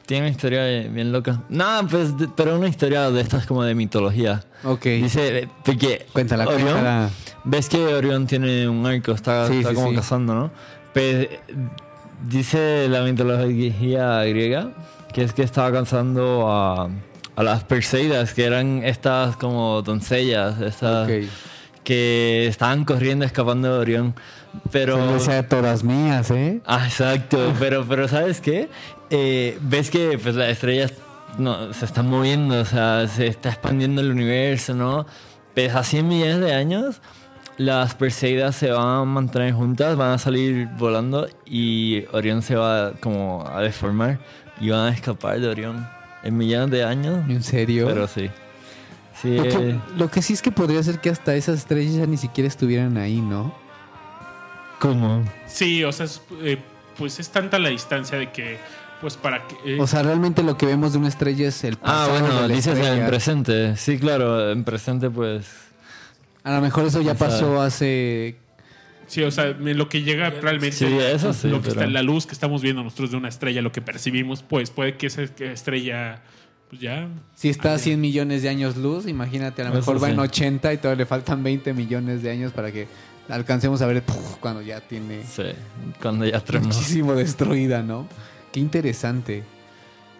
[0.06, 1.42] tienen una historia bien loca.
[1.48, 4.44] Nada, pues, de- pero una historia de estas como de mitología.
[4.62, 4.84] Ok.
[4.84, 7.10] Dice, eh, porque Cuéntala, Orión, cuéntala.
[7.46, 9.96] Ves que Orión tiene un arco, está, Sí, está sí, como sí.
[9.96, 10.50] cazando, ¿no?
[10.92, 11.28] Pues
[12.28, 14.70] dice la mitología griega
[15.12, 16.90] que es que estaba cazando a,
[17.36, 21.28] a las Perseidas, que eran estas como doncellas, estas Ok.
[21.84, 24.14] que estaban corriendo, escapando de Orión.
[24.72, 25.18] Pero...
[25.20, 26.60] Sea todas mías, ¿eh?
[26.66, 28.68] Ah, exacto, pero, pero ¿sabes qué?
[29.08, 30.92] Eh, ves que pues, las estrellas
[31.38, 35.06] no, se están moviendo, o sea, se está expandiendo el universo, ¿no?
[35.54, 37.00] Pues a 100 millones de años,
[37.58, 42.92] las Perseidas se van a mantener juntas, van a salir volando y Orión se va
[43.00, 44.18] como a deformar
[44.60, 45.88] y van a escapar de Orión
[46.22, 47.18] en millones de años.
[47.28, 47.86] ¿En serio?
[47.86, 48.30] Pero sí.
[49.22, 51.94] Sí, Lo que, eh, lo que sí es que podría ser que hasta esas estrellas
[51.94, 53.54] ya ni siquiera estuvieran ahí, ¿no?
[54.78, 55.24] ¿cómo?
[55.46, 56.58] Sí, o sea, es, eh,
[56.98, 58.58] pues es tanta la distancia de que,
[59.00, 59.54] pues para que...
[59.64, 62.48] eh, O sea, realmente lo que vemos de una estrella es el Ah, bueno, de
[62.48, 63.76] la dices en presente.
[63.76, 65.46] Sí, claro, en presente pues...
[66.46, 68.36] A lo mejor eso ya O sea- pasó hace...
[69.08, 72.02] Sí, o sea, lo que llega realmente, Sí, eso sí, lo que pero- está, la
[72.02, 75.22] luz que estamos viendo nosotros de una estrella, lo que percibimos, pues puede que esa
[75.22, 76.22] estrella,
[76.70, 80.02] pues ya, Si está a 100 millones de años luz, imagínate, a lo Eso mejor
[80.02, 80.12] va sí.
[80.14, 82.86] en 80 y todavía le faltan 20 millones de años para que
[83.28, 84.02] alcancemos a ver
[84.40, 85.42] cuando ya tiene Sí,
[86.00, 86.66] cuando ya tronó.
[86.66, 88.08] muchísimo destruida, ¿no?
[88.52, 89.42] Qué interesante.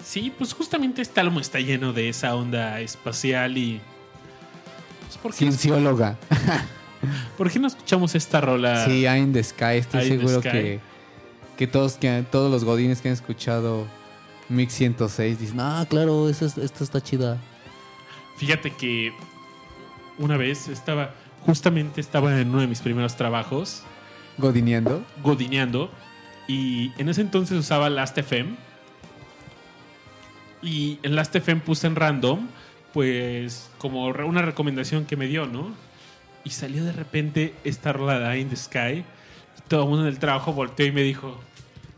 [0.03, 3.81] sí, pues justamente este álbum está lleno de esa onda espacial y,
[5.23, 6.17] ¿por qué, Ciencióloga.
[7.39, 8.85] por qué no escuchamos esta rola?
[8.87, 9.77] Sí, Eye in the Sky.
[9.79, 10.51] Estoy seguro Sky.
[10.51, 10.81] que,
[11.57, 13.87] que todos que todos los godines que han escuchado
[14.49, 17.39] Mix 106 dicen, ah, claro, esa es- esta está chida.
[18.39, 19.13] Fíjate que
[20.19, 21.11] una vez estaba,
[21.45, 23.83] justamente estaba en uno de mis primeros trabajos,
[24.39, 25.03] Godineando.
[25.23, 25.91] godineando
[26.47, 28.55] y en ese entonces usaba Last.fm
[30.63, 32.47] y en Last.fm puse en random
[32.97, 35.75] pues como una recomendación que me dio, ¿no?
[36.45, 39.05] Y salió de repente esta rola de Eye in the Sky
[39.59, 41.39] y todo el mundo en el trabajo volteó y me dijo,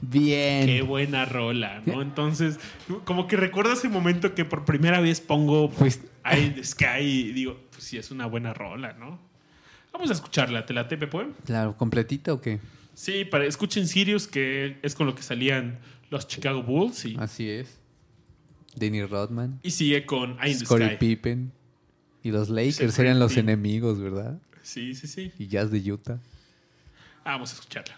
[0.00, 0.66] Bien.
[0.66, 2.02] qué buena rola, ¿no?
[2.02, 2.58] Entonces,
[3.04, 6.98] como que recuerdo ese momento que por primera vez pongo Pues- Eye in the Sky
[7.00, 9.20] y digo, pues sí, es una buena rola, ¿no?
[9.92, 11.28] Vamos a escucharla, ¿te la tepe, pues?
[11.46, 12.58] Claro, completita o qué?
[12.94, 15.78] Sí, para, escuchen Sirius, que es con lo que salían
[16.10, 17.77] los Chicago Bulls y, Así es.
[18.78, 20.96] Dennis Rodman, y sigue con Scottie.
[20.96, 21.52] Pippen
[22.22, 24.40] y los Lakers eran los enemigos, ¿verdad?
[24.62, 25.32] Sí, sí, sí.
[25.38, 26.20] Y Jazz de Utah.
[27.24, 27.97] Ah, vamos a escucharla.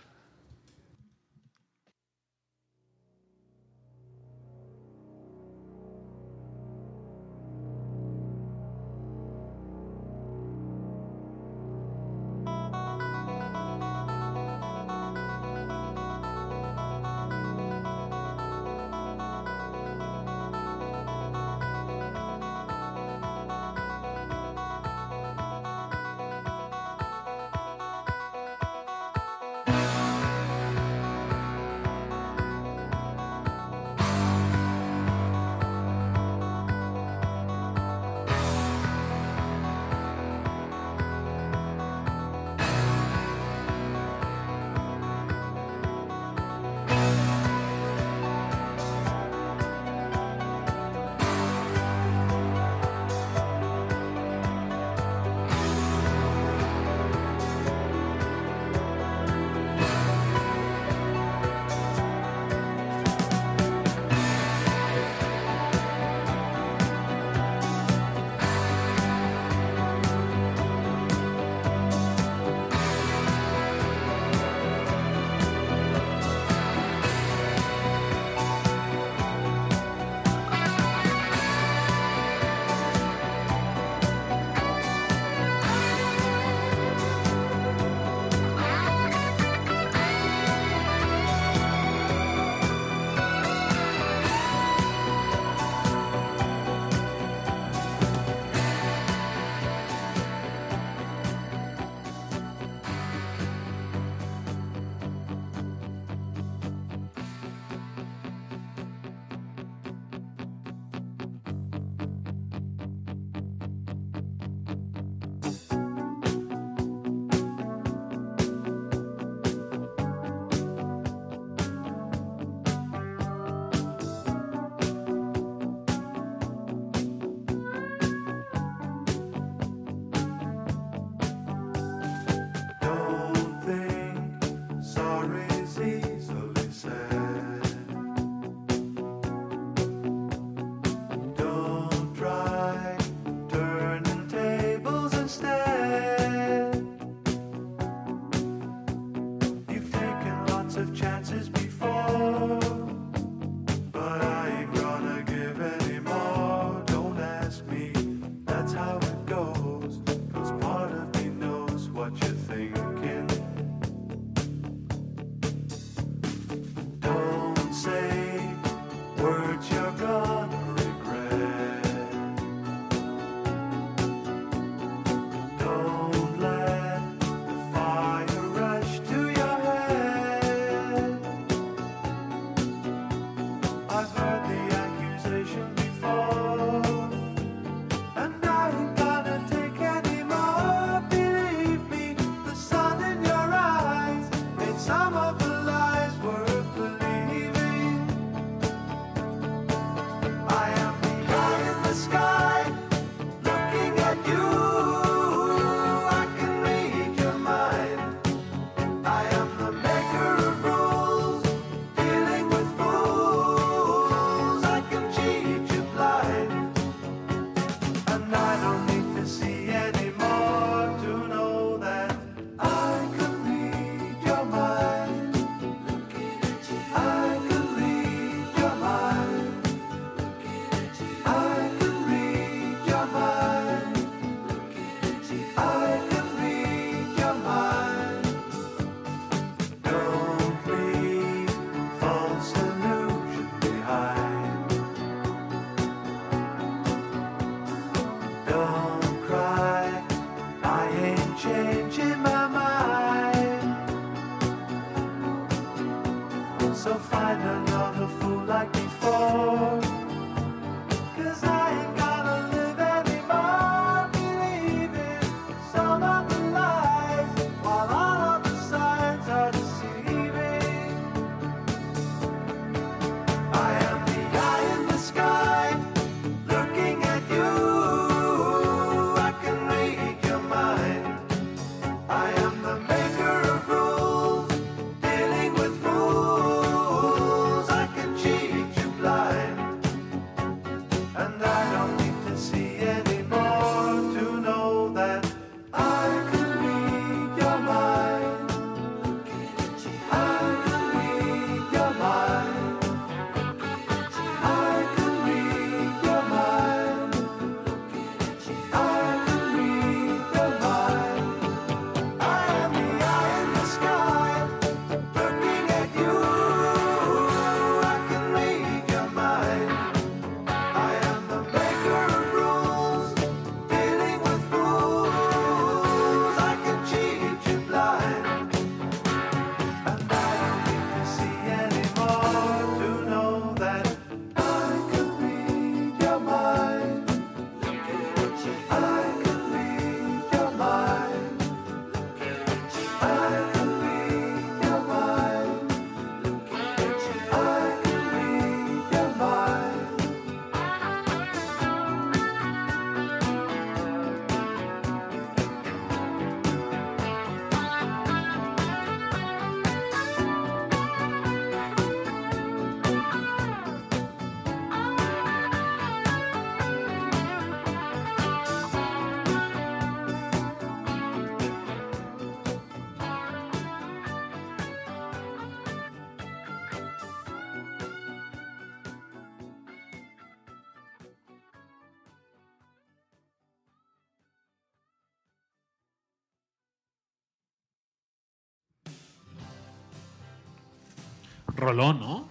[391.56, 392.28] Rolón, ¿no?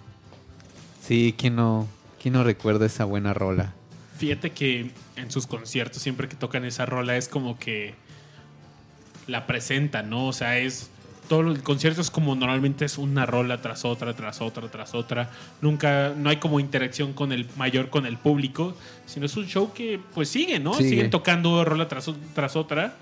[1.01, 1.87] Sí, ¿quién no,
[2.21, 3.73] quién no recuerda esa buena rola?
[4.17, 7.95] Fíjate que en sus conciertos, siempre que tocan esa rola, es como que
[9.27, 10.27] la presentan, ¿no?
[10.27, 10.89] O sea, es.
[11.27, 15.29] Todo el concierto es como normalmente es una rola tras otra, tras otra, tras otra.
[15.61, 18.75] Nunca, no hay como interacción con el mayor, con el público,
[19.05, 20.73] sino es un show que pues sigue, ¿no?
[20.73, 20.89] Sigue.
[20.89, 22.95] Siguen tocando rola tras, tras otra,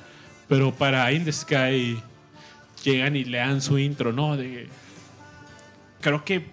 [0.49, 1.98] pero para In the Sky
[2.84, 4.35] llegan y le dan su intro, ¿no?
[4.35, 4.68] De,
[6.08, 6.46] creo que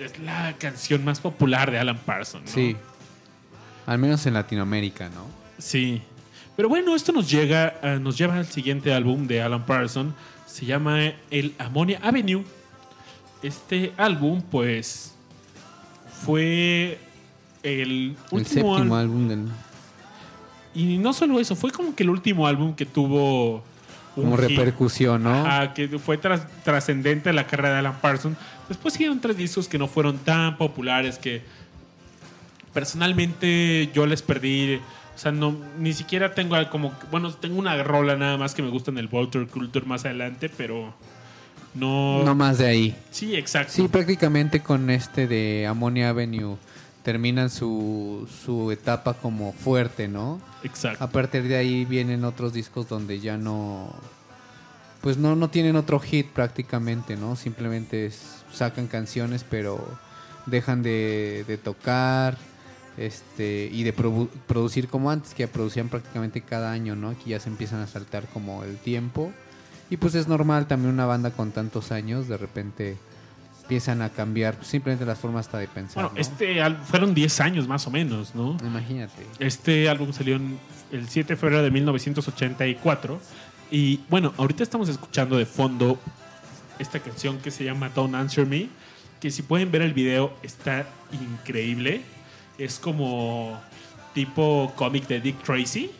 [0.00, 2.50] es la canción más popular de Alan Parsons, ¿no?
[2.50, 2.76] Sí.
[3.86, 5.26] Al menos en Latinoamérica, ¿no?
[5.58, 6.02] Sí.
[6.56, 10.14] Pero bueno, esto nos llega, eh, nos lleva al siguiente álbum de Alan Parsons.
[10.46, 12.44] Se llama El Ammonia Avenue.
[13.42, 15.14] Este álbum, pues,
[16.24, 16.98] fue
[17.62, 18.92] el El último séptimo álbum.
[18.94, 19.48] álbum del...
[20.74, 23.62] Y no solo eso, fue como que el último álbum que tuvo
[24.14, 25.46] Como repercusión, ¿no?
[25.46, 28.36] Ajá, que fue tras- trascendente la carrera de Alan Parsons.
[28.68, 31.42] Después siguieron tres discos que no fueron tan populares que
[32.72, 34.80] personalmente yo les perdí.
[35.14, 36.92] O sea, no, ni siquiera tengo como.
[37.10, 40.48] Bueno, tengo una rola nada más que me gusta en el Vulture Culture más adelante,
[40.56, 40.92] pero
[41.74, 42.22] no.
[42.24, 42.96] No más de ahí.
[43.10, 43.72] Sí, exacto.
[43.72, 46.56] Sí, prácticamente con este de Ammonia Avenue
[47.04, 50.40] terminan su, su etapa como fuerte, ¿no?
[50.64, 51.04] exacto.
[51.04, 53.94] A partir de ahí vienen otros discos donde ya no...
[55.02, 57.36] Pues no, no tienen otro hit prácticamente, ¿no?
[57.36, 59.86] Simplemente es- sacan canciones pero
[60.46, 62.38] dejan de, de tocar
[62.96, 67.10] este y de produ- producir como antes, que producían prácticamente cada año, ¿no?
[67.10, 69.30] Aquí ya se empiezan a saltar como el tiempo.
[69.90, 72.96] Y pues es normal también una banda con tantos años, de repente
[73.64, 75.94] empiezan a cambiar simplemente las formas hasta de pensar.
[76.04, 76.20] Bueno, ¿no?
[76.20, 78.56] este fueron 10 años más o menos, ¿no?
[78.62, 79.26] Imagínate.
[79.38, 80.58] Este álbum salió en-
[80.92, 83.18] el 7 de febrero de 1984.
[83.70, 85.98] Y bueno, ahorita estamos escuchando de fondo
[86.78, 88.68] esta canción que se llama Don't Answer Me.
[89.18, 92.02] Que si pueden ver el video, está increíble.
[92.58, 93.58] Es como
[94.12, 95.90] tipo cómic de Dick Tracy.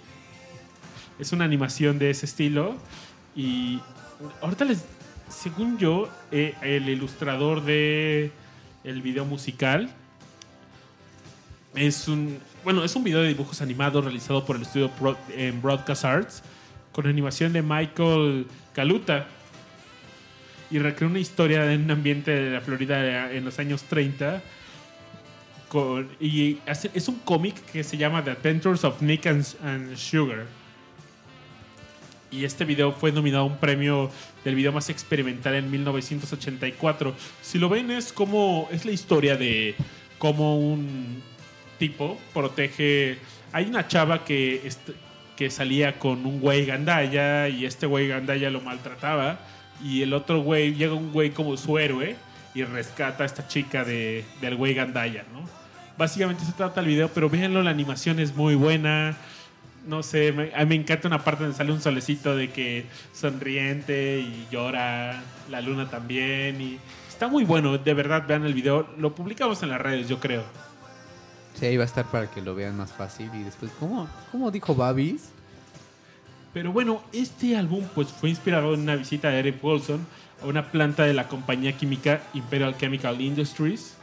[1.19, 2.77] Es una animación de ese estilo.
[3.35, 3.81] Y
[4.43, 4.85] ahorita les.
[5.29, 8.31] Según yo, eh, el ilustrador de
[8.85, 9.91] el video musical
[11.75, 14.91] es un bueno es un video de dibujos animados realizado por el estudio
[15.35, 16.43] en Broadcast Arts
[16.93, 19.27] con animación de Michael Kaluta
[20.71, 24.41] y recrea una historia en un ambiente de la Florida en los años 30
[25.69, 30.47] con- y es un cómic que se llama The Adventures of Nick and Sugar.
[32.31, 34.11] Y este video fue nominado a un premio
[34.45, 37.15] del video más experimental en 1984.
[37.43, 39.75] Si lo ven es como es la historia de
[40.19, 41.23] cómo un
[41.79, 43.19] tipo protege.
[43.53, 44.63] Hay una chava que
[45.37, 49.39] que salía con un güey gandaya y este güey gandaya lo maltrataba
[49.83, 52.17] y el otro güey llega un güey como su héroe
[52.55, 55.41] y rescata a esta chica de, del güey gandaya, ¿no?
[55.99, 59.17] Básicamente se trata el video, pero véanlo, la animación es muy buena
[59.87, 62.87] no sé, me, a mí me encanta una parte donde sale un solecito de que
[63.13, 66.79] sonriente y llora, la luna también, y
[67.09, 70.43] está muy bueno, de verdad, vean el video, lo publicamos en las redes, yo creo.
[71.55, 73.31] Sí, ahí va a estar para que lo vean más fácil.
[73.33, 75.31] Y después, ¿cómo, cómo dijo Babis?
[76.53, 80.07] Pero bueno, este álbum pues fue inspirado en una visita de Eric Wilson
[80.43, 83.97] a una planta de la compañía química Imperial Chemical Industries,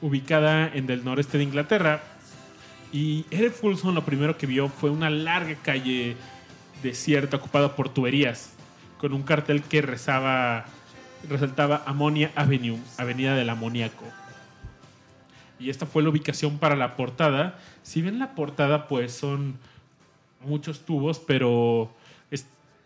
[0.00, 2.02] ubicada en el noreste de Inglaterra.
[2.92, 6.14] Y Eric Wilson lo primero que vio fue una larga calle
[6.82, 8.52] desierta ocupada por tuberías,
[8.98, 10.66] con un cartel que rezaba,
[11.28, 14.04] resaltaba Ammonia Avenue, Avenida del Amoníaco.
[15.58, 17.58] Y esta fue la ubicación para la portada.
[17.82, 19.58] Si ven la portada, pues son
[20.44, 21.90] muchos tubos, pero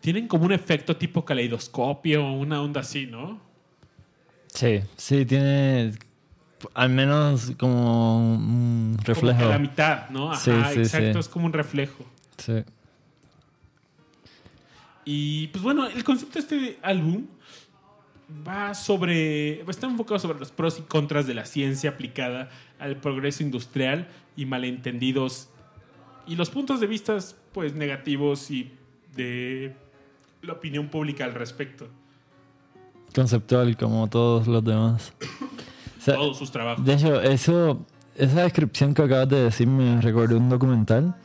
[0.01, 3.41] tienen como un efecto tipo caleidoscopio, una onda así, ¿no?
[4.47, 5.95] Sí, sí, tiene
[6.75, 9.39] al menos como un Como reflejo.
[9.39, 10.33] que la mitad, ¿no?
[10.33, 11.19] Ajá, Sí, sí, exacto, sí.
[11.19, 12.05] es como un reflejo.
[12.39, 12.63] Sí.
[15.05, 17.27] Y pues bueno, el concepto de este álbum
[18.47, 19.61] va sobre.
[19.71, 24.47] está enfocado sobre los pros y contras de la ciencia aplicada al progreso industrial y
[24.47, 25.49] malentendidos.
[26.27, 27.17] Y los puntos de vista,
[27.53, 28.73] pues, negativos y
[29.15, 29.77] de
[30.43, 31.87] la opinión pública al respecto.
[33.15, 35.13] Conceptual como todos los demás.
[36.07, 36.85] Sea, Todos sus trabajos.
[36.85, 37.85] De hecho, eso,
[38.17, 41.17] esa descripción que acabas de decir me recordó un documental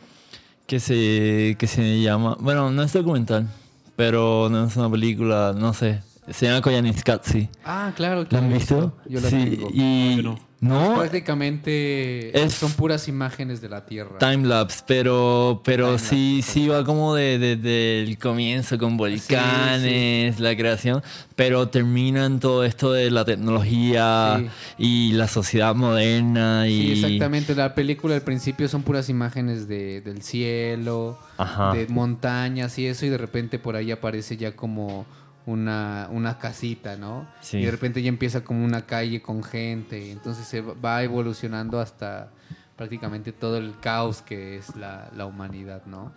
[0.66, 3.48] que se, que se llama, bueno, no es documental,
[3.96, 6.02] pero no es una película, no sé,
[6.32, 7.48] se llama Koyaanisqatsi.
[7.64, 8.28] Ah, claro.
[8.28, 8.98] que ¿La han visto?
[9.08, 9.70] Yo la sí, tengo.
[9.72, 10.40] y No, yo no.
[10.62, 14.18] No, Prácticamente Es- son puras imágenes de la Tierra.
[14.20, 20.56] timelapse, pero, pero sí, sí va como de- de- desde el comienzo con volcanes, la
[20.56, 21.02] creación,
[21.36, 24.50] pero termina en todo esto de la tecnología Sí.
[24.78, 27.56] y la sociedad moderna y Sí, exactamente.
[27.56, 31.74] La película al principio son puras imágenes de, del cielo, Ajá.
[31.74, 35.06] de montañas y eso, y de repente por ahí aparece ya como
[35.46, 37.28] una, una casita, ¿no?
[37.42, 37.58] Sí.
[37.58, 42.30] Y de repente ya empieza como una calle con gente, entonces se va evolucionando hasta
[42.76, 46.12] prácticamente todo el caos que es la, la humanidad, ¿no?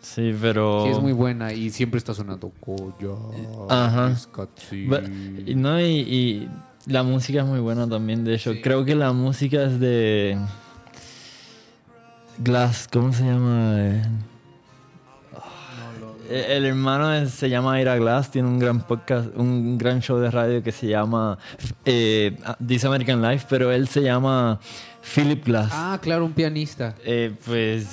[0.00, 0.84] Sí, pero...
[0.84, 3.16] Sí, es muy buena y siempre está sonando Koya.
[3.68, 4.10] Ajá.
[4.10, 4.86] Nisqatsi".
[4.86, 6.48] Ba- y no, y, y
[6.86, 8.52] la música es muy buena también, de hecho.
[8.52, 8.62] Sí.
[8.62, 10.38] Creo que la música es de
[12.38, 14.02] Glass, ¿cómo se llama?
[16.28, 20.30] Eh, El hermano se llama Ira Glass, tiene un gran podcast, un gran show de
[20.30, 21.38] radio que se llama
[21.84, 22.36] eh,
[22.66, 24.58] This American Life, pero él se llama
[25.14, 25.70] Philip Glass.
[25.72, 26.94] Ah, claro, un pianista.
[27.04, 27.86] Eh, pues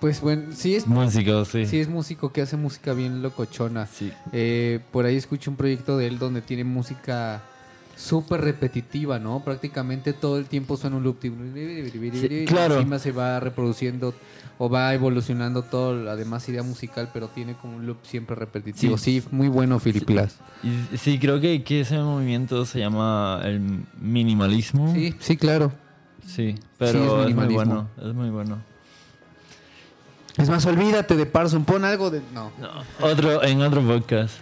[0.00, 1.64] Pues bueno, sí es, Músico, sí.
[1.66, 3.86] sí es músico que hace música bien locochona.
[3.86, 4.12] Sí.
[4.32, 7.42] Eh, por ahí escuché un proyecto de él donde tiene música
[8.02, 9.40] súper repetitiva, ¿no?
[9.44, 11.18] Prácticamente todo el tiempo suena un loop.
[11.22, 12.76] Sí, claro.
[12.76, 14.14] Encima se va reproduciendo
[14.58, 18.98] o va evolucionando todo, la demás idea musical, pero tiene como un loop siempre repetitivo.
[18.98, 20.36] Sí, muy bueno Philip Glass.
[20.62, 24.92] Y sí, creo que, que ese movimiento se llama el minimalismo.
[24.94, 25.70] Sí, sí, claro.
[25.70, 25.82] Sí,
[26.26, 28.58] Sí, pero es es, muy bueno, es muy bueno.
[30.36, 32.22] Es más, olvídate de Parson, pon algo de...
[32.32, 32.50] No.
[33.00, 34.34] Otro, en otro podcast.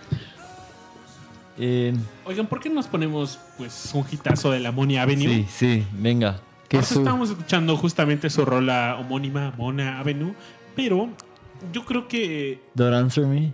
[1.63, 5.29] Eh, Oigan, ¿por qué no nos ponemos pues un hitazo de la Monia Avenue?
[5.29, 6.41] sí, sí, venga.
[6.69, 10.35] Que Nosotros su- estábamos escuchando justamente su rola homónima, Mona Avenue,
[10.75, 11.09] pero
[11.73, 13.53] yo creo que Don't answer me.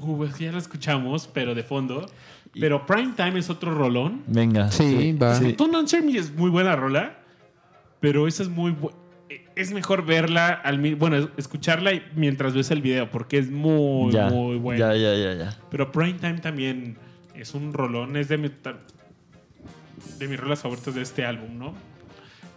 [0.00, 2.06] uh, ya la escuchamos, pero de fondo.
[2.58, 4.22] Pero Prime Time es otro rolón.
[4.26, 4.70] Venga.
[4.72, 5.34] Sí, va.
[5.36, 5.52] Sí.
[5.52, 7.18] Don't Answer Me es muy buena rola,
[8.00, 8.90] pero esa es muy bu-
[9.58, 14.56] es mejor verla al bueno, escucharla mientras ves el video porque es muy ya, muy
[14.56, 14.94] buena.
[14.94, 15.58] ya, ya, ya, ya.
[15.68, 16.96] Pero Prime Time también
[17.34, 18.50] es un rolón, es de mi,
[20.18, 21.74] de mis rolas favoritas de este álbum, ¿no?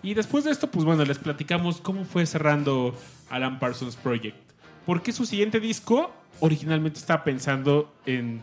[0.03, 2.95] Y después de esto, pues bueno, les platicamos cómo fue cerrando
[3.29, 4.37] Alan Parsons Project.
[4.85, 8.41] Porque su siguiente disco originalmente estaba pensando en...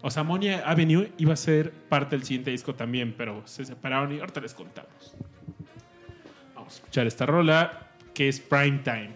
[0.00, 4.14] O sea, Monia Avenue iba a ser parte del siguiente disco también, pero se separaron
[4.14, 5.14] y ahorita les contamos.
[6.64, 9.14] Vamos a escuchar esta rola que es Prime Time.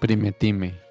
[0.00, 0.85] Primetime.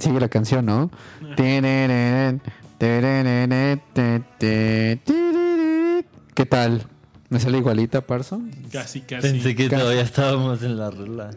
[0.00, 0.90] Sigue la canción, ¿no?
[6.34, 6.86] ¿Qué tal?
[7.28, 8.50] ¿Me sale igualita, Parson?
[8.70, 9.28] Casi, casi.
[9.28, 11.30] Pensé que todavía estábamos en la rola.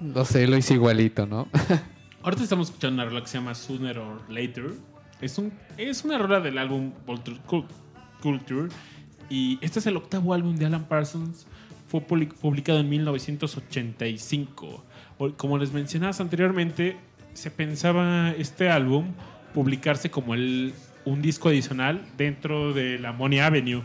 [0.00, 1.48] No sé, lo hice igualito, ¿no?
[2.22, 4.72] Ahorita estamos escuchando una rola que se llama Sooner or Later.
[5.20, 6.92] Es, un, es una rola del álbum
[8.20, 8.68] Culture.
[9.30, 11.46] Y este es el octavo álbum de Alan Parsons.
[11.92, 14.82] Fue public- publicado en 1985.
[15.18, 16.96] O- Como les mencionabas anteriormente,
[17.34, 19.12] se pensaba este álbum
[19.52, 20.72] publicarse como el,
[21.04, 23.82] un disco adicional dentro de la Money Avenue.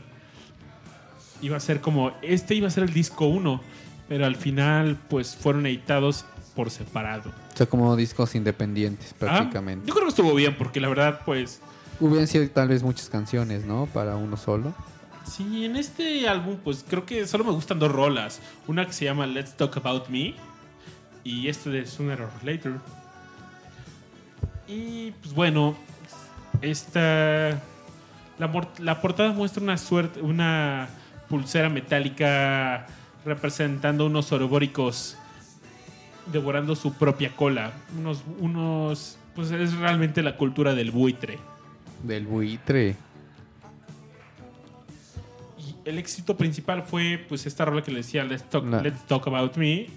[1.41, 3.61] Iba a ser como, este iba a ser el disco 1,
[4.07, 6.23] pero al final pues fueron editados
[6.55, 7.31] por separado.
[7.53, 9.85] O sea, como discos independientes, Ah, prácticamente.
[9.85, 11.59] yo creo que estuvo bien, porque la verdad, pues,
[11.99, 13.87] Hubieran sido tal vez muchas canciones, ¿no?
[13.87, 14.73] Para uno solo.
[15.29, 18.41] Sí, en este álbum, pues creo que solo me gustan dos rolas.
[18.67, 20.33] Una que se llama Let's Talk About Me
[21.23, 22.73] y este de Sooner or Later.
[24.67, 25.75] Y pues bueno,
[26.61, 27.61] esta.
[28.39, 30.89] La, la portada muestra una suerte, una
[31.27, 32.85] pulsera metálica
[33.25, 35.17] representando unos orobóricos
[36.31, 37.71] devorando su propia cola.
[37.97, 41.39] Unos, unos, pues es realmente la cultura del buitre.
[42.03, 42.95] Del buitre.
[45.87, 49.55] El éxito principal fue pues esta rola que le decía Let's Talk, Let's Talk About
[49.55, 49.87] Me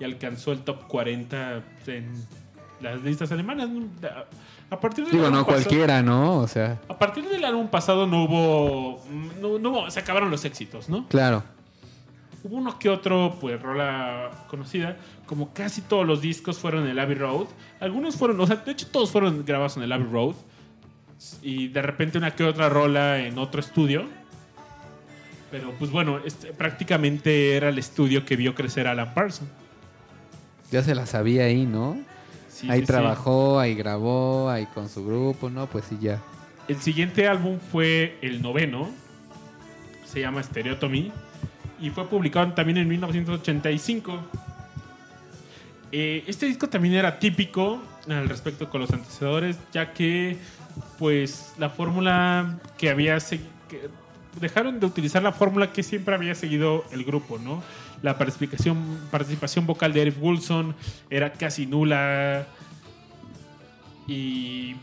[0.00, 2.12] y alcanzó el top 40 en
[2.80, 3.68] las listas alemanas.
[4.70, 6.38] A partir del Digo, no pasado- cualquiera, ¿no?
[6.38, 9.04] O sea, A partir del álbum pasado no hubo,
[9.40, 11.06] no, no hubo- se acabaron los éxitos, ¿no?
[11.08, 11.42] claro.
[12.42, 14.96] Hubo uno que otro, pues, rola conocida.
[15.26, 17.46] Como casi todos los discos fueron en el Abbey Road.
[17.80, 20.34] Algunos fueron, o sea, de hecho todos fueron grabados en el Abbey Road.
[21.42, 24.06] Y de repente una que otra rola en otro estudio.
[25.50, 29.50] Pero pues bueno, este, prácticamente era el estudio que vio crecer a Alan Parsons.
[30.70, 31.98] Ya se la sabía ahí, ¿no?
[32.48, 32.92] Sí, ahí sí, sí.
[32.92, 35.66] trabajó, ahí grabó, ahí con su grupo, ¿no?
[35.66, 36.22] Pues sí, ya.
[36.68, 38.88] El siguiente álbum fue el noveno.
[40.04, 41.10] Se llama Stereotomy.
[41.80, 44.20] Y fue publicado también en 1985.
[45.92, 50.36] Eh, este disco también era típico al respecto con los antecesores, ya que
[50.98, 53.18] pues la fórmula que había
[53.68, 53.88] que
[54.38, 57.62] dejaron de utilizar la fórmula que siempre había seguido el grupo, ¿no?
[58.02, 60.74] La participación, participación vocal de Eric Wilson
[61.10, 62.46] era casi nula
[64.06, 64.76] y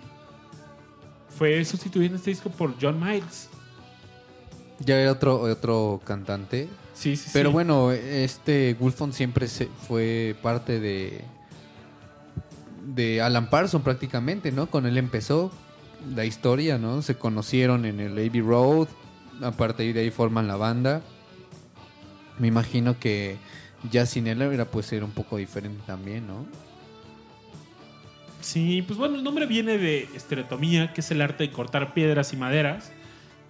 [1.37, 3.49] fue sustituido en este disco por John Miles.
[4.79, 6.69] Ya era otro, otro cantante.
[6.93, 7.53] Sí, sí, Pero sí.
[7.53, 11.23] bueno, este Wolfon siempre se fue parte de
[12.87, 14.67] de Alan Parsons prácticamente, ¿no?
[14.67, 15.51] Con él empezó
[16.15, 17.01] la historia, ¿no?
[17.01, 18.87] Se conocieron en el Abbey Road,
[19.41, 21.01] a partir de ahí forman la banda.
[22.39, 23.37] Me imagino que
[23.91, 26.45] ya sin él era pues era un poco diferente también, ¿no?
[28.41, 32.33] Sí, pues bueno, el nombre viene de estereotomía, que es el arte de cortar piedras
[32.33, 32.91] y maderas.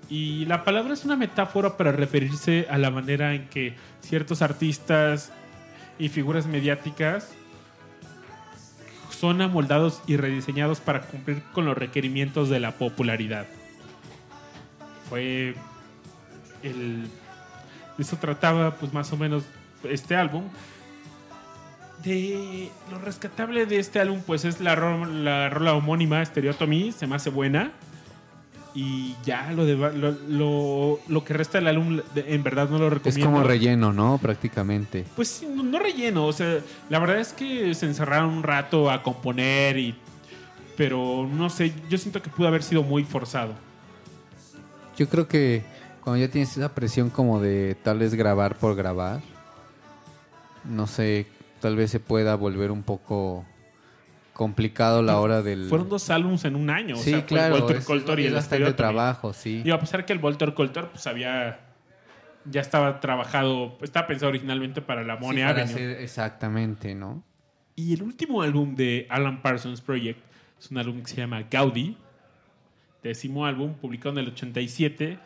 [0.10, 5.32] Y la palabra es una metáfora para referirse a la manera en que ciertos artistas
[6.00, 7.34] y figuras mediáticas
[9.10, 13.48] son amoldados y rediseñados para cumplir con los requerimientos de la popularidad.
[15.10, 15.56] Fue
[16.68, 17.08] el...
[17.98, 19.44] Eso trataba pues más o menos
[19.84, 20.44] este álbum.
[22.04, 27.08] De lo rescatable de este álbum, pues es la, ro- la rola homónima, Stereotomy, se
[27.08, 27.72] me hace buena.
[28.76, 32.86] Y ya lo, de, lo, lo, lo que resta del álbum, en verdad no lo
[32.88, 33.26] Es recomiendo.
[33.32, 34.20] como relleno, ¿no?
[34.22, 35.04] Prácticamente.
[35.16, 39.02] Pues no, no relleno, o sea, la verdad es que se encerraron un rato a
[39.02, 39.96] componer y...
[40.78, 43.56] Pero no sé, yo siento que pudo haber sido muy forzado.
[44.96, 45.64] Yo creo que
[46.08, 49.20] cuando ya tienes esa presión como de tal vez grabar por grabar,
[50.64, 51.28] no sé,
[51.60, 53.46] tal vez se pueda volver un poco
[54.32, 55.66] complicado la hora del...
[55.66, 56.96] Fueron dos álbumes en un año.
[56.96, 59.64] o sí, sea, fue claro, el Volter es, Coltor y es el bastante trabajo, sí.
[59.66, 61.60] Y a pesar que el Volter Coltor pues había...
[62.46, 65.74] Ya estaba trabajado, estaba pensado originalmente para la Sí, Money para Avenue.
[65.74, 67.22] hacer exactamente, ¿no?
[67.76, 70.22] Y el último álbum de Alan Parsons Project
[70.58, 71.98] es un álbum que se llama Gaudi,
[73.04, 75.20] décimo álbum, publicado en el 87.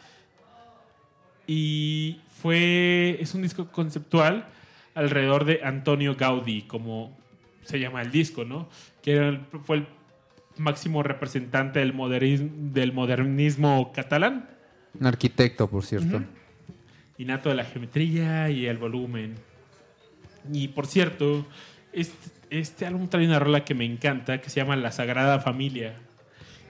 [1.47, 3.17] Y fue.
[3.19, 4.45] Es un disco conceptual
[4.93, 7.17] alrededor de Antonio Gaudí, como
[7.63, 8.69] se llama el disco, ¿no?
[9.01, 9.87] Que era el- fue el
[10.57, 14.49] máximo representante del, modernismo, del modernismo catalán.
[14.99, 16.17] Un arquitecto, por cierto.
[16.17, 16.25] Ujú.
[17.17, 19.35] Innato de la geometría y el volumen.
[20.51, 21.45] Y por cierto,
[21.93, 25.95] este, este álbum trae una rola que me encanta, que se llama La Sagrada Familia.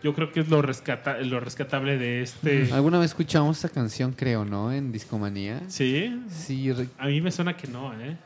[0.03, 2.69] Yo creo que es lo, rescata lo rescatable de este.
[2.73, 4.71] Alguna vez escuchamos esta canción, creo, ¿no?
[4.71, 5.61] En Discomanía.
[5.67, 8.17] Sí, Sí, re- a mí me suena que no, ¿eh?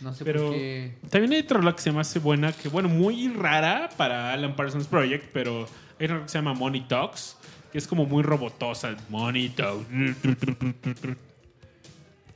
[0.00, 0.94] no sé Pero por qué.
[1.10, 4.54] también hay otra rola que se me hace buena, que bueno, muy rara para Alan
[4.56, 5.66] Parsons Project, pero
[5.98, 7.36] hay una que se llama Money Talks,
[7.72, 8.96] que es como muy robotosa.
[9.08, 9.86] Money Talks.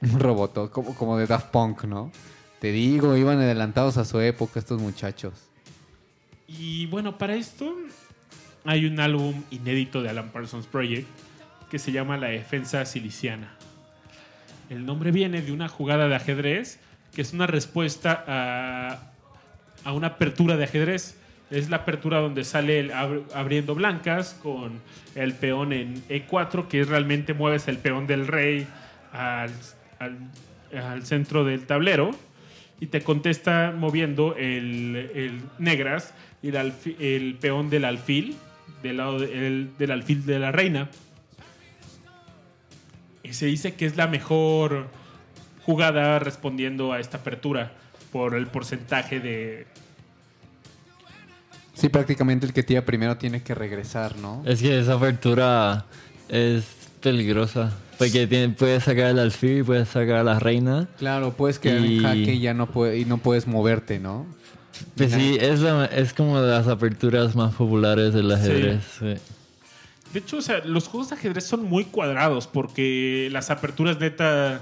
[0.01, 2.11] Un robot, como, como de Daft Punk, ¿no?
[2.61, 5.33] Te digo, iban adelantados a su época estos muchachos.
[6.49, 7.73] Y bueno, para esto
[8.65, 11.07] hay un álbum inédito de Alan Parsons Project
[11.71, 13.49] que se llama La Defensa Siliciana.
[14.71, 16.79] El nombre viene de una jugada de ajedrez
[17.15, 19.13] que es una respuesta a,
[19.85, 21.19] a una apertura de ajedrez.
[21.51, 22.91] Es la apertura donde sale
[23.35, 24.81] abriendo blancas con
[25.15, 28.67] el peón en E4, que es realmente mueves el peón del rey
[29.13, 29.51] al,
[29.99, 30.19] al-
[30.83, 32.13] al centro del tablero
[32.81, 38.35] y te contesta moviendo el, el negras y el, el peón del alfil,
[38.83, 40.89] del lado de- el- del alfil de la reina.
[43.23, 44.89] Y se dice que es la mejor
[45.65, 47.73] jugada respondiendo a esta apertura
[48.11, 49.67] por el porcentaje de...
[51.75, 54.43] Sí, prácticamente el que tira primero tiene que regresar, ¿no?
[54.45, 55.87] Es que esa apertura
[56.29, 56.65] es
[57.01, 57.73] peligrosa.
[57.99, 60.89] Porque tiene, puedes sacar el alfil, puedes sacar a la reina.
[60.99, 64.27] Claro, puedes quedar Y- en jaque y ya no, puede, y no puedes moverte, ¿no?
[64.97, 68.83] Pues sí, es, la- es como de las aperturas más populares del ajedrez.
[68.99, 69.15] sí.
[70.13, 74.61] De hecho, o sea, los juegos de ajedrez son muy cuadrados porque las aperturas neta...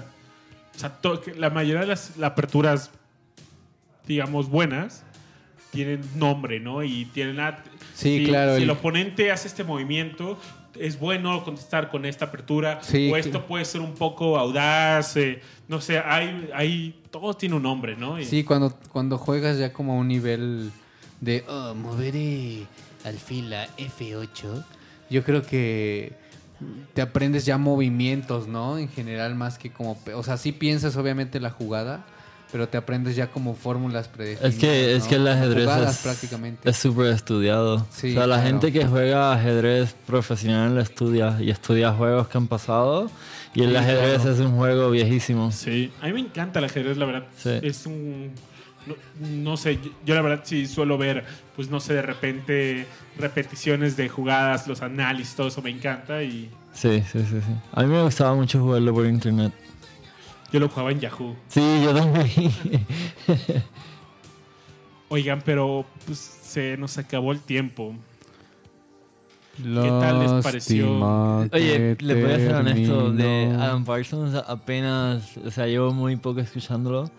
[0.75, 2.89] O sea, to- la mayoría de las aperturas,
[4.07, 5.03] digamos, buenas,
[5.71, 6.83] tienen nombre, ¿no?
[6.83, 7.37] Y tienen...
[7.93, 10.39] Sí, si- claro, Si el- el oponente hace este movimiento,
[10.79, 12.79] es bueno contestar con esta apertura.
[12.81, 15.17] Sí, o esto puede ser un poco audaz.
[15.17, 16.95] eh, no sé, hay, hay...
[17.11, 18.19] Todo tiene un nombre, ¿no?
[18.19, 20.71] Y- Sí, cuando, cuando juegas ya como a un nivel
[21.19, 22.65] de oh, moveré
[23.03, 24.63] alfil a F8,
[25.09, 26.13] yo creo que
[26.93, 28.77] te aprendes ya movimientos, ¿no?
[28.77, 29.97] En general, más que como.
[30.15, 32.05] O sea, sí piensas obviamente la jugada,
[32.51, 34.53] pero te aprendes ya como fórmulas predefinidas.
[34.53, 35.09] Es que, es ¿no?
[35.09, 36.69] que el ajedrez Jugadas es prácticamente.
[36.69, 37.85] es súper estudiado.
[37.91, 38.49] Sí, o sea, la claro.
[38.49, 43.09] gente que juega ajedrez profesional estudia y estudia juegos que han pasado.
[43.53, 44.31] Y el Sí, ajedrez claro.
[44.33, 45.51] es un juego viejísimo.
[45.51, 47.27] Sí, a mí me encanta el ajedrez, la verdad.
[47.37, 47.59] Sí.
[47.61, 48.31] Es un.
[48.87, 51.23] No, no sé, yo, yo la verdad sí suelo ver,
[51.55, 52.87] pues no sé, de repente
[53.17, 57.53] repeticiones de jugadas, los análisis, todo eso me encanta y Sí, sí, sí, sí.
[57.73, 59.53] A mí me gustaba mucho jugarlo por internet.
[60.51, 61.35] yo lo jugaba en Yahoo.
[61.47, 62.27] Sí, yo también.
[65.09, 67.93] Oigan, pero pues se nos acabó el tiempo.
[69.99, 70.85] Tal les pareció?
[71.53, 73.45] Oye, le voy a ser honesto, de.
[73.59, 77.09] Adam Parsons apenas, o sea, llevo muy poco escuchándolo,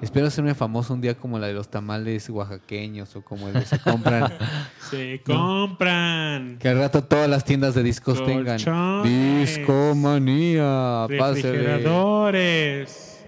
[0.01, 3.65] Espero hacerme famoso un día como la de los tamales oaxaqueños o como el de
[3.65, 4.33] se compran.
[4.89, 6.57] Se compran.
[6.59, 8.57] que al rato todas las tiendas de discos tengan.
[9.03, 11.07] Discomanía.
[11.17, 11.51] Pásele.
[11.51, 13.25] refrigeradores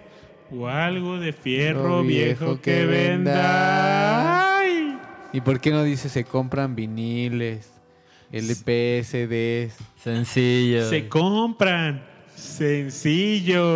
[0.52, 4.60] o algo de fierro viejo, que venda.
[4.60, 4.98] Ay.
[5.34, 7.72] ¿Y por qué no dice se compran viniles,
[8.31, 9.73] LP, CDs,
[10.03, 10.89] Sencillo.
[10.89, 12.03] Se compran
[12.35, 13.71] sencillos,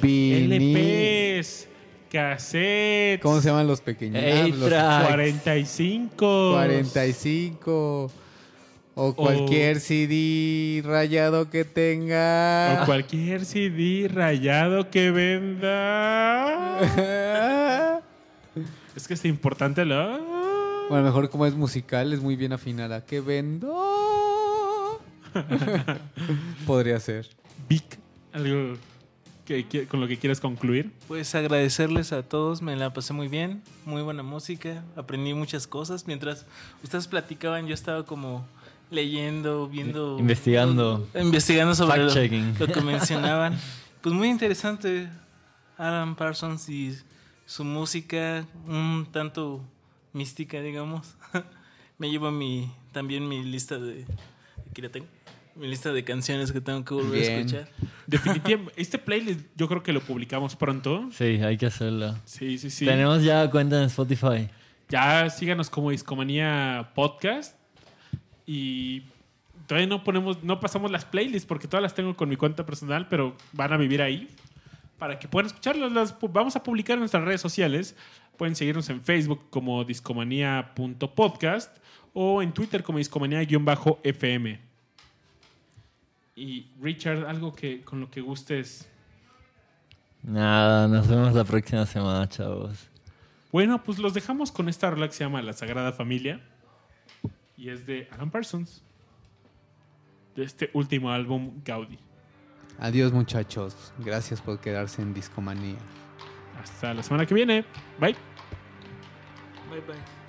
[0.00, 0.76] vinil?
[0.76, 1.68] LPs,
[2.10, 4.22] cassettes, ¿Cómo se llaman los pequeños?
[4.24, 5.08] Ah, los A-Track.
[5.08, 8.10] 45, 45
[8.94, 12.82] o cualquier CD rayado que tenga.
[12.82, 16.80] o cualquier CD rayado que venda.
[18.96, 20.29] es que es importante lo.
[20.90, 23.04] O a lo mejor como es musical, es muy bien afinada.
[23.06, 25.00] ¿Qué vendo?
[26.66, 27.28] Podría ser.
[27.68, 27.84] Vic,
[28.32, 28.76] algo
[29.44, 30.90] que, que- con lo que quieras concluir.
[31.08, 36.06] Pues agradecerles a todos, me la pasé muy bien, muy buena música, aprendí muchas cosas.
[36.06, 36.46] Mientras
[36.82, 38.44] ustedes platicaban, yo estaba como
[38.90, 40.18] leyendo, viendo...
[40.18, 41.06] Investigando.
[41.14, 42.08] Investigando sobre lo,
[42.58, 43.56] lo que mencionaban.
[44.00, 45.08] Pues muy interesante
[45.78, 46.96] Alan Parsons y
[47.46, 49.60] su música, un tanto
[50.12, 51.16] mística, digamos.
[51.98, 54.06] Me llevo mi, también mi lista de...
[54.70, 55.06] Aquí la tengo.
[55.56, 57.68] Mi lista de canciones que tengo que volver a escuchar.
[58.06, 61.08] Definitivamente, este playlist yo creo que lo publicamos pronto.
[61.12, 62.16] Sí, hay que hacerlo.
[62.24, 62.86] Sí, sí, sí.
[62.86, 64.48] Tenemos ya cuenta en Spotify.
[64.88, 67.56] Ya síganos como Discomanía Podcast.
[68.46, 69.02] Y
[69.66, 73.06] todavía no ponemos, no pasamos las playlists porque todas las tengo con mi cuenta personal,
[73.08, 74.28] pero van a vivir ahí.
[74.98, 77.94] Para que puedan escucharlas, las vamos a publicar en nuestras redes sociales.
[78.40, 81.76] Pueden seguirnos en Facebook como discomanía.podcast
[82.14, 84.58] o en Twitter como discomanía-fm.
[86.36, 88.88] Y Richard, algo que con lo que gustes.
[90.22, 92.88] Nada, nos vemos la próxima semana, chavos.
[93.52, 96.40] Bueno, pues los dejamos con esta rola que se llama La Sagrada Familia.
[97.58, 98.82] Y es de Alan Parsons.
[100.34, 101.98] De este último álbum, Gaudi.
[102.78, 103.92] Adiós muchachos.
[103.98, 105.76] Gracias por quedarse en Discomanía.
[106.58, 107.66] Hasta la semana que viene.
[107.98, 108.29] Bye.
[109.70, 110.19] Bye bye.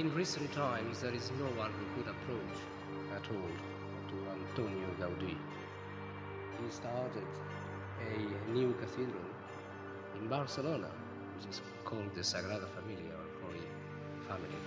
[0.00, 2.56] In recent times, there is no one who could approach
[3.14, 3.52] at all
[4.08, 5.36] to Antonio Gaudí.
[6.58, 7.26] He started
[8.00, 9.28] a new cathedral
[10.16, 10.88] in Barcelona,
[11.36, 13.66] which is called the Sagrada Familia or Holy
[14.26, 14.62] Family.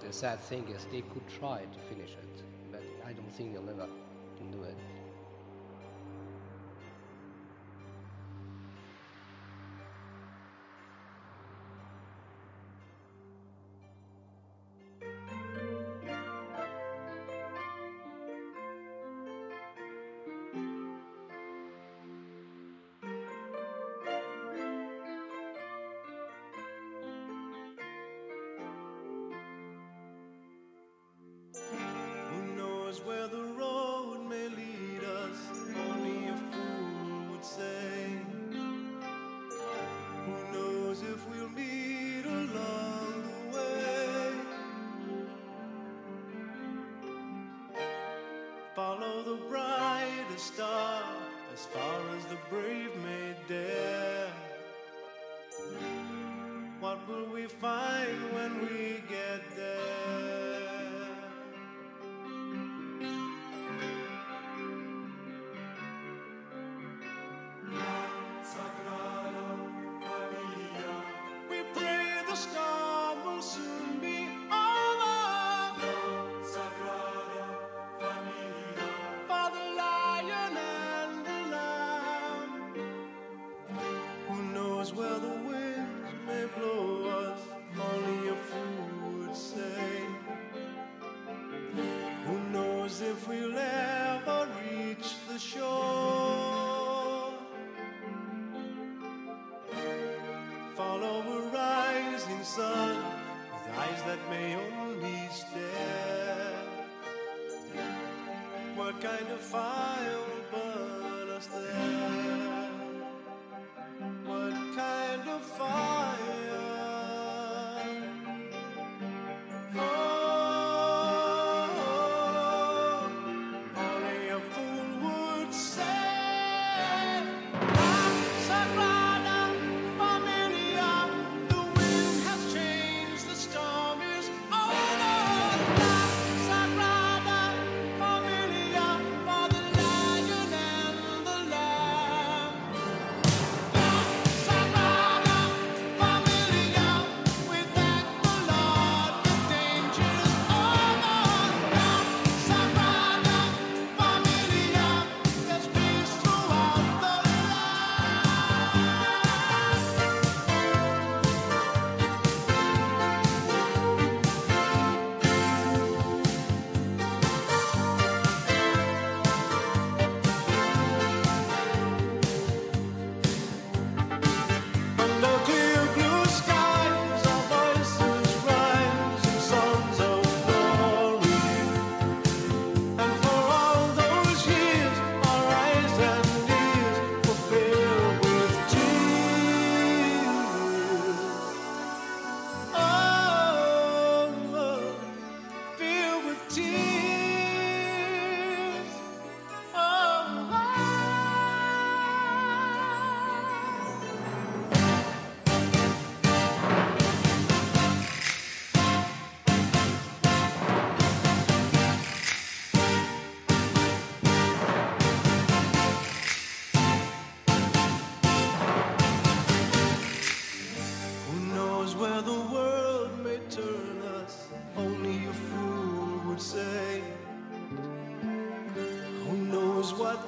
[0.00, 2.42] The sad thing is, they could try to finish it,
[2.72, 3.86] but I don't think they'll ever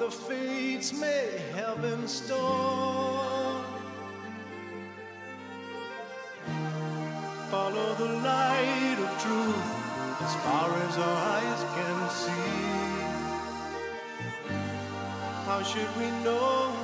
[0.03, 3.65] the fates may have in store.
[7.53, 9.69] Follow the light of truth
[10.27, 12.51] as far as our eyes can see.
[15.47, 16.82] How should we know?